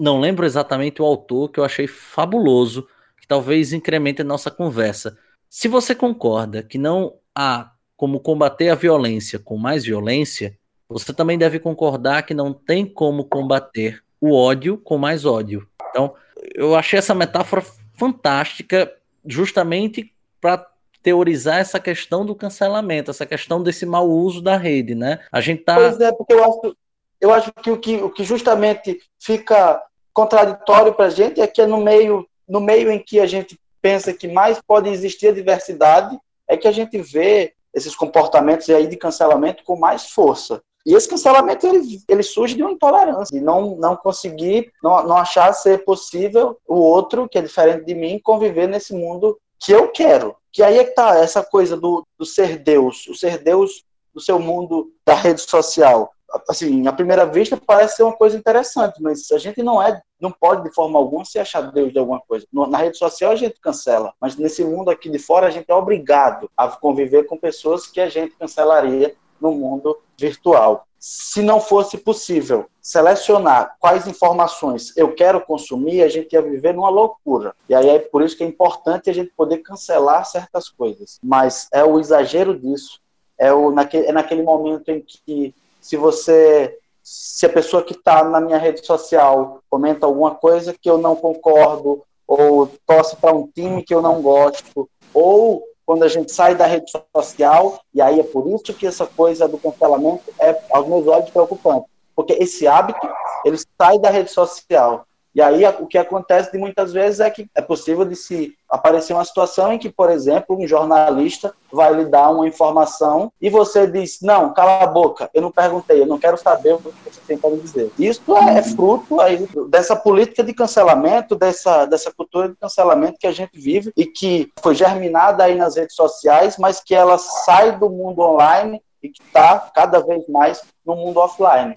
não 0.00 0.18
lembro 0.18 0.46
exatamente 0.46 1.02
o 1.02 1.04
autor, 1.04 1.50
que 1.50 1.60
eu 1.60 1.64
achei 1.64 1.86
fabuloso, 1.86 2.88
que 3.20 3.28
talvez 3.28 3.74
incremente 3.74 4.22
a 4.22 4.24
nossa 4.24 4.50
conversa. 4.50 5.18
Se 5.46 5.68
você 5.68 5.94
concorda 5.94 6.62
que 6.62 6.78
não 6.78 7.16
há 7.34 7.72
como 7.98 8.18
combater 8.18 8.70
a 8.70 8.74
violência 8.74 9.38
com 9.38 9.58
mais 9.58 9.84
violência, 9.84 10.58
você 10.88 11.12
também 11.12 11.36
deve 11.36 11.58
concordar 11.58 12.22
que 12.22 12.32
não 12.32 12.50
tem 12.50 12.86
como 12.86 13.24
combater 13.24 14.02
o 14.18 14.34
ódio 14.34 14.78
com 14.78 14.96
mais 14.96 15.26
ódio. 15.26 15.68
Então, 15.90 16.14
eu 16.54 16.74
achei 16.74 16.98
essa 16.98 17.14
metáfora 17.14 17.62
fantástica, 17.92 18.90
justamente 19.26 20.14
para 20.40 20.66
teorizar 21.02 21.58
essa 21.58 21.78
questão 21.78 22.24
do 22.24 22.34
cancelamento, 22.34 23.10
essa 23.10 23.26
questão 23.26 23.62
desse 23.62 23.84
mau 23.84 24.08
uso 24.08 24.40
da 24.40 24.56
rede, 24.56 24.94
né? 24.94 25.18
A 25.30 25.42
gente 25.42 25.62
tá. 25.62 25.74
Pois 25.74 26.00
é, 26.00 26.10
porque 26.10 26.32
eu 26.32 26.42
acho, 26.42 26.76
eu 27.20 27.32
acho 27.34 27.52
que 27.52 27.70
o 27.70 27.76
que, 27.76 27.96
o 27.96 28.08
que 28.08 28.24
justamente 28.24 28.98
fica 29.18 29.82
contraditório 30.12 30.94
para 30.94 31.06
a 31.06 31.10
gente 31.10 31.40
é 31.40 31.46
que 31.46 31.62
é 31.62 31.66
no 31.66 31.78
meio, 31.78 32.26
no 32.48 32.60
meio 32.60 32.90
em 32.90 32.98
que 32.98 33.20
a 33.20 33.26
gente 33.26 33.58
pensa 33.80 34.12
que 34.12 34.28
mais 34.28 34.60
pode 34.60 34.88
existir 34.88 35.28
a 35.28 35.32
diversidade, 35.32 36.18
é 36.46 36.56
que 36.56 36.68
a 36.68 36.72
gente 36.72 37.00
vê 37.00 37.54
esses 37.72 37.94
comportamentos 37.94 38.68
aí 38.70 38.86
de 38.86 38.96
cancelamento 38.96 39.62
com 39.64 39.76
mais 39.76 40.10
força. 40.10 40.60
E 40.84 40.94
esse 40.94 41.08
cancelamento 41.08 41.66
ele, 41.66 42.00
ele 42.08 42.22
surge 42.22 42.54
de 42.54 42.62
uma 42.62 42.72
intolerância, 42.72 43.38
de 43.38 43.44
não, 43.44 43.76
não 43.76 43.94
conseguir, 43.96 44.72
não, 44.82 45.06
não 45.06 45.16
achar 45.16 45.52
ser 45.52 45.84
possível 45.84 46.58
o 46.66 46.76
outro, 46.76 47.28
que 47.28 47.38
é 47.38 47.42
diferente 47.42 47.84
de 47.84 47.94
mim, 47.94 48.20
conviver 48.22 48.66
nesse 48.66 48.94
mundo 48.94 49.38
que 49.58 49.72
eu 49.72 49.88
quero. 49.88 50.34
Que 50.50 50.62
aí 50.62 50.78
é 50.78 50.84
que 50.84 50.94
tá 50.94 51.18
essa 51.18 51.44
coisa 51.44 51.76
do, 51.76 52.04
do 52.18 52.24
ser 52.24 52.58
Deus, 52.58 53.06
o 53.06 53.14
ser 53.14 53.38
Deus 53.38 53.84
do 54.12 54.20
seu 54.20 54.38
mundo 54.38 54.90
da 55.04 55.14
rede 55.14 55.42
social. 55.42 56.12
Assim, 56.48 56.86
à 56.86 56.92
primeira 56.92 57.26
vista 57.26 57.56
parece 57.56 57.96
ser 57.96 58.02
uma 58.02 58.16
coisa 58.16 58.36
interessante, 58.36 59.00
mas 59.02 59.30
a 59.32 59.38
gente 59.38 59.62
não 59.62 59.82
é, 59.82 60.00
não 60.20 60.30
pode 60.30 60.62
de 60.62 60.74
forma 60.74 60.98
alguma 60.98 61.24
se 61.24 61.38
achar 61.38 61.62
Deus 61.72 61.92
de 61.92 61.98
alguma 61.98 62.20
coisa. 62.20 62.46
Na 62.52 62.78
rede 62.78 62.96
social 62.96 63.32
a 63.32 63.36
gente 63.36 63.60
cancela, 63.60 64.12
mas 64.20 64.36
nesse 64.36 64.64
mundo 64.64 64.90
aqui 64.90 65.10
de 65.10 65.18
fora 65.18 65.46
a 65.46 65.50
gente 65.50 65.70
é 65.70 65.74
obrigado 65.74 66.50
a 66.56 66.68
conviver 66.68 67.24
com 67.24 67.36
pessoas 67.36 67.86
que 67.86 68.00
a 68.00 68.08
gente 68.08 68.36
cancelaria 68.36 69.14
no 69.40 69.52
mundo 69.52 69.98
virtual. 70.18 70.86
Se 70.98 71.42
não 71.42 71.60
fosse 71.60 71.96
possível 71.96 72.66
selecionar 72.82 73.74
quais 73.80 74.06
informações 74.06 74.94
eu 74.96 75.14
quero 75.14 75.40
consumir, 75.40 76.02
a 76.02 76.08
gente 76.08 76.34
ia 76.34 76.42
viver 76.42 76.74
numa 76.74 76.90
loucura. 76.90 77.54
E 77.68 77.74
aí 77.74 77.88
é 77.88 77.98
por 77.98 78.22
isso 78.22 78.36
que 78.36 78.44
é 78.44 78.46
importante 78.46 79.08
a 79.08 79.12
gente 79.12 79.32
poder 79.34 79.58
cancelar 79.58 80.26
certas 80.26 80.68
coisas. 80.68 81.18
Mas 81.22 81.68
é 81.72 81.82
o 81.82 81.98
exagero 81.98 82.58
disso. 82.58 83.00
É, 83.38 83.50
o, 83.50 83.70
naquele, 83.70 84.06
é 84.08 84.12
naquele 84.12 84.42
momento 84.42 84.90
em 84.90 85.00
que, 85.00 85.54
se 85.80 85.96
você 85.96 86.76
se 87.02 87.44
a 87.44 87.48
pessoa 87.48 87.82
que 87.82 87.92
está 87.92 88.22
na 88.22 88.40
minha 88.40 88.58
rede 88.58 88.86
social 88.86 89.60
comenta 89.68 90.06
alguma 90.06 90.34
coisa 90.34 90.76
que 90.80 90.88
eu 90.88 90.98
não 90.98 91.16
concordo, 91.16 92.04
ou 92.26 92.70
torce 92.86 93.16
para 93.16 93.34
um 93.34 93.48
time 93.48 93.82
que 93.82 93.92
eu 93.92 94.00
não 94.00 94.22
gosto, 94.22 94.88
ou 95.12 95.64
quando 95.84 96.04
a 96.04 96.08
gente 96.08 96.30
sai 96.30 96.54
da 96.54 96.66
rede 96.66 96.88
social, 97.16 97.80
e 97.92 98.00
aí 98.00 98.20
é 98.20 98.22
por 98.22 98.46
isso 98.46 98.72
que 98.72 98.86
essa 98.86 99.06
coisa 99.06 99.48
do 99.48 99.58
cancelamento 99.58 100.22
é, 100.38 100.56
aos 100.70 100.86
meus 100.86 101.04
olhos, 101.08 101.30
preocupante. 101.30 101.86
Porque 102.14 102.34
esse 102.34 102.68
hábito, 102.68 103.08
ele 103.44 103.56
sai 103.80 103.98
da 103.98 104.08
rede 104.08 104.30
social. 104.30 105.04
E 105.34 105.40
aí 105.40 105.64
o 105.78 105.86
que 105.86 105.96
acontece 105.96 106.50
de 106.50 106.58
muitas 106.58 106.92
vezes 106.92 107.20
é 107.20 107.30
que 107.30 107.48
é 107.54 107.62
possível 107.62 108.04
de 108.04 108.16
se 108.16 108.52
aparecer 108.68 109.12
uma 109.12 109.24
situação 109.24 109.72
em 109.72 109.78
que, 109.78 109.88
por 109.88 110.10
exemplo, 110.10 110.56
um 110.58 110.66
jornalista 110.66 111.54
vai 111.72 111.94
lhe 111.94 112.04
dar 112.04 112.30
uma 112.30 112.48
informação 112.48 113.32
e 113.40 113.48
você 113.48 113.86
diz, 113.86 114.18
não, 114.22 114.52
cala 114.52 114.82
a 114.82 114.86
boca, 114.86 115.30
eu 115.32 115.40
não 115.40 115.52
perguntei, 115.52 116.00
eu 116.00 116.06
não 116.06 116.18
quero 116.18 116.36
saber 116.36 116.74
o 116.74 116.78
que 116.78 116.92
você 117.04 117.20
tem 117.26 117.38
para 117.38 117.50
me 117.50 117.60
dizer. 117.60 117.92
Isso 117.98 118.36
é, 118.36 118.58
é 118.58 118.62
fruto 118.62 119.20
aí 119.20 119.48
dessa 119.68 119.94
política 119.94 120.42
de 120.42 120.52
cancelamento, 120.52 121.36
dessa, 121.36 121.86
dessa 121.86 122.12
cultura 122.12 122.48
de 122.48 122.56
cancelamento 122.56 123.18
que 123.18 123.26
a 123.26 123.32
gente 123.32 123.58
vive 123.58 123.92
e 123.96 124.06
que 124.06 124.50
foi 124.60 124.74
germinada 124.74 125.44
aí 125.44 125.54
nas 125.54 125.76
redes 125.76 125.94
sociais, 125.94 126.56
mas 126.58 126.80
que 126.80 126.94
ela 126.94 127.18
sai 127.18 127.78
do 127.78 127.88
mundo 127.88 128.20
online 128.20 128.82
e 129.02 129.08
que 129.08 129.22
está 129.22 129.58
cada 129.74 130.00
vez 130.00 130.26
mais 130.28 130.62
no 130.84 130.96
mundo 130.96 131.20
offline. 131.20 131.74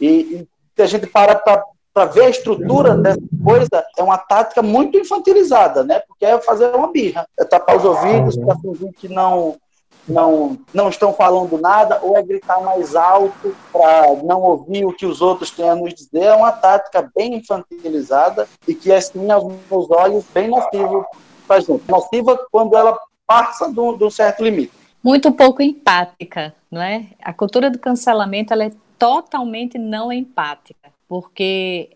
E, 0.00 0.46
e 0.76 0.82
a 0.82 0.86
gente 0.86 1.06
para 1.06 1.34
para 1.34 1.62
para 1.92 2.06
ver 2.06 2.24
a 2.24 2.30
estrutura 2.30 2.96
dessa 2.96 3.20
coisa, 3.44 3.84
é 3.96 4.02
uma 4.02 4.16
tática 4.16 4.62
muito 4.62 4.96
infantilizada, 4.96 5.84
né? 5.84 6.00
Porque 6.00 6.24
é 6.24 6.40
fazer 6.40 6.74
uma 6.74 6.90
birra, 6.90 7.26
é 7.38 7.44
tapar 7.44 7.76
os 7.76 7.84
ouvidos 7.84 8.36
para 8.36 8.56
fingir 8.56 8.92
que 8.98 9.08
não, 9.08 9.56
não, 10.08 10.58
não 10.72 10.88
estão 10.88 11.12
falando 11.12 11.58
nada, 11.58 12.00
ou 12.02 12.16
é 12.16 12.22
gritar 12.22 12.60
mais 12.62 12.96
alto 12.96 13.54
para 13.70 14.14
não 14.24 14.40
ouvir 14.40 14.86
o 14.86 14.92
que 14.92 15.04
os 15.04 15.20
outros 15.20 15.50
têm 15.50 15.68
a 15.68 15.74
nos 15.74 15.92
dizer. 15.92 16.22
É 16.22 16.34
uma 16.34 16.52
tática 16.52 17.10
bem 17.14 17.34
infantilizada 17.34 18.48
e 18.66 18.74
que, 18.74 18.90
assim, 18.90 19.30
aos 19.30 19.52
meus 19.70 19.90
olhos, 19.90 20.24
bem 20.32 20.48
nociva 20.48 21.04
para 21.46 21.56
a 21.56 21.60
gente. 21.60 21.82
Nociva 21.88 22.38
quando 22.50 22.74
ela 22.74 22.98
passa 23.26 23.70
de 23.70 23.80
um 23.80 24.10
certo 24.10 24.42
limite. 24.42 24.72
Muito 25.04 25.30
pouco 25.32 25.60
empática, 25.60 26.54
não 26.70 26.80
é? 26.80 27.08
A 27.22 27.32
cultura 27.32 27.70
do 27.70 27.78
cancelamento 27.78 28.52
ela 28.52 28.64
é 28.64 28.72
totalmente 28.98 29.76
não 29.76 30.12
empática 30.12 30.91
porque 31.12 31.90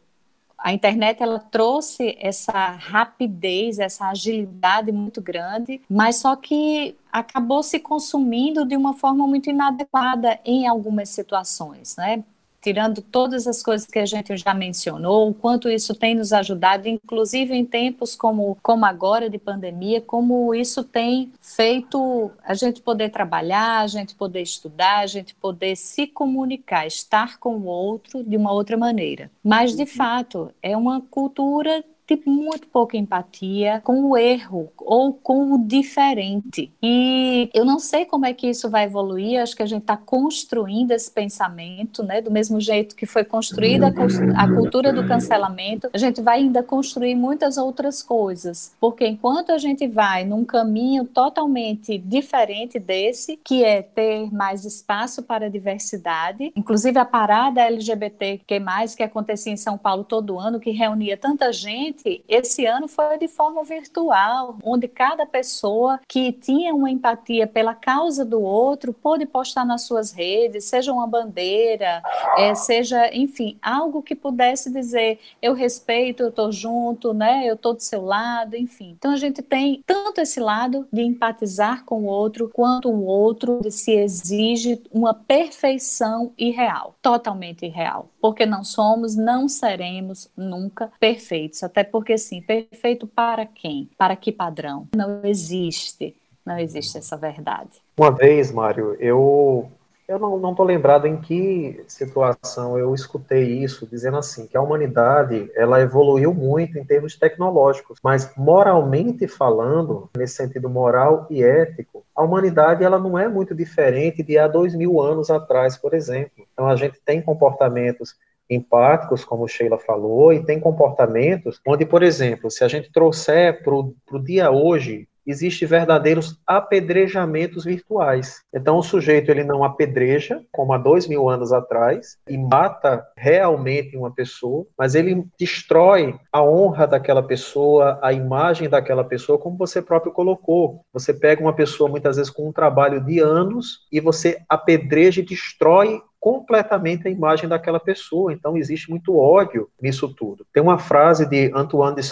a 0.58 0.74
internet 0.74 1.22
ela 1.22 1.38
trouxe 1.38 2.18
essa 2.20 2.52
rapidez, 2.72 3.78
essa 3.78 4.10
agilidade 4.10 4.92
muito 4.92 5.22
grande, 5.22 5.80
mas 5.88 6.16
só 6.16 6.36
que 6.36 6.94
acabou 7.10 7.62
se 7.62 7.80
consumindo 7.80 8.66
de 8.66 8.76
uma 8.76 8.92
forma 8.92 9.26
muito 9.26 9.48
inadequada 9.48 10.38
em 10.44 10.66
algumas 10.66 11.08
situações, 11.08 11.96
né? 11.96 12.22
Tirando 12.66 13.00
todas 13.00 13.46
as 13.46 13.62
coisas 13.62 13.86
que 13.86 14.00
a 14.00 14.04
gente 14.04 14.36
já 14.36 14.52
mencionou, 14.52 15.30
o 15.30 15.34
quanto 15.34 15.70
isso 15.70 15.94
tem 15.94 16.16
nos 16.16 16.32
ajudado, 16.32 16.88
inclusive 16.88 17.54
em 17.54 17.64
tempos 17.64 18.16
como, 18.16 18.58
como 18.60 18.84
agora 18.84 19.30
de 19.30 19.38
pandemia, 19.38 20.00
como 20.00 20.52
isso 20.52 20.82
tem 20.82 21.30
feito 21.40 22.28
a 22.42 22.54
gente 22.54 22.82
poder 22.82 23.10
trabalhar, 23.10 23.82
a 23.82 23.86
gente 23.86 24.16
poder 24.16 24.42
estudar, 24.42 24.98
a 24.98 25.06
gente 25.06 25.32
poder 25.36 25.76
se 25.76 26.08
comunicar, 26.08 26.88
estar 26.88 27.38
com 27.38 27.56
o 27.56 27.66
outro 27.66 28.24
de 28.24 28.36
uma 28.36 28.50
outra 28.50 28.76
maneira. 28.76 29.30
Mas, 29.44 29.76
de 29.76 29.82
uhum. 29.82 29.86
fato, 29.86 30.50
é 30.60 30.76
uma 30.76 31.00
cultura 31.00 31.84
tem 32.06 32.22
muito 32.24 32.68
pouca 32.68 32.96
empatia 32.96 33.80
com 33.84 34.04
o 34.04 34.16
erro 34.16 34.70
ou 34.78 35.12
com 35.12 35.52
o 35.52 35.58
diferente. 35.58 36.72
E 36.82 37.50
eu 37.52 37.64
não 37.64 37.78
sei 37.78 38.04
como 38.04 38.24
é 38.24 38.32
que 38.32 38.48
isso 38.48 38.70
vai 38.70 38.84
evoluir, 38.84 39.40
acho 39.40 39.56
que 39.56 39.62
a 39.62 39.66
gente 39.66 39.82
está 39.82 39.96
construindo 39.96 40.92
esse 40.92 41.10
pensamento, 41.10 42.02
né? 42.02 42.20
Do 42.20 42.30
mesmo 42.30 42.60
jeito 42.60 42.94
que 42.94 43.06
foi 43.06 43.24
construída 43.24 43.92
a 44.36 44.54
cultura 44.54 44.92
do 44.92 45.06
cancelamento, 45.06 45.90
a 45.92 45.98
gente 45.98 46.20
vai 46.20 46.38
ainda 46.38 46.62
construir 46.62 47.14
muitas 47.14 47.58
outras 47.58 48.02
coisas. 48.02 48.74
Porque 48.80 49.06
enquanto 49.06 49.50
a 49.50 49.58
gente 49.58 49.86
vai 49.88 50.24
num 50.24 50.44
caminho 50.44 51.04
totalmente 51.04 51.98
diferente 51.98 52.78
desse, 52.78 53.38
que 53.42 53.64
é 53.64 53.82
ter 53.82 54.32
mais 54.32 54.64
espaço 54.64 55.22
para 55.22 55.46
a 55.46 55.48
diversidade, 55.48 56.52
inclusive 56.54 56.98
a 56.98 57.04
parada 57.04 57.62
LGBT 57.62 58.40
que 58.46 58.60
mais 58.60 58.94
que 58.94 59.02
acontecia 59.02 59.52
em 59.52 59.56
São 59.56 59.76
Paulo 59.76 60.04
todo 60.04 60.38
ano, 60.38 60.60
que 60.60 60.70
reunia 60.70 61.16
tanta 61.16 61.52
gente 61.52 61.95
esse 62.28 62.66
ano 62.66 62.88
foi 62.88 63.18
de 63.18 63.28
forma 63.28 63.62
virtual, 63.62 64.56
onde 64.62 64.88
cada 64.88 65.26
pessoa 65.26 66.00
que 66.08 66.32
tinha 66.32 66.74
uma 66.74 66.90
empatia 66.90 67.46
pela 67.46 67.74
causa 67.74 68.24
do 68.24 68.40
outro 68.40 68.92
pôde 68.92 69.26
postar 69.26 69.64
nas 69.64 69.82
suas 69.82 70.12
redes, 70.12 70.64
seja 70.64 70.92
uma 70.92 71.06
bandeira, 71.06 72.02
é, 72.36 72.54
seja, 72.54 73.14
enfim, 73.14 73.58
algo 73.62 74.02
que 74.02 74.14
pudesse 74.14 74.72
dizer 74.72 75.18
eu 75.40 75.54
respeito, 75.54 76.22
eu 76.22 76.28
estou 76.28 76.50
junto, 76.50 77.12
né? 77.12 77.44
Eu 77.46 77.54
estou 77.54 77.74
do 77.74 77.82
seu 77.82 78.04
lado, 78.04 78.56
enfim. 78.56 78.94
Então 78.98 79.12
a 79.12 79.16
gente 79.16 79.42
tem 79.42 79.82
tanto 79.86 80.20
esse 80.20 80.40
lado 80.40 80.86
de 80.92 81.02
empatizar 81.02 81.84
com 81.84 82.02
o 82.02 82.06
outro, 82.06 82.50
quanto 82.52 82.88
o 82.88 83.04
outro 83.04 83.60
se 83.70 83.92
exige 83.92 84.82
uma 84.90 85.14
perfeição 85.14 86.32
irreal, 86.38 86.94
totalmente 87.02 87.64
irreal, 87.64 88.08
porque 88.20 88.46
não 88.46 88.64
somos, 88.64 89.16
não 89.16 89.48
seremos 89.48 90.28
nunca 90.36 90.90
perfeitos, 90.98 91.62
até 91.62 91.84
porque, 91.86 92.18
sim, 92.18 92.42
perfeito 92.42 93.06
para 93.06 93.46
quem? 93.46 93.88
Para 93.96 94.16
que 94.16 94.30
padrão? 94.30 94.88
Não 94.94 95.20
existe, 95.24 96.14
não 96.44 96.58
existe 96.58 96.98
essa 96.98 97.16
verdade. 97.16 97.80
Uma 97.96 98.10
vez, 98.10 98.52
Mário, 98.52 98.96
eu 99.00 99.70
eu 100.08 100.20
não 100.20 100.50
estou 100.52 100.64
lembrado 100.64 101.06
em 101.06 101.20
que 101.20 101.82
situação 101.88 102.78
eu 102.78 102.94
escutei 102.94 103.42
isso, 103.42 103.84
dizendo 103.86 104.16
assim, 104.16 104.46
que 104.46 104.56
a 104.56 104.62
humanidade, 104.62 105.50
ela 105.52 105.80
evoluiu 105.80 106.32
muito 106.32 106.78
em 106.78 106.84
termos 106.84 107.16
tecnológicos, 107.16 107.98
mas 108.04 108.32
moralmente 108.36 109.26
falando, 109.26 110.08
nesse 110.16 110.36
sentido 110.36 110.70
moral 110.70 111.26
e 111.28 111.42
ético, 111.42 112.04
a 112.14 112.22
humanidade, 112.22 112.84
ela 112.84 113.00
não 113.00 113.18
é 113.18 113.26
muito 113.26 113.52
diferente 113.52 114.22
de 114.22 114.38
há 114.38 114.46
dois 114.46 114.76
mil 114.76 115.00
anos 115.00 115.28
atrás, 115.28 115.76
por 115.76 115.92
exemplo. 115.92 116.46
Então, 116.52 116.68
a 116.68 116.76
gente 116.76 117.00
tem 117.04 117.20
comportamentos 117.20 118.14
empáticos, 118.48 119.24
como 119.24 119.48
Sheila 119.48 119.78
falou, 119.78 120.32
e 120.32 120.44
tem 120.44 120.60
comportamentos 120.60 121.60
onde, 121.66 121.84
por 121.84 122.02
exemplo, 122.02 122.50
se 122.50 122.64
a 122.64 122.68
gente 122.68 122.90
trouxer 122.92 123.62
para 123.62 123.74
o 123.74 123.94
dia 124.22 124.50
hoje, 124.50 125.08
existe 125.26 125.66
verdadeiros 125.66 126.38
apedrejamentos 126.46 127.64
virtuais. 127.64 128.42
Então, 128.54 128.78
o 128.78 128.82
sujeito 128.82 129.30
ele 129.30 129.42
não 129.42 129.64
apedreja, 129.64 130.40
como 130.52 130.72
há 130.72 130.78
dois 130.78 131.08
mil 131.08 131.28
anos 131.28 131.52
atrás, 131.52 132.16
e 132.28 132.38
mata 132.38 133.04
realmente 133.16 133.96
uma 133.96 134.14
pessoa, 134.14 134.64
mas 134.78 134.94
ele 134.94 135.26
destrói 135.38 136.14
a 136.32 136.42
honra 136.42 136.86
daquela 136.86 137.22
pessoa, 137.22 137.98
a 138.02 138.12
imagem 138.12 138.68
daquela 138.68 139.02
pessoa, 139.02 139.38
como 139.38 139.56
você 139.56 139.82
próprio 139.82 140.12
colocou. 140.12 140.82
Você 140.92 141.12
pega 141.12 141.42
uma 141.42 141.54
pessoa, 141.54 141.90
muitas 141.90 142.16
vezes, 142.16 142.30
com 142.30 142.48
um 142.48 142.52
trabalho 142.52 143.00
de 143.04 143.18
anos, 143.18 143.86
e 143.90 144.00
você 144.00 144.38
apedreja 144.48 145.20
e 145.20 145.24
destrói 145.24 146.00
completamente 146.26 147.06
a 147.06 147.10
imagem 147.10 147.48
daquela 147.48 147.78
pessoa. 147.78 148.32
Então 148.32 148.56
existe 148.56 148.90
muito 148.90 149.16
ódio 149.16 149.70
nisso 149.80 150.12
tudo. 150.12 150.44
Tem 150.52 150.60
uma 150.60 150.76
frase 150.76 151.24
de 151.24 151.52
Antoine 151.54 151.94
de 151.94 152.02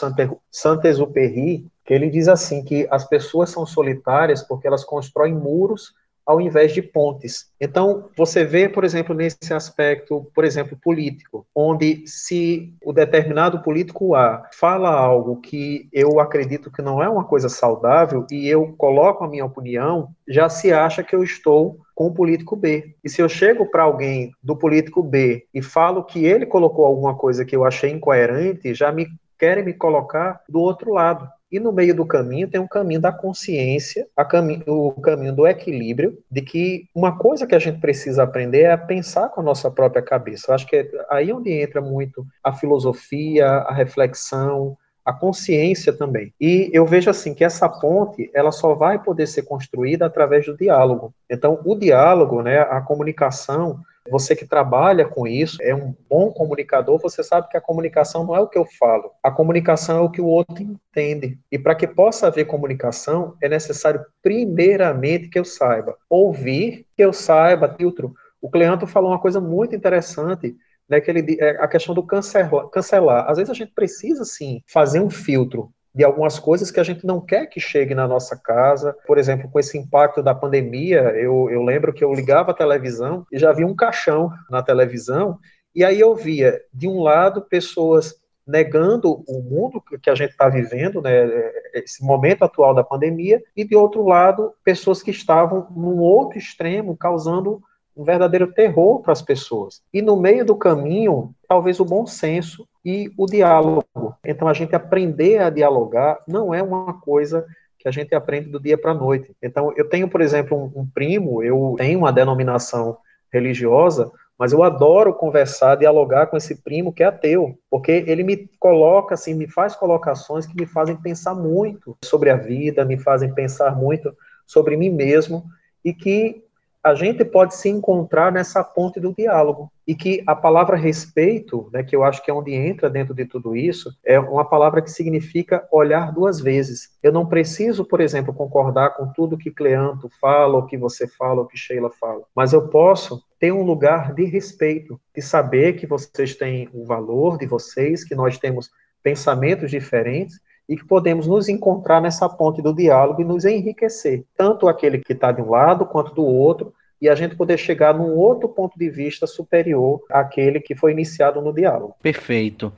Saint-Exupéry 0.52 1.66
que 1.84 1.92
ele 1.92 2.08
diz 2.08 2.28
assim 2.28 2.62
que 2.62 2.86
as 2.92 3.04
pessoas 3.04 3.50
são 3.50 3.66
solitárias 3.66 4.40
porque 4.40 4.68
elas 4.68 4.84
constroem 4.84 5.34
muros 5.34 5.94
ao 6.26 6.40
invés 6.40 6.72
de 6.72 6.82
pontes. 6.82 7.50
Então, 7.60 8.08
você 8.16 8.44
vê, 8.44 8.68
por 8.68 8.84
exemplo, 8.84 9.14
nesse 9.14 9.52
aspecto, 9.52 10.30
por 10.34 10.44
exemplo, 10.44 10.78
político, 10.82 11.46
onde 11.54 12.04
se 12.06 12.74
o 12.84 12.92
determinado 12.92 13.62
político 13.62 14.14
A 14.14 14.48
fala 14.52 14.90
algo 14.90 15.40
que 15.40 15.88
eu 15.92 16.20
acredito 16.20 16.70
que 16.70 16.82
não 16.82 17.02
é 17.02 17.08
uma 17.08 17.24
coisa 17.24 17.48
saudável 17.48 18.26
e 18.30 18.48
eu 18.48 18.74
coloco 18.76 19.24
a 19.24 19.28
minha 19.28 19.44
opinião, 19.44 20.08
já 20.28 20.48
se 20.48 20.72
acha 20.72 21.02
que 21.02 21.14
eu 21.14 21.22
estou 21.22 21.78
com 21.94 22.06
o 22.06 22.14
político 22.14 22.56
B. 22.56 22.94
E 23.04 23.08
se 23.08 23.22
eu 23.22 23.28
chego 23.28 23.66
para 23.66 23.84
alguém 23.84 24.32
do 24.42 24.56
político 24.56 25.02
B 25.02 25.46
e 25.54 25.62
falo 25.62 26.04
que 26.04 26.24
ele 26.24 26.46
colocou 26.46 26.84
alguma 26.84 27.14
coisa 27.14 27.44
que 27.44 27.54
eu 27.54 27.64
achei 27.64 27.90
incoerente, 27.90 28.74
já 28.74 28.90
me 28.90 29.06
querem 29.38 29.64
me 29.64 29.74
colocar 29.74 30.40
do 30.48 30.60
outro 30.60 30.92
lado. 30.92 31.28
E 31.54 31.60
no 31.60 31.70
meio 31.70 31.94
do 31.94 32.04
caminho 32.04 32.48
tem 32.50 32.60
um 32.60 32.66
caminho 32.66 33.00
da 33.00 33.12
consciência, 33.12 34.08
cami 34.28 34.60
o 34.66 34.90
caminho 35.00 35.32
do 35.32 35.46
equilíbrio, 35.46 36.18
de 36.28 36.42
que 36.42 36.88
uma 36.92 37.16
coisa 37.16 37.46
que 37.46 37.54
a 37.54 37.60
gente 37.60 37.78
precisa 37.78 38.24
aprender 38.24 38.62
é 38.62 38.72
a 38.72 38.76
pensar 38.76 39.28
com 39.28 39.40
a 39.40 39.44
nossa 39.44 39.70
própria 39.70 40.02
cabeça. 40.02 40.50
Eu 40.50 40.54
acho 40.56 40.66
que 40.66 40.74
é 40.74 40.90
aí 41.08 41.32
onde 41.32 41.52
entra 41.52 41.80
muito 41.80 42.26
a 42.42 42.52
filosofia, 42.52 43.46
a 43.46 43.72
reflexão, 43.72 44.76
a 45.04 45.12
consciência 45.12 45.92
também. 45.92 46.34
E 46.40 46.70
eu 46.72 46.84
vejo 46.84 47.08
assim 47.08 47.32
que 47.32 47.44
essa 47.44 47.68
ponte, 47.68 48.28
ela 48.34 48.50
só 48.50 48.74
vai 48.74 49.00
poder 49.00 49.28
ser 49.28 49.42
construída 49.42 50.06
através 50.06 50.44
do 50.46 50.56
diálogo. 50.56 51.14
Então, 51.30 51.60
o 51.64 51.76
diálogo, 51.76 52.42
né, 52.42 52.62
a 52.62 52.80
comunicação, 52.80 53.78
você 54.10 54.36
que 54.36 54.46
trabalha 54.46 55.06
com 55.06 55.26
isso, 55.26 55.62
é 55.62 55.74
um 55.74 55.94
bom 56.08 56.30
comunicador, 56.30 56.98
você 56.98 57.22
sabe 57.22 57.48
que 57.48 57.56
a 57.56 57.60
comunicação 57.60 58.24
não 58.24 58.36
é 58.36 58.40
o 58.40 58.48
que 58.48 58.58
eu 58.58 58.66
falo. 58.78 59.10
A 59.22 59.30
comunicação 59.30 59.98
é 59.98 60.00
o 60.00 60.10
que 60.10 60.20
o 60.20 60.26
outro 60.26 60.62
entende. 60.62 61.38
E 61.50 61.58
para 61.58 61.74
que 61.74 61.86
possa 61.86 62.26
haver 62.26 62.44
comunicação, 62.46 63.36
é 63.42 63.48
necessário 63.48 64.04
primeiramente 64.22 65.28
que 65.28 65.38
eu 65.38 65.44
saiba 65.44 65.96
ouvir, 66.08 66.86
que 66.96 67.02
eu 67.02 67.12
saiba 67.12 67.74
filtro. 67.76 68.14
O 68.40 68.50
Cleanto 68.50 68.86
falou 68.86 69.10
uma 69.10 69.20
coisa 69.20 69.40
muito 69.40 69.74
interessante 69.74 70.54
né, 70.88 71.00
que 71.00 71.10
ele, 71.10 71.36
é, 71.40 71.50
a 71.62 71.66
questão 71.66 71.94
do 71.94 72.02
cancelar, 72.02 72.68
cancelar. 72.68 73.30
Às 73.30 73.38
vezes 73.38 73.50
a 73.50 73.54
gente 73.54 73.72
precisa, 73.72 74.24
sim, 74.24 74.62
fazer 74.66 75.00
um 75.00 75.10
filtro 75.10 75.72
de 75.94 76.02
algumas 76.02 76.38
coisas 76.38 76.70
que 76.70 76.80
a 76.80 76.82
gente 76.82 77.06
não 77.06 77.20
quer 77.20 77.46
que 77.46 77.60
chegue 77.60 77.94
na 77.94 78.08
nossa 78.08 78.36
casa. 78.36 78.96
Por 79.06 79.16
exemplo, 79.16 79.48
com 79.48 79.60
esse 79.60 79.78
impacto 79.78 80.22
da 80.22 80.34
pandemia, 80.34 81.00
eu, 81.16 81.48
eu 81.50 81.62
lembro 81.62 81.92
que 81.92 82.02
eu 82.02 82.12
ligava 82.12 82.50
a 82.50 82.54
televisão 82.54 83.24
e 83.30 83.38
já 83.38 83.50
havia 83.50 83.66
um 83.66 83.76
caixão 83.76 84.30
na 84.50 84.62
televisão, 84.62 85.38
e 85.74 85.84
aí 85.84 86.00
eu 86.00 86.14
via, 86.14 86.60
de 86.72 86.88
um 86.88 87.00
lado, 87.00 87.42
pessoas 87.42 88.14
negando 88.46 89.24
o 89.26 89.40
mundo 89.40 89.82
que 90.02 90.10
a 90.10 90.14
gente 90.14 90.30
está 90.30 90.48
vivendo, 90.48 91.00
né, 91.00 91.26
esse 91.72 92.04
momento 92.04 92.44
atual 92.44 92.74
da 92.74 92.84
pandemia, 92.84 93.42
e 93.56 93.64
de 93.64 93.74
outro 93.74 94.06
lado, 94.06 94.52
pessoas 94.62 95.02
que 95.02 95.10
estavam 95.10 95.66
num 95.70 95.98
outro 95.98 96.38
extremo, 96.38 96.96
causando 96.96 97.62
um 97.96 98.04
verdadeiro 98.04 98.52
terror 98.52 99.00
para 99.00 99.12
as 99.12 99.22
pessoas. 99.22 99.82
E 99.92 100.02
no 100.02 100.16
meio 100.16 100.44
do 100.44 100.56
caminho, 100.56 101.34
talvez 101.48 101.78
o 101.80 101.84
bom 101.84 102.06
senso 102.06 102.66
e 102.84 103.12
o 103.16 103.26
diálogo. 103.26 103.84
Então, 104.24 104.48
a 104.48 104.52
gente 104.52 104.74
aprender 104.74 105.38
a 105.38 105.50
dialogar 105.50 106.18
não 106.26 106.52
é 106.52 106.62
uma 106.62 107.00
coisa 107.00 107.46
que 107.78 107.88
a 107.88 107.90
gente 107.90 108.14
aprende 108.14 108.50
do 108.50 108.60
dia 108.60 108.78
para 108.78 108.92
a 108.92 108.94
noite. 108.94 109.34
Então, 109.42 109.72
eu 109.76 109.88
tenho, 109.88 110.08
por 110.08 110.20
exemplo, 110.20 110.56
um, 110.56 110.80
um 110.80 110.86
primo, 110.86 111.42
eu 111.42 111.74
tenho 111.76 111.98
uma 111.98 112.12
denominação 112.12 112.96
religiosa, 113.32 114.10
mas 114.38 114.52
eu 114.52 114.62
adoro 114.62 115.14
conversar, 115.14 115.76
dialogar 115.76 116.26
com 116.26 116.36
esse 116.36 116.56
primo 116.62 116.92
que 116.92 117.02
é 117.02 117.06
ateu, 117.06 117.56
porque 117.70 118.04
ele 118.06 118.24
me 118.24 118.48
coloca, 118.58 119.14
assim, 119.14 119.34
me 119.34 119.48
faz 119.48 119.76
colocações 119.76 120.46
que 120.46 120.56
me 120.56 120.66
fazem 120.66 120.96
pensar 120.96 121.34
muito 121.34 121.96
sobre 122.04 122.30
a 122.30 122.36
vida, 122.36 122.84
me 122.84 122.98
fazem 122.98 123.32
pensar 123.32 123.76
muito 123.76 124.14
sobre 124.46 124.76
mim 124.76 124.90
mesmo, 124.90 125.44
e 125.84 125.92
que 125.92 126.43
a 126.84 126.94
gente 126.94 127.24
pode 127.24 127.54
se 127.54 127.70
encontrar 127.70 128.30
nessa 128.30 128.62
ponte 128.62 129.00
do 129.00 129.14
diálogo. 129.14 129.72
E 129.86 129.94
que 129.94 130.22
a 130.26 130.34
palavra 130.34 130.76
respeito, 130.76 131.68
né, 131.72 131.82
que 131.82 131.96
eu 131.96 132.04
acho 132.04 132.22
que 132.22 132.30
é 132.30 132.34
onde 132.34 132.52
entra 132.52 132.90
dentro 132.90 133.14
de 133.14 133.24
tudo 133.24 133.56
isso, 133.56 133.90
é 134.04 134.18
uma 134.20 134.44
palavra 134.44 134.82
que 134.82 134.90
significa 134.90 135.66
olhar 135.72 136.12
duas 136.12 136.40
vezes. 136.40 136.90
Eu 137.02 137.12
não 137.12 137.26
preciso, 137.26 137.84
por 137.84 138.00
exemplo, 138.00 138.34
concordar 138.34 138.90
com 138.90 139.06
tudo 139.12 139.38
que 139.38 139.50
Cleanto 139.50 140.10
fala, 140.20 140.56
ou 140.56 140.66
que 140.66 140.76
você 140.76 141.06
fala, 141.06 141.40
ou 141.40 141.46
que 141.46 141.56
Sheila 141.56 141.90
fala, 141.90 142.22
mas 142.34 142.52
eu 142.52 142.68
posso 142.68 143.22
ter 143.38 143.52
um 143.52 143.62
lugar 143.62 144.14
de 144.14 144.24
respeito, 144.24 145.00
de 145.14 145.22
saber 145.22 145.74
que 145.74 145.86
vocês 145.86 146.34
têm 146.34 146.68
o 146.72 146.84
valor 146.84 147.38
de 147.38 147.46
vocês, 147.46 148.04
que 148.04 148.14
nós 148.14 148.38
temos 148.38 148.70
pensamentos 149.02 149.70
diferentes, 149.70 150.40
e 150.68 150.76
que 150.76 150.84
podemos 150.84 151.26
nos 151.26 151.48
encontrar 151.48 152.00
nessa 152.00 152.28
ponte 152.28 152.62
do 152.62 152.74
diálogo 152.74 153.20
e 153.20 153.24
nos 153.24 153.44
enriquecer, 153.44 154.24
tanto 154.36 154.68
aquele 154.68 154.98
que 154.98 155.12
está 155.12 155.30
de 155.30 155.42
um 155.42 155.50
lado 155.50 155.86
quanto 155.86 156.14
do 156.14 156.24
outro, 156.24 156.72
e 157.00 157.08
a 157.08 157.14
gente 157.14 157.36
poder 157.36 157.58
chegar 157.58 157.94
num 157.94 158.16
outro 158.16 158.48
ponto 158.48 158.78
de 158.78 158.88
vista 158.88 159.26
superior 159.26 160.00
àquele 160.10 160.60
que 160.60 160.74
foi 160.74 160.92
iniciado 160.92 161.42
no 161.42 161.52
diálogo. 161.52 161.94
Perfeito. 162.02 162.72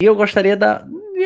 E 0.00 0.04
eu 0.04 0.14
gostaria 0.14 0.56
de 0.56 0.66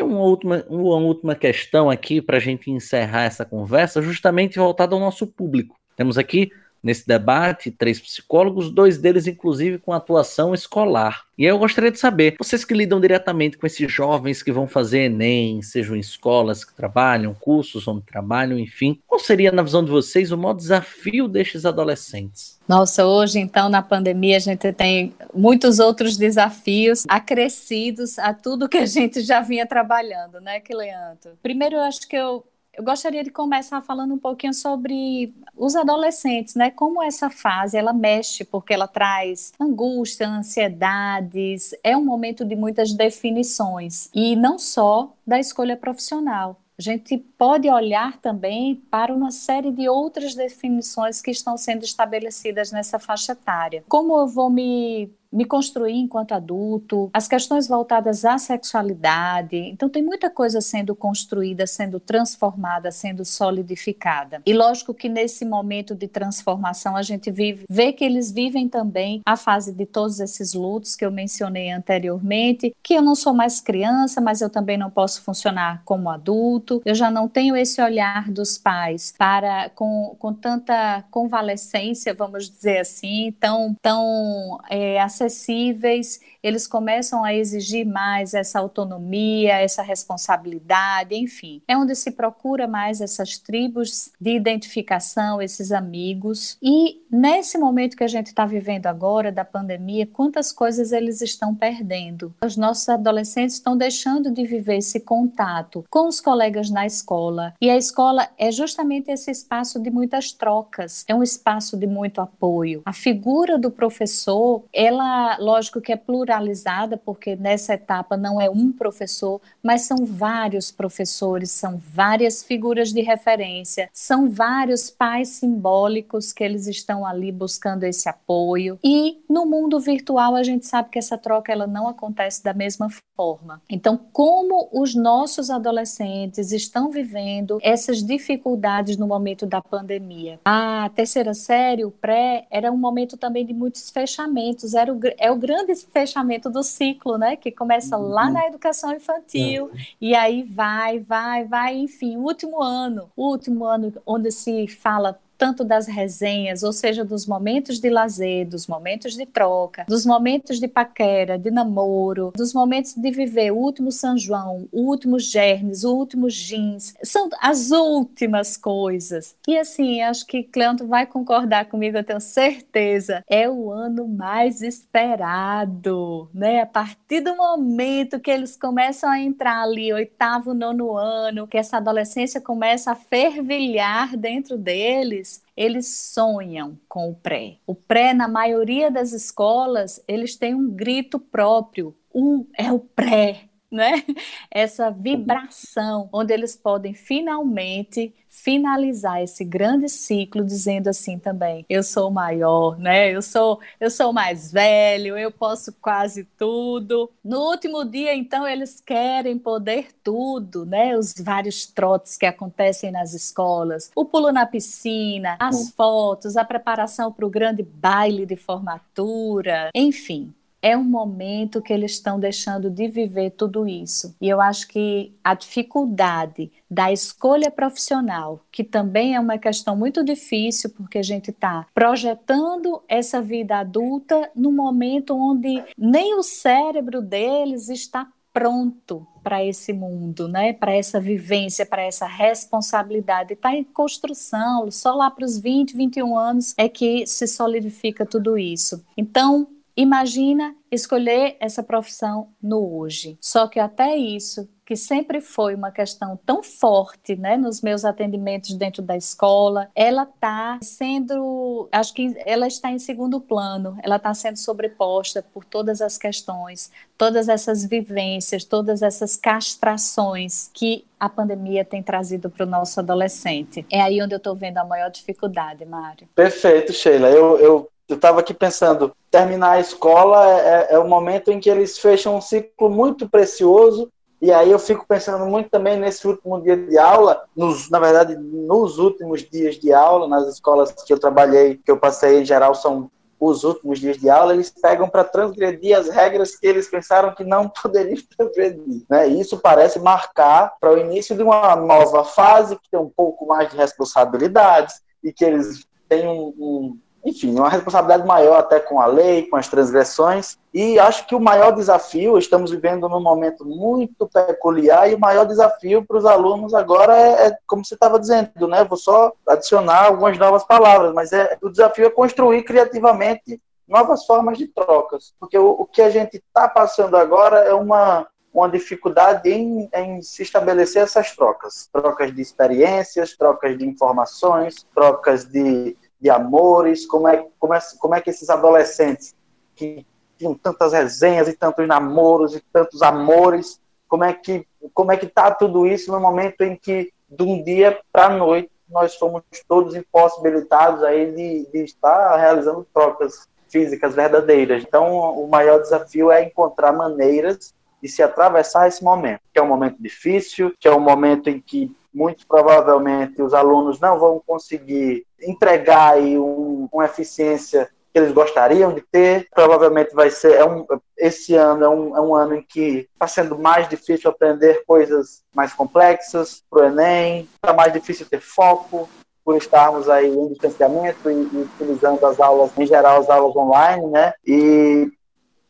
uma 0.01 0.21
última, 0.21 0.65
uma 0.69 0.97
última 0.97 1.35
questão 1.35 1.89
aqui 1.89 2.21
para 2.21 2.37
a 2.37 2.39
gente 2.39 2.71
encerrar 2.71 3.23
essa 3.23 3.45
conversa, 3.45 4.01
justamente 4.01 4.57
voltada 4.57 4.95
ao 4.95 4.99
nosso 4.99 5.27
público. 5.27 5.75
Temos 5.95 6.17
aqui 6.17 6.51
nesse 6.81 7.07
debate, 7.07 7.71
três 7.71 7.99
psicólogos, 7.99 8.71
dois 8.71 8.97
deles 8.97 9.27
inclusive 9.27 9.77
com 9.77 9.93
atuação 9.93 10.53
escolar. 10.53 11.25
E 11.37 11.45
eu 11.45 11.57
gostaria 11.57 11.91
de 11.91 11.97
saber, 11.97 12.35
vocês 12.37 12.65
que 12.65 12.73
lidam 12.73 12.99
diretamente 12.99 13.57
com 13.57 13.65
esses 13.65 13.89
jovens 13.89 14.43
que 14.43 14.51
vão 14.51 14.67
fazer 14.67 15.05
Enem, 15.05 15.61
sejam 15.61 15.95
em 15.95 15.99
escolas 15.99 16.65
que 16.65 16.73
trabalham, 16.73 17.33
cursos 17.33 17.87
onde 17.87 18.01
trabalham, 18.01 18.59
enfim, 18.59 18.99
qual 19.07 19.19
seria, 19.19 19.51
na 19.51 19.63
visão 19.63 19.83
de 19.83 19.89
vocês, 19.89 20.31
o 20.31 20.37
maior 20.37 20.53
desafio 20.53 21.27
destes 21.29 21.65
adolescentes? 21.65 22.59
Nossa, 22.67 23.05
hoje, 23.05 23.39
então, 23.39 23.69
na 23.69 23.81
pandemia, 23.81 24.37
a 24.37 24.39
gente 24.39 24.71
tem 24.73 25.13
muitos 25.33 25.79
outros 25.79 26.17
desafios 26.17 27.05
acrescidos 27.07 28.19
a 28.19 28.33
tudo 28.33 28.67
que 28.69 28.77
a 28.77 28.85
gente 28.85 29.21
já 29.21 29.41
vinha 29.41 29.65
trabalhando, 29.65 30.41
né, 30.41 30.59
Cleanto? 30.59 31.29
Primeiro, 31.41 31.77
eu 31.77 31.81
acho 31.81 32.07
que 32.07 32.15
eu 32.15 32.43
eu 32.79 32.83
gostaria 32.85 33.25
de 33.25 33.29
começar 33.29 33.81
falando 33.81 34.13
um 34.13 34.17
pouquinho 34.17 34.53
sobre 34.53 35.33
os 35.57 35.75
adolescentes, 35.75 36.55
né? 36.55 36.71
Como 36.71 37.03
essa 37.03 37.29
fase 37.29 37.75
ela 37.75 37.91
mexe, 37.91 38.45
porque 38.45 38.73
ela 38.73 38.87
traz 38.87 39.51
angústia, 39.59 40.29
ansiedades, 40.29 41.75
é 41.83 41.97
um 41.97 42.05
momento 42.05 42.45
de 42.45 42.55
muitas 42.55 42.93
definições 42.93 44.09
e 44.15 44.33
não 44.33 44.57
só 44.57 45.13
da 45.27 45.37
escolha 45.37 45.75
profissional. 45.75 46.61
A 46.79 46.81
gente 46.81 47.17
pode 47.37 47.69
olhar 47.69 48.17
também 48.19 48.75
para 48.89 49.13
uma 49.13 49.31
série 49.31 49.69
de 49.69 49.89
outras 49.89 50.33
definições 50.33 51.21
que 51.21 51.31
estão 51.31 51.57
sendo 51.57 51.83
estabelecidas 51.83 52.71
nessa 52.71 52.97
faixa 52.97 53.33
etária. 53.33 53.83
Como 53.89 54.17
eu 54.17 54.25
vou 54.25 54.49
me 54.49 55.11
me 55.31 55.45
construir 55.45 55.95
enquanto 55.95 56.33
adulto, 56.33 57.09
as 57.13 57.27
questões 57.27 57.67
voltadas 57.67 58.25
à 58.25 58.37
sexualidade. 58.37 59.55
Então, 59.55 59.89
tem 59.89 60.03
muita 60.03 60.29
coisa 60.29 60.61
sendo 60.61 60.95
construída, 60.95 61.67
sendo 61.67 61.99
transformada, 61.99 62.91
sendo 62.91 63.23
solidificada. 63.23 64.41
E 64.45 64.53
lógico 64.53 64.93
que 64.93 65.07
nesse 65.07 65.45
momento 65.45 65.95
de 65.95 66.07
transformação, 66.07 66.95
a 66.95 67.01
gente 67.01 67.29
vive, 67.31 67.65
vê 67.69 67.93
que 67.93 68.03
eles 68.03 68.31
vivem 68.31 68.67
também 68.67 69.21
a 69.25 69.37
fase 69.37 69.73
de 69.73 69.85
todos 69.85 70.19
esses 70.19 70.53
lutos 70.53 70.95
que 70.95 71.05
eu 71.05 71.11
mencionei 71.11 71.71
anteriormente, 71.71 72.73
que 72.81 72.93
eu 72.93 73.01
não 73.01 73.15
sou 73.15 73.33
mais 73.33 73.61
criança, 73.61 74.19
mas 74.19 74.41
eu 74.41 74.49
também 74.49 74.77
não 74.77 74.89
posso 74.89 75.21
funcionar 75.21 75.81
como 75.85 76.09
adulto, 76.09 76.81
eu 76.85 76.95
já 76.95 77.11
não 77.11 77.27
tenho 77.27 77.55
esse 77.55 77.81
olhar 77.81 78.29
dos 78.29 78.57
pais 78.57 79.13
para 79.17 79.69
com, 79.69 80.15
com 80.17 80.33
tanta 80.33 81.03
convalescência, 81.11 82.13
vamos 82.13 82.49
dizer 82.49 82.79
assim, 82.79 83.35
tão, 83.39 83.75
tão 83.81 84.59
é, 84.69 84.99
acessíveis, 85.19 86.19
eles 86.41 86.65
começam 86.65 87.23
a 87.23 87.33
exigir 87.33 87.85
mais 87.85 88.33
essa 88.33 88.59
autonomia, 88.59 89.55
essa 89.55 89.81
responsabilidade, 89.81 91.15
enfim. 91.15 91.61
É 91.67 91.77
onde 91.77 91.95
se 91.95 92.11
procura 92.11 92.67
mais 92.67 93.01
essas 93.01 93.37
tribos 93.37 94.11
de 94.19 94.31
identificação, 94.31 95.41
esses 95.41 95.71
amigos. 95.71 96.57
E 96.61 97.01
nesse 97.11 97.57
momento 97.57 97.97
que 97.97 98.03
a 98.03 98.07
gente 98.07 98.27
está 98.27 98.45
vivendo 98.45 98.87
agora, 98.87 99.31
da 99.31 99.43
pandemia, 99.43 100.07
quantas 100.07 100.51
coisas 100.51 100.91
eles 100.91 101.21
estão 101.21 101.53
perdendo? 101.53 102.33
Os 102.43 102.55
nossos 102.55 102.87
adolescentes 102.87 103.55
estão 103.55 103.77
deixando 103.77 104.31
de 104.31 104.45
viver 104.45 104.77
esse 104.77 105.01
contato 105.01 105.83
com 105.89 106.07
os 106.07 106.21
colegas 106.21 106.69
na 106.69 106.85
escola. 106.85 107.53
E 107.59 107.69
a 107.69 107.75
escola 107.75 108.29
é 108.37 108.51
justamente 108.51 109.11
esse 109.11 109.29
espaço 109.29 109.79
de 109.79 109.89
muitas 109.89 110.31
trocas, 110.31 111.03
é 111.07 111.13
um 111.13 111.23
espaço 111.23 111.75
de 111.77 111.85
muito 111.85 112.21
apoio. 112.21 112.81
A 112.85 112.93
figura 112.93 113.57
do 113.57 113.69
professor, 113.69 114.63
ela 114.71 115.08
lógico 115.39 115.81
que 115.81 115.91
é 115.91 115.95
pluralizada, 115.95 116.97
porque 116.97 117.35
nessa 117.35 117.73
etapa 117.73 118.17
não 118.17 118.39
é 118.39 118.49
um 118.49 118.71
professor, 118.71 119.41
mas 119.61 119.81
são 119.81 120.05
vários 120.05 120.71
professores, 120.71 121.51
são 121.51 121.77
várias 121.77 122.43
figuras 122.43 122.91
de 122.91 123.01
referência, 123.01 123.89
são 123.93 124.29
vários 124.29 124.89
pais 124.89 125.29
simbólicos 125.29 126.31
que 126.31 126.43
eles 126.43 126.67
estão 126.67 127.05
ali 127.05 127.31
buscando 127.31 127.83
esse 127.83 128.07
apoio. 128.09 128.79
E 128.83 129.21
no 129.29 129.45
mundo 129.45 129.79
virtual 129.79 130.35
a 130.35 130.43
gente 130.43 130.65
sabe 130.65 130.89
que 130.89 130.99
essa 130.99 131.17
troca 131.17 131.51
ela 131.51 131.67
não 131.67 131.87
acontece 131.87 132.43
da 132.43 132.53
mesma 132.53 132.89
forma. 133.15 133.61
Então, 133.69 133.99
como 134.13 134.69
os 134.71 134.95
nossos 134.95 135.49
adolescentes 135.49 136.51
estão 136.51 136.89
vivendo 136.89 137.59
essas 137.61 138.01
dificuldades 138.01 138.95
no 138.95 139.07
momento 139.07 139.45
da 139.45 139.61
pandemia? 139.61 140.39
A 140.45 140.89
terceira 140.95 141.33
série, 141.33 141.83
o 141.83 141.91
pré, 141.91 142.47
era 142.49 142.71
um 142.71 142.77
momento 142.77 143.17
também 143.17 143.45
de 143.45 143.53
muitos 143.53 143.89
fechamentos, 143.89 144.73
era 144.73 144.91
o, 144.99 145.13
é 145.17 145.31
o 145.31 145.35
grande 145.35 145.75
fechamento 145.75 146.49
do 146.49 146.63
ciclo, 146.63 147.17
né? 147.17 147.35
Que 147.35 147.51
começa 147.51 147.97
lá 147.97 148.25
uhum. 148.25 148.33
na 148.33 148.47
educação 148.47 148.93
infantil 148.93 149.65
uhum. 149.65 149.71
e 150.01 150.13
aí 150.15 150.43
vai, 150.43 150.99
vai, 150.99 151.45
vai, 151.45 151.77
enfim, 151.77 152.17
último 152.17 152.61
ano, 152.61 153.09
último 153.15 153.65
ano 153.65 153.93
onde 154.05 154.31
se 154.31 154.67
fala 154.67 155.19
tanto 155.39 155.63
das 155.63 155.87
resenhas, 155.87 156.63
ou 156.63 156.73
seja, 156.73 157.05
dos 157.05 157.25
momentos 157.25 157.79
de 157.79 157.89
lazer, 157.89 158.45
dos 158.45 158.67
momentos 158.67 159.15
de 159.15 159.25
troca, 159.25 159.85
dos 159.87 160.05
momentos 160.05 160.59
de 160.59 160.67
paquera, 160.67 161.39
de 161.39 161.49
namoro, 161.49 162.33
dos 162.35 162.53
momentos 162.53 162.93
de 162.93 163.09
viver 163.09 163.51
o 163.51 163.55
último 163.57 163.89
São 163.89 164.17
João, 164.17 164.67
o 164.69 164.81
último 164.81 165.17
germes, 165.17 165.85
o 165.85 165.95
último 165.95 166.29
jeans, 166.29 166.93
são 167.01 167.29
as 167.41 167.71
últimas 167.71 168.57
coisas. 168.57 169.35
E 169.47 169.57
assim, 169.57 170.01
acho 170.01 170.27
que 170.27 170.43
Cleanto 170.43 170.85
vai 170.85 171.05
concordar 171.05 171.65
comigo, 171.65 171.97
eu 171.97 172.03
tenho 172.03 172.19
certeza, 172.19 173.23
é 173.29 173.49
o 173.49 173.71
ano 173.71 174.09
mais 174.09 174.61
esperado, 174.61 176.29
né? 176.33 176.61
A 176.61 176.65
partir 176.65 177.21
do 177.21 177.33
momento 177.37 178.19
que 178.19 178.29
eles 178.29 178.57
começam 178.57 179.09
a 179.09 179.21
entrar 179.21 179.63
ali, 179.63 179.93
oitavo, 179.93 180.53
nono 180.53 180.97
ano, 180.97 181.47
que 181.47 181.57
essa 181.57 181.77
adolescência 181.77 182.41
começa 182.41 182.91
a 182.91 182.95
fervilhar 182.95 184.17
dentro 184.17 184.57
deles, 184.57 185.28
eles 185.55 185.87
sonham 186.13 186.79
com 186.87 187.09
o 187.09 187.15
pré. 187.15 187.57
O 187.67 187.75
pré, 187.75 188.13
na 188.13 188.27
maioria 188.27 188.89
das 188.89 189.11
escolas, 189.11 190.01
eles 190.07 190.35
têm 190.35 190.55
um 190.55 190.69
grito 190.71 191.19
próprio. 191.19 191.95
Um 192.13 192.47
é 192.57 192.71
o 192.71 192.79
pré, 192.79 193.48
né? 193.71 194.03
Essa 194.49 194.89
vibração, 194.89 196.09
onde 196.11 196.33
eles 196.33 196.55
podem 196.55 196.93
finalmente 196.93 198.13
finalizar 198.29 199.21
esse 199.21 199.43
grande 199.43 199.89
ciclo 199.89 200.45
dizendo 200.45 200.87
assim 200.87 201.17
também: 201.17 201.65
eu 201.67 201.83
sou 201.83 202.11
maior, 202.11 202.77
né? 202.77 203.13
Eu 203.13 203.21
sou 203.21 203.59
eu 203.79 203.89
sou 203.89 204.13
mais 204.13 204.51
velho, 204.51 205.17
eu 205.17 205.31
posso 205.31 205.73
quase 205.81 206.23
tudo. 206.37 207.11
No 207.23 207.39
último 207.49 207.83
dia, 207.83 208.15
então, 208.15 208.47
eles 208.47 208.79
querem 208.79 209.37
poder 209.37 209.89
tudo, 210.03 210.65
né? 210.65 210.97
Os 210.97 211.13
vários 211.17 211.65
trotes 211.65 212.17
que 212.17 212.25
acontecem 212.25 212.91
nas 212.91 213.13
escolas, 213.13 213.91
o 213.95 214.05
pulo 214.05 214.31
na 214.31 214.45
piscina, 214.45 215.35
as 215.39 215.71
fotos, 215.71 216.37
a 216.37 216.45
preparação 216.45 217.11
para 217.11 217.25
o 217.25 217.29
grande 217.29 217.63
baile 217.63 218.25
de 218.25 218.35
formatura, 218.35 219.69
enfim, 219.73 220.33
é 220.61 220.77
um 220.77 220.83
momento 220.83 221.61
que 221.61 221.71
eles 221.71 221.91
estão 221.91 222.19
deixando 222.19 222.69
de 222.69 222.87
viver 222.87 223.31
tudo 223.31 223.67
isso. 223.67 224.15
E 224.19 224.27
eu 224.27 224.41
acho 224.41 224.67
que 224.67 225.13
a 225.23 225.33
dificuldade 225.33 226.51
da 226.69 226.91
escolha 226.91 227.49
profissional, 227.49 228.41
que 228.51 228.63
também 228.63 229.15
é 229.15 229.19
uma 229.19 229.37
questão 229.37 229.75
muito 229.75 230.03
difícil, 230.03 230.69
porque 230.71 230.97
a 230.97 231.03
gente 231.03 231.31
está 231.31 231.65
projetando 231.73 232.81
essa 232.87 233.21
vida 233.21 233.57
adulta 233.57 234.29
no 234.35 234.51
momento 234.51 235.15
onde 235.15 235.63
nem 235.77 236.15
o 236.15 236.23
cérebro 236.23 237.01
deles 237.01 237.69
está 237.69 238.07
pronto 238.31 239.05
para 239.23 239.43
esse 239.43 239.73
mundo, 239.73 240.27
né? 240.27 240.53
Para 240.53 240.73
essa 240.73 240.99
vivência, 240.99 241.65
para 241.65 241.83
essa 241.83 242.05
responsabilidade. 242.05 243.33
Está 243.33 243.53
em 243.53 243.63
construção, 243.63 244.69
só 244.71 244.93
lá 244.93 245.09
para 245.09 245.25
os 245.25 245.37
20, 245.37 245.75
21 245.75 246.17
anos 246.17 246.53
é 246.57 246.69
que 246.69 247.05
se 247.05 247.27
solidifica 247.27 248.05
tudo 248.05 248.37
isso. 248.37 248.83
Então, 248.95 249.47
Imagina 249.79 250.53
escolher 250.69 251.37
essa 251.39 251.63
profissão 251.63 252.33
no 252.43 252.77
hoje. 252.77 253.17
Só 253.21 253.47
que 253.47 253.61
até 253.61 253.95
isso, 253.95 254.45
que 254.65 254.75
sempre 254.75 255.21
foi 255.21 255.55
uma 255.55 255.71
questão 255.71 256.19
tão 256.25 256.43
forte, 256.43 257.15
né, 257.15 257.37
nos 257.37 257.61
meus 257.61 257.85
atendimentos 257.85 258.55
dentro 258.55 258.81
da 258.83 258.97
escola, 258.97 259.71
ela 259.73 260.03
está 260.03 260.59
sendo, 260.61 261.69
acho 261.71 261.93
que 261.93 262.13
ela 262.25 262.45
está 262.45 262.69
em 262.69 262.77
segundo 262.77 263.21
plano, 263.21 263.77
ela 263.81 263.95
está 263.95 264.13
sendo 264.13 264.35
sobreposta 264.35 265.23
por 265.33 265.45
todas 265.45 265.81
as 265.81 265.97
questões, 265.97 266.69
todas 266.97 267.29
essas 267.29 267.65
vivências, 267.65 268.43
todas 268.43 268.81
essas 268.81 269.15
castrações 269.15 270.51
que 270.53 270.85
a 270.99 271.07
pandemia 271.07 271.63
tem 271.63 271.81
trazido 271.81 272.29
para 272.29 272.45
o 272.45 272.49
nosso 272.49 272.81
adolescente. 272.81 273.65
É 273.71 273.79
aí 273.79 274.01
onde 274.01 274.13
eu 274.13 274.17
estou 274.17 274.35
vendo 274.35 274.57
a 274.57 274.65
maior 274.65 274.91
dificuldade, 274.91 275.63
Mário. 275.63 276.05
Perfeito, 276.13 276.73
Sheila. 276.73 277.07
Eu, 277.07 277.39
eu 277.39 277.69
eu 277.89 277.95
estava 277.95 278.19
aqui 278.19 278.33
pensando, 278.33 278.95
terminar 279.09 279.53
a 279.53 279.59
escola 279.59 280.39
é, 280.39 280.67
é, 280.71 280.79
o 280.79 280.87
momento 280.87 281.31
em 281.31 281.39
que 281.39 281.49
eles 281.49 281.79
fecham 281.79 282.15
um 282.15 282.21
ciclo 282.21 282.69
muito 282.69 283.09
precioso, 283.09 283.91
e 284.21 284.31
aí 284.31 284.51
eu 284.51 284.59
fico 284.59 284.85
pensando 284.87 285.25
muito 285.25 285.49
também 285.49 285.79
nesse 285.79 286.07
último 286.07 286.39
dia 286.41 286.55
de 286.55 286.77
aula, 286.77 287.23
nos, 287.35 287.69
na 287.69 287.79
verdade, 287.79 288.15
nos 288.15 288.77
últimos 288.77 289.21
dias 289.21 289.55
de 289.55 289.73
aula, 289.73 290.07
nas 290.07 290.27
escolas 290.27 290.71
que 290.71 290.93
eu 290.93 290.99
trabalhei, 290.99 291.55
que 291.57 291.71
eu 291.71 291.77
passei 291.77 292.21
em 292.21 292.25
geral, 292.25 292.53
são 292.53 292.91
os 293.19 293.43
últimos 293.43 293.79
dias 293.79 293.97
de 293.97 294.09
aula, 294.09 294.33
eles 294.33 294.49
pegam 294.49 294.87
para 294.87 295.03
transgredir 295.03 295.77
as 295.77 295.89
regras 295.89 296.37
que 296.37 296.47
eles 296.47 296.69
pensaram 296.69 297.13
que 297.13 297.23
não 297.23 297.49
poderiam 297.61 298.01
transgredir. 298.17 298.83
Né? 298.89 299.07
Isso 299.07 299.39
parece 299.39 299.79
marcar 299.79 300.53
para 300.59 300.73
o 300.73 300.77
início 300.77 301.15
de 301.15 301.23
uma 301.23 301.55
nova 301.55 302.03
fase, 302.03 302.55
que 302.55 302.69
tem 302.69 302.79
um 302.79 302.89
pouco 302.89 303.25
mais 303.25 303.49
de 303.49 303.57
responsabilidades, 303.57 304.81
e 305.03 305.11
que 305.11 305.25
eles 305.25 305.65
têm 305.87 306.07
um, 306.07 306.33
um 306.37 306.77
enfim, 307.05 307.33
uma 307.37 307.49
responsabilidade 307.49 308.05
maior 308.05 308.39
até 308.39 308.59
com 308.59 308.79
a 308.79 308.85
lei, 308.85 309.27
com 309.27 309.35
as 309.37 309.47
transgressões. 309.47 310.37
E 310.53 310.77
acho 310.79 311.07
que 311.07 311.15
o 311.15 311.19
maior 311.19 311.51
desafio, 311.51 312.17
estamos 312.17 312.51
vivendo 312.51 312.89
num 312.89 313.01
momento 313.01 313.45
muito 313.45 314.07
peculiar, 314.07 314.89
e 314.89 314.95
o 314.95 314.99
maior 314.99 315.25
desafio 315.25 315.85
para 315.85 315.97
os 315.97 316.05
alunos 316.05 316.53
agora 316.53 316.95
é, 316.95 317.27
é 317.27 317.37
como 317.47 317.63
você 317.63 317.73
estava 317.73 317.99
dizendo, 317.99 318.47
né? 318.47 318.63
Vou 318.63 318.77
só 318.77 319.13
adicionar 319.27 319.85
algumas 319.85 320.17
novas 320.17 320.43
palavras, 320.43 320.93
mas 320.93 321.13
é 321.13 321.37
o 321.41 321.49
desafio 321.49 321.85
é 321.85 321.89
construir 321.89 322.43
criativamente 322.43 323.41
novas 323.67 324.05
formas 324.05 324.37
de 324.37 324.47
trocas. 324.47 325.13
Porque 325.19 325.37
o, 325.37 325.49
o 325.51 325.65
que 325.65 325.81
a 325.81 325.89
gente 325.89 326.17
está 326.17 326.47
passando 326.49 326.97
agora 326.97 327.39
é 327.39 327.53
uma, 327.53 328.07
uma 328.33 328.49
dificuldade 328.49 329.29
em, 329.29 329.69
em, 329.73 330.01
se 330.01 330.23
estabelecer 330.23 330.81
essas 330.81 331.15
trocas. 331.15 331.69
Trocas 331.71 332.13
de 332.13 332.21
experiências, 332.21 333.15
trocas 333.15 333.57
de 333.57 333.65
informações, 333.65 334.65
trocas 334.73 335.25
de 335.25 335.77
de 335.99 336.09
amores, 336.09 336.85
como 336.85 337.07
é, 337.07 337.25
como 337.37 337.53
é, 337.53 337.59
como 337.79 337.95
é 337.95 338.01
que 338.01 338.09
esses 338.09 338.29
adolescentes 338.29 339.15
que 339.55 339.85
tinham 340.17 340.33
tantas 340.33 340.73
resenhas 340.73 341.27
e 341.27 341.33
tantos 341.33 341.67
namoros 341.67 342.35
e 342.35 342.41
tantos 342.51 342.81
amores, 342.81 343.59
como 343.87 344.03
é 344.03 344.13
que 344.13 344.47
como 344.73 344.91
é 344.91 344.97
que 344.97 345.05
está 345.05 345.31
tudo 345.31 345.65
isso 345.65 345.91
no 345.91 345.99
momento 345.99 346.41
em 346.41 346.55
que 346.55 346.91
de 347.09 347.23
um 347.23 347.43
dia 347.43 347.79
para 347.91 348.05
a 348.05 348.09
noite 348.09 348.51
nós 348.69 348.95
fomos 348.95 349.23
todos 349.47 349.75
impossibilitados 349.75 350.83
aí 350.83 351.11
de, 351.11 351.51
de 351.51 351.63
estar 351.63 352.15
realizando 352.17 352.67
trocas 352.73 353.27
físicas 353.47 353.95
verdadeiras. 353.95 354.63
Então, 354.63 354.87
o 355.19 355.27
maior 355.27 355.59
desafio 355.59 356.11
é 356.11 356.23
encontrar 356.23 356.71
maneiras 356.71 357.53
de 357.81 357.89
se 357.89 358.03
atravessar 358.03 358.67
esse 358.67 358.83
momento, 358.83 359.21
que 359.33 359.39
é 359.39 359.41
um 359.41 359.47
momento 359.47 359.77
difícil, 359.79 360.53
que 360.59 360.67
é 360.67 360.71
um 360.71 360.79
momento 360.79 361.29
em 361.29 361.39
que 361.39 361.75
muito 361.93 362.27
provavelmente 362.27 363.21
os 363.21 363.33
alunos 363.33 363.79
não 363.79 363.99
vão 363.99 364.21
conseguir 364.25 365.05
entregar 365.21 365.93
aí 365.93 366.17
um, 366.17 366.67
uma 366.71 366.85
eficiência 366.85 367.69
que 367.91 367.99
eles 367.99 368.11
gostariam 368.11 368.73
de 368.73 368.81
ter. 368.81 369.27
Provavelmente 369.33 369.93
vai 369.95 370.09
ser 370.11 370.33
é 370.33 370.45
um, 370.45 370.65
esse 370.97 371.35
ano 371.35 371.63
é 371.63 371.69
um, 371.69 371.97
é 371.97 372.01
um 372.01 372.15
ano 372.15 372.35
em 372.35 372.41
que 372.41 372.87
está 372.93 373.07
sendo 373.07 373.37
mais 373.37 373.67
difícil 373.67 374.09
aprender 374.09 374.63
coisas 374.65 375.23
mais 375.33 375.53
complexas 375.53 376.43
para 376.49 376.61
o 376.61 376.65
Enem, 376.65 377.27
está 377.35 377.53
mais 377.53 377.73
difícil 377.73 378.05
ter 378.07 378.21
foco 378.21 378.87
por 379.25 379.35
estarmos 379.37 379.89
aí 379.89 380.07
em 380.07 380.27
distanciamento 380.29 381.09
e, 381.09 381.13
e, 381.13 381.41
utilizando 381.41 382.03
as 382.05 382.19
aulas, 382.19 382.51
em 382.57 382.65
geral, 382.65 382.99
as 382.99 383.09
aulas 383.09 383.35
online, 383.35 383.85
né? 383.87 384.13
E, 384.25 384.91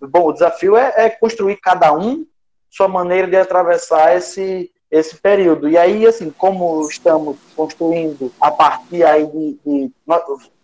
bom, 0.01 0.27
o 0.27 0.33
desafio 0.33 0.75
é, 0.75 0.93
é 0.97 1.09
construir 1.09 1.57
cada 1.57 1.93
um 1.93 2.25
sua 2.69 2.87
maneira 2.87 3.27
de 3.27 3.35
atravessar 3.35 4.15
esse 4.15 4.71
esse 4.91 5.17
período. 5.17 5.69
E 5.69 5.77
aí, 5.77 6.05
assim, 6.05 6.31
como 6.31 6.87
estamos 6.87 7.37
construindo 7.55 8.31
a 8.41 8.49
partir 8.49 9.03
aí 9.03 9.25
de, 9.27 9.59
de 9.65 9.91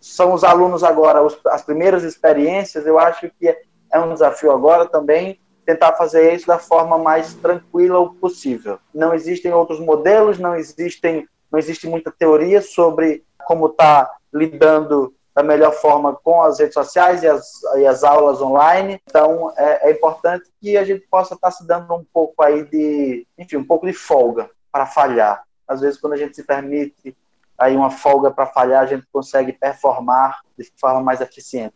são 0.00 0.32
os 0.32 0.42
alunos 0.42 0.82
agora 0.82 1.22
os, 1.22 1.38
as 1.46 1.62
primeiras 1.62 2.02
experiências, 2.02 2.86
eu 2.86 2.98
acho 2.98 3.30
que 3.38 3.48
é, 3.48 3.60
é 3.92 4.00
um 4.00 4.12
desafio 4.12 4.50
agora 4.50 4.86
também 4.86 5.38
tentar 5.64 5.92
fazer 5.94 6.32
isso 6.32 6.46
da 6.46 6.58
forma 6.58 6.96
mais 6.96 7.34
tranquila 7.34 8.08
possível. 8.20 8.78
Não 8.94 9.12
existem 9.12 9.52
outros 9.52 9.80
modelos, 9.80 10.38
não 10.38 10.54
existem, 10.54 11.28
não 11.50 11.58
existe 11.58 11.88
muita 11.88 12.12
teoria 12.16 12.62
sobre 12.62 13.24
como 13.46 13.66
está 13.66 14.08
lidando 14.32 15.12
da 15.36 15.42
melhor 15.42 15.70
forma 15.72 16.14
com 16.14 16.40
as 16.40 16.58
redes 16.58 16.72
sociais 16.72 17.22
e 17.22 17.28
as, 17.28 17.62
e 17.76 17.86
as 17.86 18.02
aulas 18.02 18.40
online. 18.40 18.98
Então, 19.06 19.52
é, 19.54 19.90
é, 19.90 19.92
importante 19.92 20.50
que 20.58 20.78
a 20.78 20.84
gente 20.84 21.06
possa 21.10 21.34
estar 21.34 21.50
se 21.50 21.66
dando 21.66 21.94
um 21.94 22.02
pouco 22.10 22.42
aí 22.42 22.64
de, 22.64 23.26
enfim, 23.36 23.56
um 23.56 23.64
pouco 23.64 23.86
de 23.86 23.92
folga 23.92 24.48
para 24.72 24.86
falhar. 24.86 25.44
Às 25.68 25.82
vezes, 25.82 26.00
quando 26.00 26.14
a 26.14 26.16
gente 26.16 26.34
se 26.34 26.42
permite 26.42 27.14
aí 27.58 27.76
uma 27.76 27.90
folga 27.90 28.30
para 28.30 28.46
falhar, 28.46 28.82
a 28.82 28.86
gente 28.86 29.06
consegue 29.12 29.52
performar 29.52 30.40
de 30.58 30.72
forma 30.80 31.02
mais 31.02 31.20
eficiente. 31.20 31.74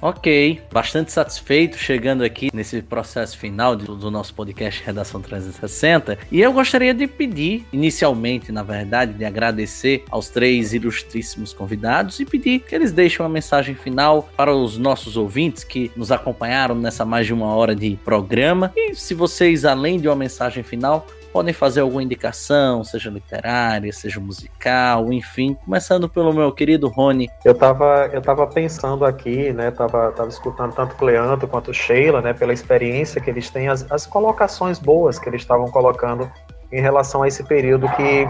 Ok, 0.00 0.60
bastante 0.70 1.10
satisfeito 1.10 1.78
chegando 1.78 2.22
aqui 2.22 2.50
nesse 2.52 2.82
processo 2.82 3.38
final 3.38 3.74
do, 3.74 3.96
do, 3.96 4.10
nosso 4.10 4.34
podcast 4.34 4.82
Redação 4.84 5.22
360. 5.22 6.18
E 6.30 6.40
eu 6.40 6.52
gostaria 6.52 6.92
de 6.92 7.06
pedir, 7.06 7.66
inicialmente, 7.72 8.52
na 8.52 8.62
verdade, 8.62 9.14
de 9.14 9.24
agradecer 9.24 10.04
aos 10.10 10.28
três 10.28 10.74
ilustríssimos 10.74 11.54
convidados 11.54 12.20
e 12.20 12.26
pedir 12.26 12.60
que 12.60 12.74
eles 12.74 12.92
deixem 12.92 13.20
uma 13.24 13.28
mensagem 13.28 13.74
final 13.74 14.28
para 14.36 14.54
os 14.54 14.76
nossos 14.76 15.16
ouvintes 15.16 15.64
que 15.64 15.90
nos 15.96 16.12
acompanharam 16.12 16.74
nessa 16.74 17.04
mais 17.04 17.26
de 17.26 17.32
uma 17.32 17.54
hora 17.54 17.74
de 17.74 17.98
programa. 18.04 18.72
E 18.76 18.94
se 18.94 19.14
vocês, 19.14 19.64
além 19.64 19.98
de 19.98 20.08
uma 20.08 20.16
mensagem 20.16 20.62
final, 20.62 21.06
podem 21.36 21.52
fazer 21.52 21.82
alguma 21.82 22.02
indicação, 22.02 22.82
seja 22.82 23.10
literária, 23.10 23.92
seja 23.92 24.18
musical, 24.18 25.12
enfim. 25.12 25.54
Começando 25.66 26.08
pelo 26.08 26.32
meu 26.32 26.50
querido 26.50 26.88
Rony. 26.88 27.28
Eu 27.44 27.52
estava 27.52 28.08
eu 28.10 28.22
tava 28.22 28.46
pensando 28.46 29.04
aqui, 29.04 29.52
né? 29.52 29.70
Tava, 29.70 30.12
tava 30.12 30.30
escutando 30.30 30.72
tanto 30.74 30.94
o 30.94 30.96
Cleanto 30.96 31.46
quanto 31.46 31.72
o 31.72 31.74
Sheila, 31.74 32.22
né? 32.22 32.32
Pela 32.32 32.54
experiência 32.54 33.20
que 33.20 33.28
eles 33.28 33.50
têm, 33.50 33.68
as, 33.68 33.84
as 33.92 34.06
colocações 34.06 34.78
boas 34.78 35.18
que 35.18 35.28
eles 35.28 35.42
estavam 35.42 35.70
colocando 35.70 36.26
em 36.72 36.80
relação 36.80 37.22
a 37.22 37.28
esse 37.28 37.44
período 37.44 37.86
que 37.90 38.26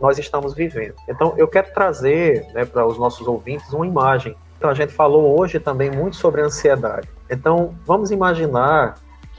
nós 0.00 0.16
estamos 0.16 0.54
vivendo. 0.54 0.94
Então, 1.08 1.34
eu 1.36 1.48
quero 1.48 1.74
trazer 1.74 2.46
né, 2.54 2.64
para 2.64 2.86
os 2.86 2.96
nossos 2.96 3.26
ouvintes 3.26 3.72
uma 3.72 3.84
imagem. 3.84 4.36
Então, 4.58 4.70
a 4.70 4.74
gente 4.74 4.92
falou 4.92 5.40
hoje 5.40 5.58
também 5.58 5.90
muito 5.90 6.14
sobre 6.14 6.40
ansiedade. 6.40 7.08
Então, 7.28 7.74
vamos 7.84 8.12
imaginar 8.12 8.94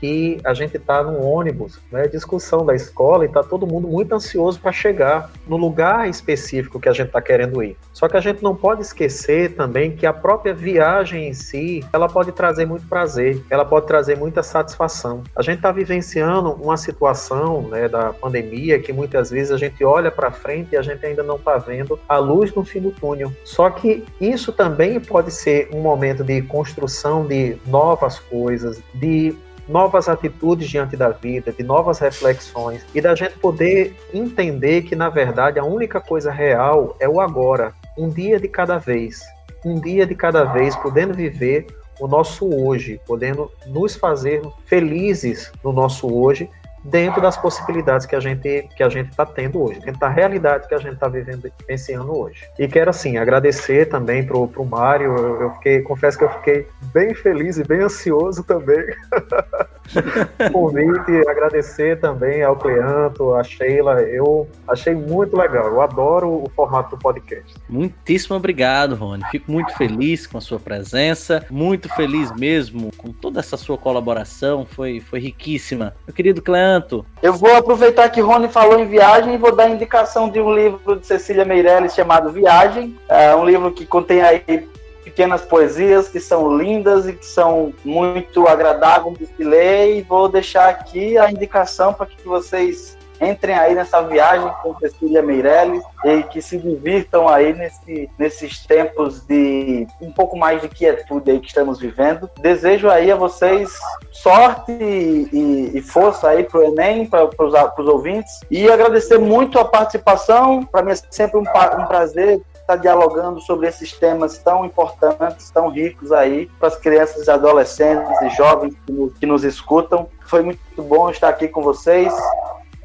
que 0.06 0.38
a 0.44 0.54
gente 0.54 0.78
está 0.78 1.02
no 1.04 1.26
ônibus, 1.26 1.80
né, 1.92 2.08
discussão 2.08 2.64
da 2.64 2.76
escola 2.76 3.26
e 3.26 3.28
está 3.28 3.42
todo 3.42 3.66
mundo 3.66 3.88
muito 3.88 4.14
ansioso 4.14 4.60
para 4.60 4.72
chegar 4.72 5.32
no 5.48 5.58
lugar 5.58 6.08
específico 6.08 6.80
que 6.80 6.88
a 6.88 6.94
gente 6.94 7.08
está 7.08 7.22
querendo 7.22 7.64
ir. 7.64 7.76
Só 7.92 8.08
que 8.08 8.16
a 8.16 8.20
gente 8.20 8.44
não 8.44 8.56
pode 8.56 8.82
esquecer 8.82 9.56
também 9.56 9.96
que 9.96 10.06
a 10.06 10.14
própria 10.14 10.54
viagem 10.54 11.28
em 11.28 11.34
si, 11.34 11.84
ela 11.92 12.08
pode 12.08 12.32
trazer 12.32 12.66
muito 12.66 12.86
prazer, 12.88 13.42
ela 13.50 13.66
pode 13.66 13.88
trazer 13.88 14.16
muita 14.16 14.44
satisfação. 14.44 15.24
A 15.36 15.42
gente 15.42 15.58
está 15.58 15.72
vivenciando 15.72 16.52
uma 16.52 16.78
situação 16.78 17.64
né, 17.64 17.90
da 17.90 18.14
pandemia 18.14 18.78
que 18.80 18.94
muitas 18.94 19.32
vezes 19.32 19.52
a 19.52 19.58
gente 19.58 19.84
olha 19.84 20.12
para 20.12 20.30
frente 20.30 20.74
e 20.74 20.78
a 20.78 20.84
gente 20.84 21.04
ainda 21.04 21.24
não 21.24 21.38
está 21.38 21.58
vendo 21.58 22.00
a 22.08 22.18
luz 22.18 22.54
no 22.54 22.64
fim 22.64 22.80
do 22.80 22.92
túnel. 22.92 23.34
Só 23.44 23.72
que 23.72 24.06
isso 24.22 24.52
também 24.52 25.00
pode 25.00 25.32
ser 25.32 25.70
um 25.74 25.82
momento 25.82 26.24
de 26.24 26.44
construção 26.44 27.26
de 27.26 27.58
novas 27.66 28.20
coisas, 28.20 28.82
de 28.94 29.36
novas 29.68 30.08
atitudes 30.08 30.70
diante 30.70 30.96
da 30.96 31.10
vida, 31.10 31.52
de 31.52 31.64
novas 31.64 32.00
reflexões 32.00 32.86
e 32.94 33.02
da 33.02 33.16
gente 33.16 33.38
poder 33.40 33.96
entender 34.14 34.84
que 34.84 34.96
na 34.96 35.10
verdade 35.10 35.60
a 35.60 35.64
única 35.64 36.00
coisa 36.00 36.32
real 36.32 36.96
é 37.00 37.10
o 37.10 37.20
agora, 37.20 37.74
um 37.98 38.10
dia 38.10 38.40
de 38.40 38.48
cada 38.48 38.78
vez, 38.78 39.22
um 39.66 39.80
dia 39.80 40.06
de 40.06 40.14
cada 40.14 40.44
vez, 40.44 40.76
podendo 40.76 41.14
viver 41.14 41.66
o 42.00 42.08
nosso 42.08 42.48
hoje, 42.54 43.00
podendo 43.08 43.50
nos 43.68 43.96
fazer 43.96 44.42
felizes 44.66 45.52
no 45.64 45.72
nosso 45.72 46.14
hoje 46.14 46.50
dentro 46.86 47.22
das 47.22 47.38
possibilidades 47.38 48.06
que 48.06 48.16
a 48.16 48.20
gente 48.20 48.70
que 48.76 48.84
a 48.84 48.90
gente 48.90 49.10
está 49.10 49.26
tendo 49.26 49.62
hoje, 49.62 49.80
dentro 49.80 50.00
da 50.00 50.10
realidade 50.10 50.68
que 50.68 50.76
a 50.76 50.78
gente 50.78 50.94
está 50.94 51.08
vivendo 51.08 51.52
ano 51.96 52.18
hoje. 52.18 52.42
E 52.58 52.68
quero 52.68 52.90
assim 52.90 53.18
agradecer 53.18 53.88
também 53.88 54.26
pro 54.26 54.48
pro 54.48 54.66
Mário, 54.66 55.16
eu, 55.18 55.42
eu 55.42 55.52
fiquei, 55.56 55.82
confesso 55.82 56.18
que 56.18 56.24
eu 56.24 56.30
fiquei 56.30 56.68
bem 56.94 57.14
feliz 57.14 57.58
e 57.58 57.64
bem 57.64 57.82
ansioso 57.82 58.44
também. 58.44 58.86
convite, 60.52 61.28
agradecer 61.30 62.00
também 62.00 62.44
ao 62.44 62.56
Cleanto, 62.56 63.34
a 63.36 63.44
Sheila, 63.44 64.02
eu 64.02 64.48
achei 64.68 64.96
muito 64.96 65.38
legal, 65.38 65.68
eu 65.68 65.82
adoro 65.82 66.44
o 66.44 66.50
formato 66.56 66.96
do 66.96 67.02
podcast. 67.02 67.54
Muitíssimo 67.70 68.36
obrigado, 68.36 68.96
Rony. 68.96 69.24
Fico 69.32 69.52
muito 69.52 69.74
feliz 69.76 70.26
com 70.26 70.38
a 70.38 70.42
sua 70.42 70.60
presença, 70.60 71.46
muito 71.50 71.88
feliz 71.90 72.32
mesmo 72.36 72.92
com 72.98 73.12
toda 73.12 73.40
essa 73.40 73.58
sua 73.58 73.78
colaboração, 73.78 74.66
foi, 74.66 75.00
foi 75.00 75.20
riquíssima. 75.20 75.96
Meu 76.08 76.14
querido 76.14 76.42
Cleanto, 76.42 76.75
eu 77.22 77.34
vou 77.34 77.56
aproveitar 77.56 78.10
que 78.10 78.22
Rony 78.22 78.48
falou 78.48 78.80
em 78.80 78.88
viagem 78.88 79.34
e 79.34 79.38
vou 79.38 79.56
dar 79.56 79.70
indicação 79.70 80.30
de 80.30 80.40
um 80.40 80.54
livro 80.54 80.98
de 80.98 81.06
Cecília 81.06 81.46
Meirelles 81.46 81.94
chamado 81.94 82.32
Viagem. 82.32 82.98
É 83.10 83.36
um 83.36 83.46
livro 83.46 83.72
que 83.72 83.86
contém 83.86 84.22
aí 84.22 84.68
pequenas 85.04 85.42
poesias 85.42 86.08
que 86.08 86.20
são 86.20 86.58
lindas 86.58 87.08
e 87.08 87.14
que 87.14 87.26
são 87.26 87.74
muito 87.84 88.48
agradáveis 88.48 89.30
de 89.38 89.44
ler. 89.44 89.98
E 89.98 90.02
vou 90.02 90.28
deixar 90.28 90.70
aqui 90.70 91.18
a 91.18 91.32
indicação 91.32 91.94
para 91.94 92.06
que 92.06 92.28
vocês 92.28 92.95
entrem 93.22 93.56
aí 93.56 93.76
nessa 93.76 94.02
viagem 94.02 94.52
com 94.62 94.78
Cecília 94.80 95.22
Meirelles 95.22 95.84
e 96.04 96.24
que 96.24 96.42
se 96.42 96.58
divirtam 96.58 97.28
aí 97.28 97.54
nesse, 97.54 98.10
nesses 98.18 98.66
tempos 98.66 99.22
de 99.22 99.88
um 100.02 100.12
pouco 100.12 100.38
mais 100.38 100.62
de 100.62 100.70
quietude 100.70 101.32
aí 101.32 101.40
que 101.40 101.48
estamos 101.48 101.80
vivendo. 101.80 102.30
Desejo 102.40 102.90
aí 102.90 103.12
a 103.12 103.16
vocês 103.16 103.74
sorte 104.12 104.72
e, 104.72 105.72
e 105.74 105.82
força 105.82 106.30
aí 106.30 106.44
para 106.44 106.60
o 106.60 106.64
Enem, 106.64 107.06
para 107.06 107.26
os 107.26 107.88
ouvintes 107.88 108.40
e 108.50 108.70
agradecer 108.70 109.18
muito 109.18 109.60
a 109.60 109.66
participação. 109.66 110.64
Para 110.66 110.84
mim 110.84 110.92
é 110.92 110.96
sempre 110.96 111.38
um, 111.38 111.42
um 111.42 111.86
prazer 111.86 112.42
estar 112.66 112.78
dialogando 112.78 113.40
sobre 113.42 113.68
esses 113.68 113.94
temas 113.94 114.40
tão 114.40 114.66
importantes, 114.66 115.52
tão 115.52 115.70
ricos 115.70 116.12
aí 116.12 116.50
para 116.60 116.70
as 116.70 116.76
crianças, 116.76 117.30
adolescentes 117.30 118.22
e 118.24 118.30
jovens 118.30 118.76
que 118.86 118.92
nos, 118.92 119.14
que 119.20 119.26
nos 119.26 119.44
escutam. 119.44 120.10
Foi 120.26 120.42
muito 120.42 120.60
bom 120.82 121.10
estar 121.10 121.30
aqui 121.30 121.48
com 121.48 121.62
vocês. 121.62 122.12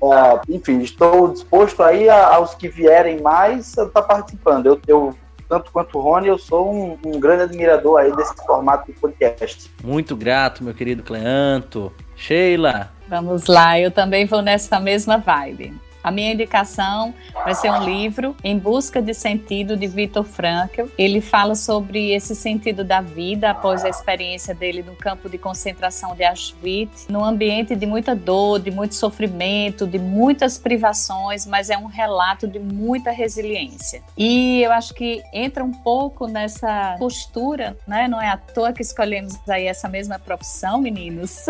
Uh, 0.01 0.41
enfim, 0.49 0.81
estou 0.81 1.29
disposto 1.29 1.83
aí 1.83 2.09
a, 2.09 2.35
aos 2.35 2.55
que 2.55 2.69
vierem 2.69 3.21
mais 3.21 3.77
a 3.79 3.85
estar 3.85 4.01
tá 4.01 4.03
participando. 4.03 4.67
Eu, 4.67 4.81
eu, 4.87 5.15
tanto 5.49 5.71
quanto 5.71 5.99
o 5.99 6.01
Rony, 6.01 6.29
eu 6.29 6.39
sou 6.39 6.73
um, 6.73 6.99
um, 7.05 7.21
grande 7.21 7.43
admirador 7.43 8.01
aí 8.01 8.15
desse 8.17 8.35
formato 8.47 8.91
de 8.91 8.99
podcast. 8.99 9.71
Muito 9.85 10.17
grato, 10.17 10.65
meu 10.65 10.73
querido 10.73 11.03
Cleanto. 11.03 11.93
Sheila. 12.17 12.91
Vamos 13.09 13.47
lá, 13.47 13.79
eu 13.79 13.91
também 13.91 14.27
vou 14.27 14.41
nessa 14.41 14.79
mesma 14.79 15.19
vibe. 15.19 15.75
A 16.03 16.11
minha 16.11 16.33
indicação 16.33 17.15
vai 17.45 17.55
ser 17.55 17.71
um 17.71 17.85
livro 17.85 18.35
Em 18.43 18.59
Busca 18.59 19.03
de 19.03 19.13
Sentido 19.13 19.77
de 19.77 19.87
Viktor 19.87 20.25
Frankl. 20.25 20.85
Ele 20.97 21.21
fala 21.21 21.55
sobre 21.55 22.13
esse 22.13 22.35
sentido 22.35 22.83
da 22.83 23.01
vida 23.01 23.51
após 23.51 23.85
a 23.85 23.89
experiência 23.89 24.55
dele 24.55 24.83
no 24.83 24.97
campo 24.97 25.29
de 25.29 25.37
concentração 25.37 26.15
de 26.15 26.25
Auschwitz, 26.25 27.07
num 27.09 27.25
ambiente 27.25 27.77
de 27.77 27.87
muita 27.87 28.15
dor, 28.15 28.61
de 28.61 28.71
muito 28.71 28.95
sofrimento, 28.95 29.87
de 29.87 29.99
muitas 29.99 30.57
privações, 30.57 31.47
mas 31.47 31.69
é 31.69 31.77
um 31.77 31.87
relato 31.87 32.49
de 32.49 32.59
muita 32.59 33.11
resiliência. 33.11 34.03
E 34.17 34.63
eu 34.63 34.73
acho 34.73 34.95
que 34.95 35.23
entra 35.33 35.63
um 35.63 35.73
pouco 35.73 36.27
nessa 36.27 36.97
postura, 36.99 37.77
né? 37.87 38.09
Não 38.09 38.21
é 38.21 38.29
à 38.29 38.37
toa 38.37 38.73
que 38.73 38.83
escolhemos 38.83 39.39
aí 39.49 39.67
essa 39.67 39.89
mesma 39.89 40.19
profissão, 40.19 40.81
meninos, 40.81 41.47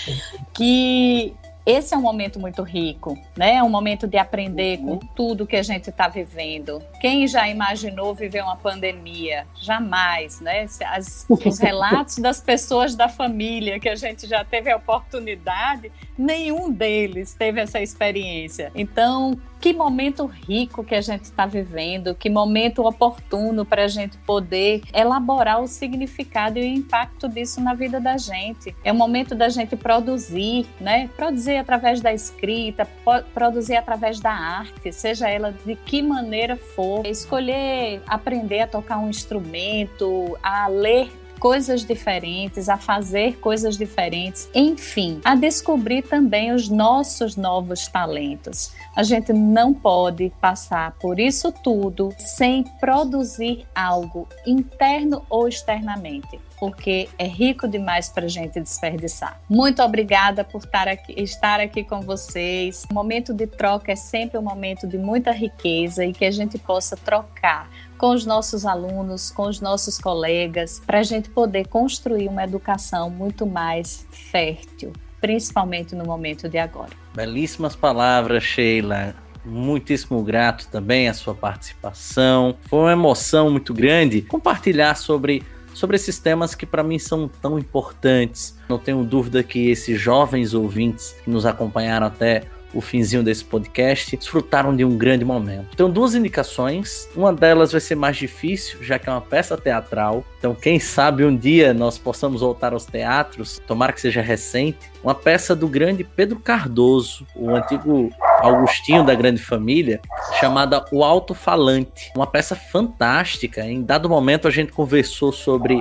que 0.54 1.34
esse 1.70 1.94
é 1.94 1.96
um 1.96 2.02
momento 2.02 2.38
muito 2.40 2.62
rico, 2.62 3.18
né? 3.36 3.56
É 3.56 3.62
um 3.62 3.68
momento 3.68 4.06
de 4.06 4.16
aprender 4.18 4.78
com 4.78 4.92
uhum. 4.92 4.98
tudo 5.14 5.46
que 5.46 5.56
a 5.56 5.62
gente 5.62 5.90
está 5.90 6.08
vivendo. 6.08 6.82
Quem 7.00 7.26
já 7.26 7.48
imaginou 7.48 8.14
viver 8.14 8.42
uma 8.42 8.56
pandemia? 8.56 9.46
Jamais, 9.54 10.40
né? 10.40 10.66
As, 10.86 11.26
os 11.30 11.58
relatos 11.58 12.16
das 12.16 12.40
pessoas 12.40 12.94
da 12.94 13.08
família 13.08 13.78
que 13.78 13.88
a 13.88 13.94
gente 13.94 14.26
já 14.26 14.44
teve 14.44 14.70
a 14.70 14.76
oportunidade, 14.76 15.92
nenhum 16.18 16.70
deles 16.70 17.34
teve 17.34 17.60
essa 17.60 17.80
experiência. 17.80 18.72
Então, 18.74 19.38
que 19.60 19.72
momento 19.72 20.26
rico 20.26 20.82
que 20.82 20.94
a 20.94 21.00
gente 21.00 21.24
está 21.24 21.46
vivendo, 21.46 22.14
que 22.14 22.30
momento 22.30 22.82
oportuno 22.82 23.64
para 23.64 23.84
a 23.84 23.88
gente 23.88 24.16
poder 24.18 24.82
elaborar 24.92 25.60
o 25.60 25.66
significado 25.66 26.58
e 26.58 26.62
o 26.62 26.78
impacto 26.78 27.28
disso 27.28 27.60
na 27.60 27.74
vida 27.74 28.00
da 28.00 28.16
gente. 28.16 28.74
É 28.82 28.90
o 28.90 28.94
momento 28.94 29.34
da 29.34 29.48
gente 29.48 29.76
produzir, 29.76 30.66
né? 30.80 31.10
Produzir 31.16 31.56
através 31.56 32.00
da 32.00 32.12
escrita, 32.12 32.88
produzir 33.34 33.76
através 33.76 34.18
da 34.18 34.32
arte, 34.32 34.92
seja 34.92 35.28
ela 35.28 35.54
de 35.64 35.76
que 35.76 36.00
maneira 36.00 36.56
for. 36.56 37.06
Escolher 37.06 38.02
aprender 38.06 38.62
a 38.62 38.66
tocar 38.66 38.98
um 38.98 39.10
instrumento, 39.10 40.38
a 40.42 40.68
ler 40.68 41.19
coisas 41.40 41.84
diferentes, 41.84 42.68
a 42.68 42.76
fazer 42.76 43.38
coisas 43.38 43.76
diferentes, 43.76 44.48
enfim, 44.54 45.20
a 45.24 45.34
descobrir 45.34 46.02
também 46.02 46.52
os 46.52 46.68
nossos 46.68 47.34
novos 47.34 47.88
talentos. 47.88 48.72
A 48.94 49.02
gente 49.02 49.32
não 49.32 49.72
pode 49.72 50.30
passar 50.38 50.92
por 51.00 51.18
isso 51.18 51.50
tudo 51.50 52.14
sem 52.18 52.62
produzir 52.78 53.66
algo 53.74 54.28
interno 54.46 55.24
ou 55.30 55.48
externamente. 55.48 56.38
porque 56.60 57.08
é 57.18 57.26
rico 57.26 57.66
demais 57.66 58.10
para 58.10 58.28
gente 58.28 58.60
desperdiçar. 58.60 59.40
Muito 59.48 59.82
obrigada 59.82 60.44
por 60.44 60.58
estar 60.62 60.86
aqui, 60.86 61.14
estar 61.16 61.58
aqui 61.58 61.82
com 61.82 62.02
vocês. 62.02 62.84
O 62.90 62.92
momento 62.92 63.32
de 63.32 63.46
troca 63.46 63.90
é 63.90 63.96
sempre 63.96 64.36
um 64.38 64.42
momento 64.42 64.86
de 64.86 64.98
muita 64.98 65.32
riqueza 65.32 66.04
e 66.04 66.12
que 66.12 66.26
a 66.26 66.30
gente 66.30 66.58
possa 66.58 66.98
trocar 66.98 67.66
com 68.00 68.14
os 68.14 68.24
nossos 68.24 68.64
alunos, 68.64 69.30
com 69.30 69.46
os 69.46 69.60
nossos 69.60 69.98
colegas, 69.98 70.80
para 70.86 71.00
a 71.00 71.02
gente 71.02 71.28
poder 71.28 71.68
construir 71.68 72.28
uma 72.28 72.42
educação 72.42 73.10
muito 73.10 73.44
mais 73.44 74.06
fértil, 74.10 74.94
principalmente 75.20 75.94
no 75.94 76.04
momento 76.04 76.48
de 76.48 76.56
agora. 76.56 76.92
Belíssimas 77.14 77.76
palavras, 77.76 78.42
Sheila. 78.42 79.14
Muitíssimo 79.44 80.22
grato 80.22 80.66
também 80.68 81.08
a 81.08 81.14
sua 81.14 81.34
participação. 81.34 82.56
Foi 82.62 82.78
uma 82.78 82.92
emoção 82.92 83.50
muito 83.50 83.74
grande 83.74 84.22
compartilhar 84.22 84.94
sobre 84.94 85.42
sobre 85.74 85.96
esses 85.96 86.18
temas 86.18 86.54
que 86.54 86.66
para 86.66 86.82
mim 86.82 86.98
são 86.98 87.28
tão 87.28 87.58
importantes. 87.58 88.58
Não 88.68 88.78
tenho 88.78 89.04
dúvida 89.04 89.42
que 89.42 89.70
esses 89.70 90.00
jovens 90.00 90.52
ouvintes 90.52 91.14
que 91.22 91.30
nos 91.30 91.46
acompanharam 91.46 92.06
até 92.06 92.44
o 92.72 92.80
finzinho 92.80 93.22
desse 93.22 93.44
podcast, 93.44 94.16
desfrutaram 94.16 94.74
de 94.74 94.84
um 94.84 94.96
grande 94.96 95.24
momento. 95.24 95.76
Tenho 95.76 95.88
duas 95.88 96.14
indicações. 96.14 97.08
Uma 97.14 97.32
delas 97.32 97.72
vai 97.72 97.80
ser 97.80 97.94
mais 97.94 98.16
difícil, 98.16 98.82
já 98.82 98.98
que 98.98 99.08
é 99.08 99.12
uma 99.12 99.20
peça 99.20 99.56
teatral. 99.56 100.24
Então, 100.38 100.54
quem 100.54 100.78
sabe 100.78 101.24
um 101.24 101.36
dia 101.36 101.74
nós 101.74 101.98
possamos 101.98 102.40
voltar 102.40 102.72
aos 102.72 102.84
teatros, 102.84 103.60
tomara 103.66 103.92
que 103.92 104.00
seja 104.00 104.20
recente. 104.20 104.89
Uma 105.02 105.14
peça 105.14 105.56
do 105.56 105.66
grande 105.66 106.04
Pedro 106.04 106.38
Cardoso, 106.38 107.26
o 107.34 107.50
antigo 107.50 108.10
Augustinho 108.40 109.04
da 109.04 109.14
Grande 109.14 109.40
Família, 109.40 110.00
chamada 110.38 110.84
O 110.92 111.02
Alto 111.02 111.34
Falante. 111.34 112.12
Uma 112.14 112.26
peça 112.26 112.54
fantástica. 112.54 113.62
Em 113.62 113.82
dado 113.82 114.08
momento, 114.08 114.46
a 114.46 114.50
gente 114.50 114.72
conversou 114.72 115.32
sobre 115.32 115.80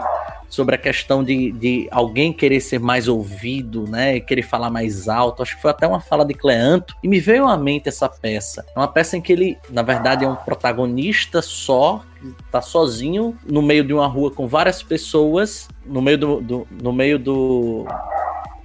sobre 0.49 0.73
a 0.75 0.77
questão 0.77 1.23
de, 1.23 1.51
de 1.51 1.87
alguém 1.91 2.33
querer 2.33 2.59
ser 2.59 2.79
mais 2.79 3.07
ouvido, 3.07 3.85
né? 3.87 4.19
Querer 4.19 4.41
falar 4.41 4.69
mais 4.69 5.07
alto. 5.07 5.43
Acho 5.43 5.55
que 5.55 5.61
foi 5.61 5.71
até 5.71 5.87
uma 5.87 6.01
fala 6.01 6.25
de 6.25 6.33
Cleanto. 6.33 6.95
E 7.03 7.07
me 7.07 7.19
veio 7.19 7.47
à 7.47 7.55
mente 7.55 7.87
essa 7.87 8.09
peça. 8.09 8.65
É 8.75 8.79
uma 8.79 8.87
peça 8.87 9.15
em 9.15 9.21
que 9.21 9.31
ele, 9.31 9.57
na 9.69 9.83
verdade, 9.83 10.25
é 10.25 10.27
um 10.27 10.35
protagonista 10.35 11.41
só, 11.41 12.03
tá 12.51 12.61
sozinho 12.61 13.37
no 13.45 13.61
meio 13.61 13.83
de 13.83 13.93
uma 13.93 14.07
rua 14.07 14.31
com 14.31 14.47
várias 14.47 14.81
pessoas, 14.81 15.67
no 15.85 16.01
meio 16.01 16.17
do, 16.17 16.41
do 16.41 16.67
no 16.81 16.91
meio 16.91 17.19
do 17.19 17.85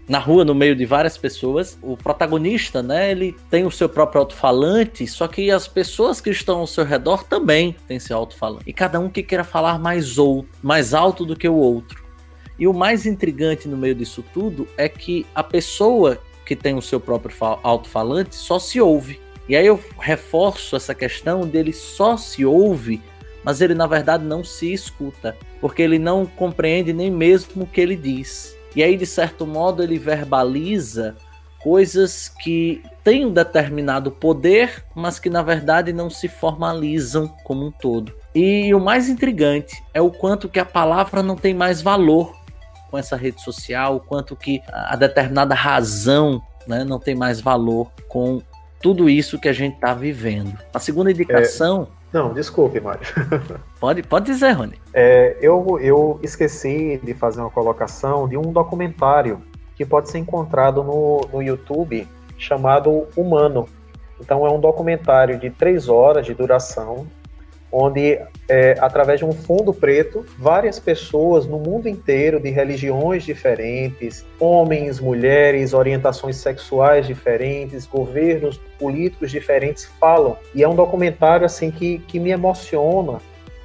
na 0.09 0.19
rua, 0.19 0.45
no 0.45 0.55
meio 0.55 0.77
de 0.77 0.85
várias 0.85 1.17
pessoas. 1.17 1.79
O 1.83 1.97
protagonista, 1.97 2.83
né, 2.83 3.11
ele 3.11 3.35
tem 3.51 3.65
o 3.65 3.71
seu 3.71 3.89
próprio 3.89 4.21
alto-falante, 4.21 5.07
só 5.07 5.27
que 5.27 5.51
as 5.51 5.67
pessoas 5.67 6.21
que 6.21 6.31
estão 6.31 6.59
ao 6.59 6.67
seu 6.67 6.85
redor 6.85 7.25
também 7.25 7.75
têm 7.89 7.99
seu 7.99 8.17
alto-falante. 8.17 8.65
E 8.67 8.73
cada 8.73 9.01
um 9.01 9.09
que 9.09 9.23
queira 9.23 9.45
falar 9.45 9.79
mais, 9.79 10.19
ou, 10.19 10.47
mais 10.63 10.95
alto 10.95 11.25
do 11.25 11.37
que 11.37 11.49
o 11.49 11.55
outro. 11.55 12.05
E 12.59 12.69
o 12.69 12.73
mais 12.73 13.05
intrigante 13.07 13.67
no 13.67 13.77
meio 13.77 13.95
disso 13.95 14.25
tudo 14.33 14.69
é 14.77 14.89
que 14.89 15.27
a 15.35 15.43
pessoa 15.43 16.21
que 16.45 16.55
tem 16.55 16.77
o 16.77 16.83
seu 16.83 17.01
próprio 17.01 17.35
alto-falante 17.63 18.37
só 18.37 18.59
se 18.59 18.81
ouve. 18.81 19.21
E 19.49 19.57
aí 19.57 19.67
eu 19.67 19.83
reforço 19.99 20.77
essa 20.77 20.95
questão 20.95 21.47
dele 21.47 21.73
só 21.73 22.17
se 22.17 22.45
ouve, 22.45 23.03
mas 23.43 23.61
ele 23.61 23.75
na 23.75 23.87
verdade 23.87 24.25
não 24.25 24.45
se 24.45 24.73
escuta, 24.73 25.37
porque 25.61 25.83
ele 25.83 25.99
não 25.99 26.25
compreende 26.25 26.93
nem 26.93 27.11
mesmo 27.11 27.65
o 27.65 27.67
que 27.67 27.81
ele 27.81 27.97
diz. 27.97 28.57
E 28.75 28.83
aí, 28.83 28.97
de 28.97 29.07
certo 29.07 29.47
modo, 29.47 29.83
ele 29.83 29.99
verbaliza 29.99 31.16
coisas 31.64 32.29
que 32.29 32.83
têm 33.03 33.25
um 33.25 33.33
determinado 33.33 34.11
poder, 34.11 34.85
mas 34.95 35.18
que 35.18 35.31
na 35.31 35.43
verdade 35.43 35.95
não 35.95 36.11
se 36.11 36.29
formalizam 36.29 37.27
como 37.43 37.66
um 37.66 37.70
todo. 37.70 38.12
E 38.35 38.75
o 38.75 38.81
mais 38.81 39.09
intrigante 39.09 39.83
é 39.95 40.01
o 40.01 40.11
quanto 40.11 40.47
que 40.49 40.59
a 40.59 40.64
palavra 40.64 41.22
não 41.22 41.37
tem 41.37 41.55
mais 41.55 41.81
valor 41.81 42.35
com 42.91 42.99
essa 42.99 43.16
rede 43.16 43.41
social, 43.41 43.97
o 43.97 44.01
quanto 44.01 44.37
que 44.37 44.61
a 44.68 44.95
determinada 44.95 45.55
razão 45.55 46.43
né, 46.66 46.85
não 46.85 46.99
tem 46.99 47.14
mais 47.14 47.41
valor 47.41 47.91
com 48.09 48.43
tudo 48.83 49.09
isso 49.09 49.39
que 49.39 49.49
a 49.49 49.53
gente 49.53 49.77
está 49.77 49.95
vivendo. 49.95 50.59
A 50.75 50.79
segunda 50.79 51.11
indicação. 51.11 51.89
Não, 52.15 52.33
desculpe, 52.33 52.79
Mário. 52.81 53.03
pode, 53.81 54.05
pode 54.05 54.27
dizer, 54.27 54.53
Rony. 54.53 54.81
É, 54.93 55.37
eu, 55.41 55.81
eu 55.81 56.21
esqueci 56.23 57.01
de 57.03 57.12
fazer 57.12 57.41
uma 57.41 57.51
colocação 57.51 58.29
de 58.29 58.37
um 58.37 58.53
documentário 58.53 59.43
que 59.75 59.85
pode 59.85 60.09
ser 60.09 60.19
encontrado 60.19 60.85
no, 60.85 61.23
no 61.33 61.43
YouTube 61.43 62.07
chamado 62.39 63.09
Humano. 63.17 63.69
Então 64.21 64.47
é 64.47 64.51
um 64.53 64.61
documentário 64.61 65.41
de 65.41 65.51
três 65.51 65.89
horas 65.89 66.25
de 66.25 66.33
duração 66.35 67.05
onde, 67.77 68.20
é, 68.49 68.77
através 68.81 69.18
de 69.18 69.25
um 69.25 69.33
fundo 69.33 69.75
preto, 69.75 70.25
várias 70.39 70.79
pessoas 70.79 71.45
no 71.45 71.59
mundo 71.59 71.89
inteiro, 71.89 72.39
de 72.39 72.49
religiões 72.49 73.25
diferentes, 73.25 74.25
homens, 74.39 75.01
mulheres, 75.01 75.75
orientações 75.75 76.37
sexuais 76.37 77.05
diferentes, 77.05 77.85
governos 77.85 78.61
políticos 78.79 79.33
diferentes 79.33 79.87
falam. 79.99 80.37
E 80.55 80.62
é 80.62 80.68
um 80.68 80.77
documentário 80.77 81.45
assim 81.45 81.72
que, 81.72 81.99
que 82.07 82.20
me 82.20 82.31
emociona 82.31 83.18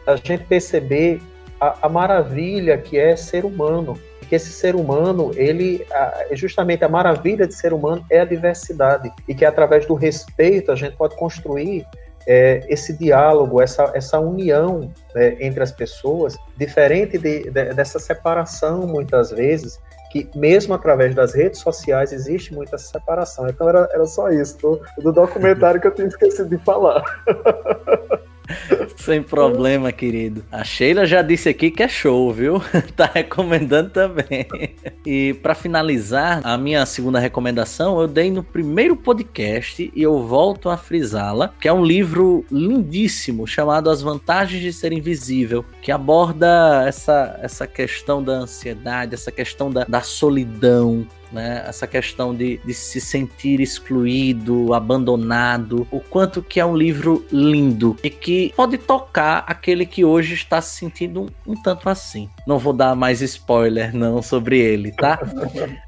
a 0.07 0.15
gente 0.15 0.43
perceber 0.45 1.21
a, 1.61 1.85
a 1.85 1.89
maravilha 1.89 2.79
que 2.79 2.97
é 2.97 3.15
ser 3.15 3.45
humano 3.45 3.95
que 4.27 4.35
esse 4.35 4.51
ser 4.51 4.75
humano, 4.75 5.31
ele, 5.35 5.83
justamente 6.33 6.83
a 6.83 6.87
maravilha 6.87 7.47
de 7.47 7.55
ser 7.55 7.73
humano 7.73 8.05
é 8.11 8.19
a 8.19 8.25
diversidade 8.25 9.11
e 9.27 9.33
que 9.33 9.43
através 9.43 9.87
do 9.87 9.95
respeito 9.95 10.71
a 10.71 10.75
gente 10.75 10.95
pode 10.95 11.15
construir 11.15 11.83
é, 12.29 12.63
esse 12.69 12.93
diálogo, 12.93 13.59
essa, 13.59 13.91
essa 13.95 14.19
união 14.19 14.93
né, 15.15 15.35
entre 15.39 15.63
as 15.63 15.71
pessoas, 15.71 16.37
diferente 16.55 17.17
de, 17.17 17.49
de, 17.49 17.73
dessa 17.73 17.97
separação, 17.97 18.85
muitas 18.85 19.31
vezes, 19.31 19.79
que 20.11 20.29
mesmo 20.35 20.75
através 20.75 21.15
das 21.15 21.33
redes 21.33 21.59
sociais 21.59 22.13
existe 22.13 22.53
muita 22.53 22.77
separação. 22.77 23.49
Então 23.49 23.67
era, 23.67 23.89
era 23.91 24.05
só 24.05 24.29
isso, 24.29 24.59
do, 24.59 24.79
do 25.01 25.11
documentário 25.11 25.81
que 25.81 25.87
eu 25.87 25.95
tinha 25.95 26.07
esquecido 26.07 26.49
de 26.49 26.63
falar. 26.63 27.03
Sem 28.97 29.21
problema, 29.21 29.91
querido. 29.91 30.43
A 30.51 30.63
Sheila 30.63 31.05
já 31.05 31.21
disse 31.21 31.49
aqui 31.49 31.71
que 31.71 31.83
é 31.83 31.87
show, 31.87 32.31
viu? 32.31 32.61
tá 32.95 33.09
recomendando 33.13 33.89
também. 33.89 34.47
E 35.05 35.33
para 35.35 35.55
finalizar, 35.55 36.41
a 36.43 36.57
minha 36.57 36.85
segunda 36.85 37.19
recomendação 37.19 37.99
eu 37.99 38.07
dei 38.07 38.31
no 38.31 38.43
primeiro 38.43 38.95
podcast 38.95 39.91
e 39.95 40.01
eu 40.01 40.25
volto 40.25 40.69
a 40.69 40.77
frisá-la, 40.77 41.53
que 41.59 41.67
é 41.67 41.73
um 41.73 41.83
livro 41.83 42.45
lindíssimo 42.51 43.47
chamado 43.47 43.89
As 43.89 44.01
Vantagens 44.01 44.61
de 44.61 44.73
Ser 44.73 44.91
Invisível, 44.91 45.63
que 45.81 45.91
aborda 45.91 46.83
essa, 46.87 47.39
essa 47.41 47.67
questão 47.67 48.23
da 48.23 48.33
ansiedade, 48.33 49.13
essa 49.13 49.31
questão 49.31 49.69
da, 49.71 49.85
da 49.85 50.01
solidão, 50.01 51.07
né? 51.31 51.63
Essa 51.67 51.87
questão 51.87 52.33
de, 52.33 52.59
de 52.63 52.73
se 52.73 52.99
sentir 52.99 53.59
excluído, 53.59 54.73
abandonado, 54.73 55.87
o 55.91 55.99
quanto 55.99 56.41
que 56.41 56.59
é 56.59 56.65
um 56.65 56.75
livro 56.75 57.25
lindo 57.31 57.95
e 58.03 58.09
que 58.09 58.53
pode 58.55 58.77
tocar 58.77 59.43
aquele 59.47 59.85
que 59.85 60.03
hoje 60.03 60.33
está 60.33 60.61
se 60.61 60.77
sentindo 60.77 61.21
um, 61.21 61.53
um 61.53 61.61
tanto 61.61 61.89
assim. 61.89 62.29
Não 62.45 62.57
vou 62.57 62.73
dar 62.73 62.95
mais 62.95 63.21
spoiler 63.21 63.95
não 63.95 64.21
sobre 64.21 64.59
ele, 64.59 64.91
tá? 64.91 65.19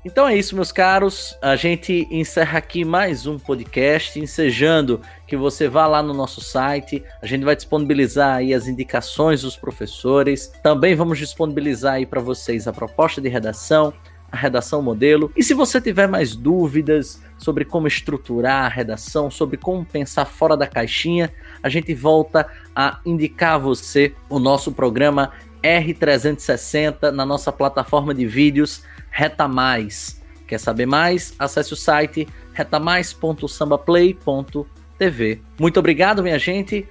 Então 0.04 0.28
é 0.28 0.36
isso, 0.36 0.56
meus 0.56 0.72
caros. 0.72 1.38
A 1.42 1.56
gente 1.56 2.08
encerra 2.12 2.58
aqui 2.58 2.84
mais 2.84 3.28
um 3.28 3.38
podcast, 3.38 4.20
ensejando 4.20 5.02
que 5.28 5.38
você 5.38 5.68
vá 5.68 5.88
lá 5.88 6.04
no 6.04 6.14
nosso 6.14 6.42
site. 6.42 7.04
A 7.22 7.26
gente 7.26 7.46
vai 7.46 7.56
disponibilizar 7.56 8.38
aí 8.38 8.54
as 8.54 8.68
indicações 8.68 9.44
dos 9.44 9.56
professores. 9.56 10.52
Também 10.62 10.96
vamos 10.96 11.18
disponibilizar 11.18 11.94
aí 11.94 12.06
para 12.06 12.20
vocês 12.20 12.68
a 12.68 12.74
proposta 12.74 13.22
de 13.22 13.30
redação 13.30 13.94
a 14.32 14.38
redação 14.38 14.82
modelo. 14.82 15.32
E 15.36 15.44
se 15.44 15.54
você 15.54 15.82
tiver 15.82 16.08
mais 16.08 16.34
dúvidas 16.36 17.22
sobre 17.38 17.66
como 17.66 17.88
estruturar 17.88 18.66
a 18.66 18.70
redação, 18.70 19.30
sobre 19.30 19.58
como 19.58 19.84
pensar 19.84 20.24
fora 20.26 20.56
da 20.56 20.66
caixinha, 20.66 21.34
a 21.62 21.68
gente 21.70 21.94
volta 21.94 22.48
a 22.76 23.00
indicar 23.06 23.56
a 23.56 23.58
você 23.58 24.14
o 24.30 24.40
nosso 24.40 24.72
programa 24.72 25.34
R360 25.62 27.12
na 27.12 27.26
nossa 27.26 27.52
plataforma 27.52 28.14
de 28.14 28.26
vídeos 28.26 28.84
Reta 29.10 29.46
Mais. 29.48 30.22
Quer 30.48 30.60
saber 30.60 30.86
mais? 30.86 31.34
Acesse 31.38 31.74
o 31.74 31.78
site 31.78 32.28
retamais.sambaplay.tv. 32.54 35.42
Muito 35.60 35.80
obrigado, 35.80 36.24
minha 36.24 36.40
gente. 36.40 36.88